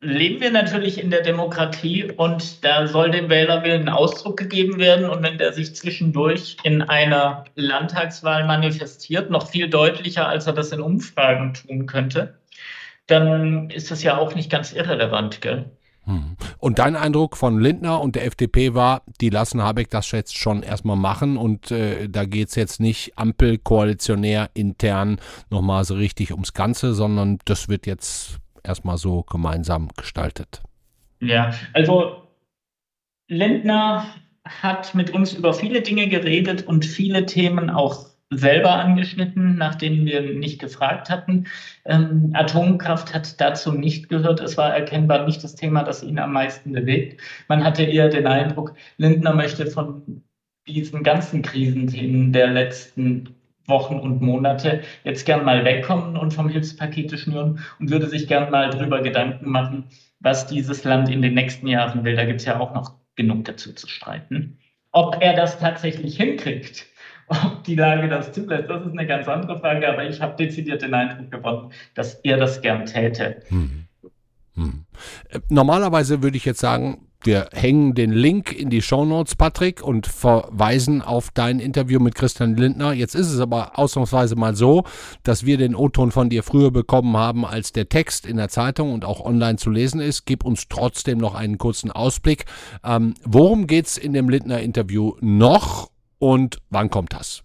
leben 0.00 0.40
wir 0.40 0.50
natürlich 0.50 0.98
in 0.98 1.10
der 1.10 1.20
Demokratie 1.20 2.10
und 2.10 2.64
da 2.64 2.86
soll 2.86 3.10
dem 3.10 3.28
Wählerwillen 3.28 3.88
Ausdruck 3.88 4.38
gegeben 4.38 4.78
werden. 4.78 5.10
Und 5.10 5.22
wenn 5.22 5.36
der 5.36 5.52
sich 5.52 5.74
zwischendurch 5.74 6.56
in 6.62 6.80
einer 6.82 7.44
Landtagswahl 7.54 8.46
manifestiert, 8.46 9.30
noch 9.30 9.50
viel 9.50 9.68
deutlicher, 9.68 10.26
als 10.26 10.46
er 10.46 10.54
das 10.54 10.72
in 10.72 10.80
Umfragen 10.80 11.52
tun 11.54 11.86
könnte, 11.86 12.38
dann 13.06 13.70
ist 13.70 13.90
das 13.90 14.02
ja 14.02 14.16
auch 14.16 14.34
nicht 14.34 14.50
ganz 14.50 14.72
irrelevant, 14.72 15.40
gell? 15.42 15.70
Hm. 16.10 16.36
Und 16.58 16.78
dein 16.78 16.96
Eindruck 16.96 17.36
von 17.36 17.60
Lindner 17.60 18.00
und 18.00 18.16
der 18.16 18.26
FDP 18.26 18.74
war, 18.74 19.02
die 19.20 19.30
lassen 19.30 19.62
Habeck 19.62 19.90
das 19.90 20.10
jetzt 20.10 20.36
schon 20.36 20.62
erstmal 20.62 20.96
machen 20.96 21.36
und 21.36 21.70
äh, 21.70 22.08
da 22.08 22.24
geht 22.24 22.48
es 22.48 22.56
jetzt 22.56 22.80
nicht 22.80 23.16
ampelkoalitionär 23.16 24.50
intern 24.54 25.20
nochmal 25.50 25.84
so 25.84 25.94
richtig 25.94 26.32
ums 26.32 26.52
Ganze, 26.52 26.94
sondern 26.94 27.38
das 27.44 27.68
wird 27.68 27.86
jetzt 27.86 28.38
erstmal 28.64 28.98
so 28.98 29.22
gemeinsam 29.22 29.88
gestaltet. 29.96 30.62
Ja, 31.20 31.54
also 31.74 32.22
Lindner 33.28 34.06
hat 34.44 34.94
mit 34.94 35.10
uns 35.10 35.32
über 35.32 35.54
viele 35.54 35.82
Dinge 35.82 36.08
geredet 36.08 36.66
und 36.66 36.84
viele 36.84 37.26
Themen 37.26 37.70
auch 37.70 38.06
selber 38.30 38.76
angeschnitten, 38.76 39.56
nachdem 39.56 40.06
wir 40.06 40.20
nicht 40.22 40.60
gefragt 40.60 41.10
hatten. 41.10 41.46
Ähm, 41.84 42.30
Atomkraft 42.34 43.12
hat 43.12 43.40
dazu 43.40 43.72
nicht 43.72 44.08
gehört. 44.08 44.40
Es 44.40 44.56
war 44.56 44.72
erkennbar 44.74 45.26
nicht 45.26 45.42
das 45.42 45.56
Thema, 45.56 45.82
das 45.82 46.02
ihn 46.02 46.18
am 46.18 46.32
meisten 46.32 46.72
bewegt. 46.72 47.20
Man 47.48 47.64
hatte 47.64 47.82
eher 47.82 48.08
den 48.08 48.26
Eindruck, 48.26 48.74
Lindner 48.98 49.34
möchte 49.34 49.66
von 49.66 50.22
diesen 50.66 51.02
ganzen 51.02 51.42
Krisenthemen 51.42 52.32
der 52.32 52.48
letzten 52.48 53.34
Wochen 53.66 53.98
und 53.98 54.20
Monate 54.20 54.82
jetzt 55.04 55.26
gern 55.26 55.44
mal 55.44 55.64
wegkommen 55.64 56.16
und 56.16 56.32
vom 56.32 56.48
Hilfspakete 56.48 57.18
schnüren 57.18 57.60
und 57.78 57.90
würde 57.90 58.08
sich 58.08 58.28
gern 58.28 58.50
mal 58.50 58.70
drüber 58.70 59.02
Gedanken 59.02 59.48
machen, 59.50 59.84
was 60.20 60.46
dieses 60.46 60.84
Land 60.84 61.08
in 61.08 61.22
den 61.22 61.34
nächsten 61.34 61.66
Jahren 61.66 62.04
will. 62.04 62.16
Da 62.16 62.24
gibt 62.24 62.40
es 62.40 62.46
ja 62.46 62.60
auch 62.60 62.74
noch 62.74 62.94
genug 63.16 63.44
dazu 63.44 63.72
zu 63.72 63.88
streiten. 63.88 64.58
Ob 64.92 65.18
er 65.20 65.34
das 65.34 65.58
tatsächlich 65.58 66.16
hinkriegt, 66.16 66.86
ob 67.30 67.64
die 67.64 67.76
Lage 67.76 68.08
das 68.08 68.32
zulässt, 68.32 68.68
das 68.68 68.84
ist 68.84 68.92
eine 68.92 69.06
ganz 69.06 69.28
andere 69.28 69.58
Frage, 69.58 69.88
aber 69.88 70.04
ich 70.08 70.20
habe 70.20 70.36
dezidiert 70.36 70.82
den 70.82 70.94
Eindruck 70.94 71.30
gewonnen, 71.30 71.72
dass 71.94 72.14
er 72.14 72.36
das 72.36 72.60
gern 72.60 72.86
täte. 72.86 73.42
Hm. 73.48 73.86
Hm. 74.54 74.84
Normalerweise 75.48 76.22
würde 76.22 76.36
ich 76.36 76.44
jetzt 76.44 76.60
sagen, 76.60 77.06
wir 77.22 77.50
hängen 77.52 77.94
den 77.94 78.12
Link 78.12 78.50
in 78.52 78.70
die 78.70 78.80
Show 78.80 79.04
Notes, 79.04 79.36
Patrick, 79.36 79.82
und 79.82 80.06
verweisen 80.06 81.02
auf 81.02 81.30
dein 81.32 81.60
Interview 81.60 82.00
mit 82.00 82.14
Christian 82.14 82.56
Lindner. 82.56 82.94
Jetzt 82.94 83.14
ist 83.14 83.30
es 83.30 83.40
aber 83.40 83.78
ausnahmsweise 83.78 84.36
mal 84.36 84.56
so, 84.56 84.84
dass 85.22 85.44
wir 85.44 85.58
den 85.58 85.74
O-Ton 85.74 86.12
von 86.12 86.30
dir 86.30 86.42
früher 86.42 86.70
bekommen 86.70 87.16
haben, 87.18 87.44
als 87.44 87.72
der 87.72 87.90
Text 87.90 88.24
in 88.24 88.38
der 88.38 88.48
Zeitung 88.48 88.94
und 88.94 89.04
auch 89.04 89.22
online 89.22 89.56
zu 89.56 89.70
lesen 89.70 90.00
ist. 90.00 90.24
Gib 90.24 90.44
uns 90.44 90.68
trotzdem 90.68 91.18
noch 91.18 91.34
einen 91.34 91.58
kurzen 91.58 91.90
Ausblick. 91.90 92.46
Ähm, 92.82 93.14
worum 93.22 93.66
geht's 93.66 93.98
in 93.98 94.14
dem 94.14 94.30
Lindner-Interview 94.30 95.16
noch 95.20 95.90
und 96.20 96.58
wann 96.70 96.90
kommt 96.90 97.12
das? 97.12 97.42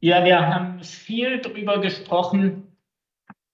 Ja, 0.00 0.24
wir 0.24 0.40
haben 0.40 0.82
viel 0.82 1.40
darüber 1.40 1.80
gesprochen, 1.80 2.62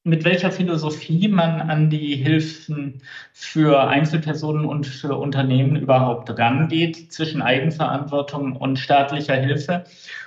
mit 0.04 0.24
welcher 0.24 0.50
Philosophie 0.50 1.28
man 1.28 1.60
an 1.62 1.88
die 1.88 2.16
Hilfen 2.16 3.02
für 3.32 3.88
Einzelpersonen 3.88 4.66
und 4.66 4.86
für 4.86 5.16
Unternehmen 5.16 5.76
überhaupt 5.76 6.36
rangeht 6.38 7.12
zwischen 7.12 7.40
Eigenverantwortung 7.40 8.56
und 8.56 8.78
staatlicher 8.78 9.36
Hilfe. 9.36 9.84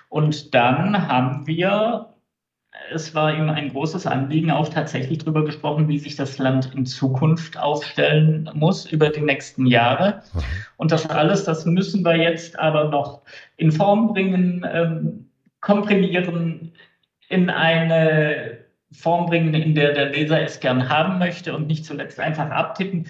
Und 0.10 0.54
dann 0.54 1.08
haben 1.08 1.46
wir 1.46 2.15
es 2.94 3.16
war 3.16 3.34
ihm 3.34 3.50
ein 3.50 3.70
großes 3.70 4.06
Anliegen, 4.06 4.52
auch 4.52 4.70
tatsächlich 4.70 5.20
darüber 5.20 5.44
gesprochen, 5.44 5.88
wie 5.88 6.00
sich 6.00 6.16
das 6.16 6.38
Land 6.38 6.74
in 6.76 6.86
Zukunft 6.86 7.58
aufstellen 7.58 8.50
muss 8.54 8.86
über 8.86 9.10
die 9.10 9.22
nächsten 9.22 9.66
Jahre. 9.66 10.22
Mhm. 10.34 10.42
Und 10.78 10.92
das 10.92 11.10
alles, 11.10 11.44
das 11.44 11.66
müssen 11.66 12.04
wir 12.04 12.16
jetzt 12.16 12.58
aber 12.60 12.90
noch 12.90 13.22
in 13.58 13.72
Form 13.72 14.14
bringen, 14.14 14.66
ähm, 14.72 15.30
komprimieren, 15.62 16.74
in 17.30 17.50
eine 17.50 18.60
Form 18.92 19.26
bringen, 19.26 19.54
in 19.54 19.76
der 19.76 19.94
der 19.94 20.10
Leser 20.10 20.42
es 20.42 20.60
gern 20.60 20.90
haben 20.90 21.18
möchte 21.18 21.56
und 21.56 21.68
nicht 21.68 21.86
zuletzt 21.86 22.20
einfach 22.20 22.50
abtippen. 22.50 23.08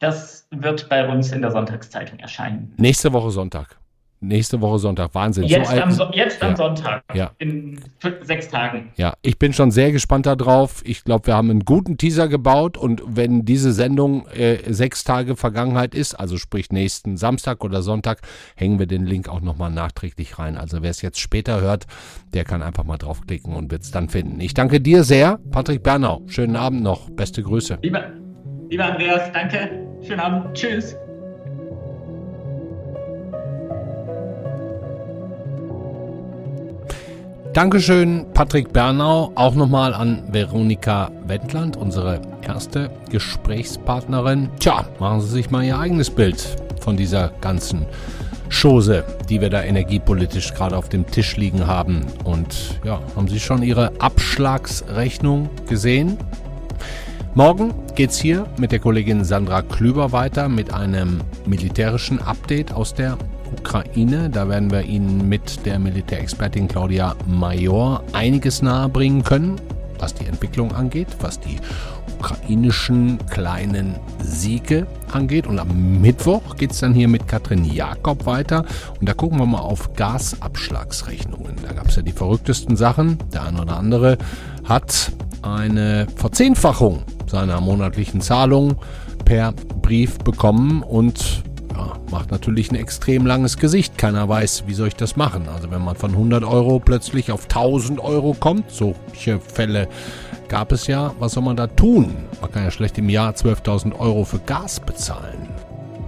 Das 0.00 0.46
wird 0.50 0.88
bei 0.88 1.06
uns 1.06 1.32
in 1.32 1.42
der 1.42 1.50
Sonntagszeitung 1.50 2.18
erscheinen. 2.18 2.72
Nächste 2.76 3.12
Woche 3.12 3.30
Sonntag. 3.30 3.78
Nächste 4.20 4.60
Woche 4.60 4.78
Sonntag. 4.80 5.14
Wahnsinn. 5.14 5.44
Jetzt, 5.44 5.70
so 5.70 5.80
am, 5.80 5.90
so 5.90 6.10
jetzt 6.12 6.42
am 6.42 6.56
Sonntag. 6.56 7.04
Ja. 7.14 7.30
In 7.38 7.80
sechs 8.22 8.48
Tagen. 8.48 8.90
Ja, 8.96 9.14
ich 9.22 9.38
bin 9.38 9.52
schon 9.52 9.70
sehr 9.70 9.92
gespannt 9.92 10.26
darauf. 10.26 10.82
Ich 10.84 11.04
glaube, 11.04 11.28
wir 11.28 11.34
haben 11.34 11.50
einen 11.50 11.64
guten 11.64 11.98
Teaser 11.98 12.26
gebaut 12.28 12.76
und 12.76 13.02
wenn 13.06 13.44
diese 13.44 13.72
Sendung 13.72 14.26
äh, 14.28 14.58
sechs 14.72 15.04
Tage 15.04 15.36
Vergangenheit 15.36 15.94
ist, 15.94 16.14
also 16.14 16.36
sprich 16.36 16.70
nächsten 16.70 17.16
Samstag 17.16 17.62
oder 17.62 17.82
Sonntag, 17.82 18.20
hängen 18.56 18.78
wir 18.78 18.86
den 18.86 19.06
Link 19.06 19.28
auch 19.28 19.40
nochmal 19.40 19.70
nachträglich 19.70 20.38
rein. 20.38 20.56
Also 20.56 20.82
wer 20.82 20.90
es 20.90 21.00
jetzt 21.00 21.20
später 21.20 21.60
hört, 21.60 21.86
der 22.34 22.44
kann 22.44 22.62
einfach 22.62 22.84
mal 22.84 22.98
draufklicken 22.98 23.54
und 23.54 23.70
wird 23.70 23.82
es 23.82 23.92
dann 23.92 24.08
finden. 24.08 24.40
Ich 24.40 24.54
danke 24.54 24.80
dir 24.80 25.04
sehr, 25.04 25.38
Patrick 25.50 25.82
Bernau. 25.82 26.22
Schönen 26.26 26.56
Abend 26.56 26.82
noch. 26.82 27.08
Beste 27.10 27.42
Grüße. 27.42 27.78
Lieber, 27.82 28.10
lieber 28.68 28.84
Andreas, 28.84 29.30
danke. 29.32 29.86
Schönen 30.02 30.20
Abend. 30.20 30.54
Tschüss. 30.54 30.96
Dankeschön, 37.58 38.24
Patrick 38.34 38.72
Bernau. 38.72 39.32
Auch 39.34 39.56
nochmal 39.56 39.92
an 39.92 40.22
Veronika 40.30 41.10
Wendland, 41.26 41.76
unsere 41.76 42.20
erste 42.40 42.88
Gesprächspartnerin. 43.10 44.48
Tja, 44.60 44.86
machen 45.00 45.20
Sie 45.22 45.26
sich 45.26 45.50
mal 45.50 45.64
Ihr 45.64 45.76
eigenes 45.76 46.08
Bild 46.08 46.40
von 46.80 46.96
dieser 46.96 47.32
ganzen 47.40 47.84
Chose, 48.48 49.02
die 49.28 49.40
wir 49.40 49.50
da 49.50 49.64
energiepolitisch 49.64 50.54
gerade 50.54 50.76
auf 50.76 50.88
dem 50.88 51.04
Tisch 51.04 51.36
liegen 51.36 51.66
haben. 51.66 52.06
Und 52.22 52.78
ja, 52.84 53.00
haben 53.16 53.26
Sie 53.26 53.40
schon 53.40 53.64
Ihre 53.64 53.90
Abschlagsrechnung 54.00 55.50
gesehen? 55.68 56.16
Morgen 57.34 57.74
geht's 57.96 58.18
hier 58.18 58.46
mit 58.56 58.70
der 58.70 58.78
Kollegin 58.78 59.24
Sandra 59.24 59.62
Klüber 59.62 60.12
weiter 60.12 60.48
mit 60.48 60.72
einem 60.72 61.22
militärischen 61.44 62.22
Update 62.22 62.72
aus 62.72 62.94
der 62.94 63.18
Ukraine. 63.52 64.30
Da 64.30 64.48
werden 64.48 64.70
wir 64.70 64.82
Ihnen 64.82 65.28
mit 65.28 65.64
der 65.66 65.78
Militärexpertin 65.78 66.68
Claudia 66.68 67.14
Major 67.26 68.02
einiges 68.12 68.62
nahebringen 68.62 69.22
können, 69.22 69.60
was 69.98 70.14
die 70.14 70.26
Entwicklung 70.26 70.72
angeht, 70.72 71.08
was 71.20 71.40
die 71.40 71.58
ukrainischen 72.18 73.18
kleinen 73.30 73.94
Siege 74.20 74.86
angeht. 75.12 75.46
Und 75.46 75.58
am 75.58 76.00
Mittwoch 76.00 76.56
geht's 76.56 76.80
dann 76.80 76.94
hier 76.94 77.08
mit 77.08 77.28
Katrin 77.28 77.64
Jakob 77.64 78.26
weiter. 78.26 78.64
Und 79.00 79.08
da 79.08 79.14
gucken 79.14 79.38
wir 79.38 79.46
mal 79.46 79.60
auf 79.60 79.92
Gasabschlagsrechnungen. 79.94 81.56
Da 81.62 81.72
gab's 81.72 81.96
ja 81.96 82.02
die 82.02 82.12
verrücktesten 82.12 82.76
Sachen. 82.76 83.18
Der 83.32 83.44
eine 83.44 83.62
oder 83.62 83.76
andere 83.76 84.18
hat 84.64 85.12
eine 85.42 86.06
Verzehnfachung 86.16 87.02
seiner 87.26 87.60
monatlichen 87.60 88.20
Zahlung 88.20 88.76
per 89.24 89.52
Brief 89.52 90.18
bekommen 90.18 90.82
und 90.82 91.44
ja, 91.78 91.92
macht 92.10 92.30
natürlich 92.30 92.70
ein 92.70 92.74
extrem 92.74 93.24
langes 93.24 93.56
Gesicht. 93.56 93.96
Keiner 93.96 94.28
weiß, 94.28 94.64
wie 94.66 94.74
soll 94.74 94.88
ich 94.88 94.96
das 94.96 95.16
machen. 95.16 95.48
Also 95.48 95.70
wenn 95.70 95.82
man 95.82 95.96
von 95.96 96.10
100 96.10 96.44
Euro 96.44 96.80
plötzlich 96.80 97.30
auf 97.30 97.44
1000 97.44 98.00
Euro 98.00 98.34
kommt, 98.38 98.70
solche 98.70 99.38
Fälle 99.40 99.88
gab 100.48 100.72
es 100.72 100.86
ja, 100.86 101.12
was 101.18 101.32
soll 101.32 101.44
man 101.44 101.56
da 101.56 101.66
tun? 101.66 102.16
Man 102.40 102.50
kann 102.50 102.64
ja 102.64 102.70
schlecht 102.70 102.98
im 102.98 103.08
Jahr 103.08 103.32
12.000 103.32 103.98
Euro 103.98 104.24
für 104.24 104.40
Gas 104.40 104.80
bezahlen. 104.80 105.48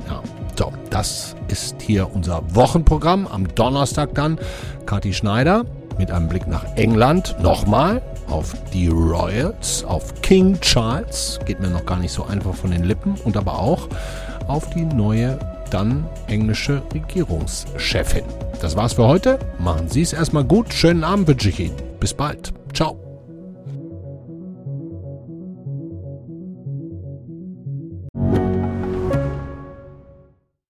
Ja, 0.09 0.23
so, 0.59 0.73
das 0.91 1.37
ist 1.49 1.81
hier 1.81 2.12
unser 2.12 2.43
Wochenprogramm. 2.55 3.27
Am 3.27 3.47
Donnerstag 3.55 4.14
dann 4.14 4.39
Kathi 4.87 5.12
Schneider 5.12 5.64
mit 5.99 6.11
einem 6.11 6.29
Blick 6.29 6.47
nach 6.47 6.64
England. 6.77 7.37
Nochmal 7.41 8.03
auf 8.29 8.55
die 8.73 8.89
Royals, 8.89 9.85
auf 9.85 10.21
King 10.23 10.59
Charles, 10.61 11.39
geht 11.45 11.61
mir 11.61 11.68
noch 11.68 11.85
gar 11.85 11.99
nicht 11.99 12.12
so 12.12 12.25
einfach 12.25 12.55
von 12.55 12.71
den 12.71 12.85
Lippen, 12.85 13.14
und 13.25 13.37
aber 13.37 13.59
auch 13.59 13.89
auf 14.47 14.71
die 14.71 14.85
neue, 14.85 15.39
dann 15.71 16.07
englische 16.27 16.83
Regierungschefin. 16.93 18.25
Das 18.61 18.77
war's 18.77 18.95
für 18.95 19.07
heute. 19.07 19.39
Machen 19.59 19.89
Sie 19.89 20.03
es 20.03 20.12
erstmal 20.12 20.45
gut. 20.45 20.73
Schönen 20.73 21.05
Abend 21.05 21.29
wünsche 21.29 21.49
ich 21.49 21.61
Ihnen. 21.61 21.77
Bis 21.99 22.14
bald. 22.14 22.53
Ciao. 22.75 23.09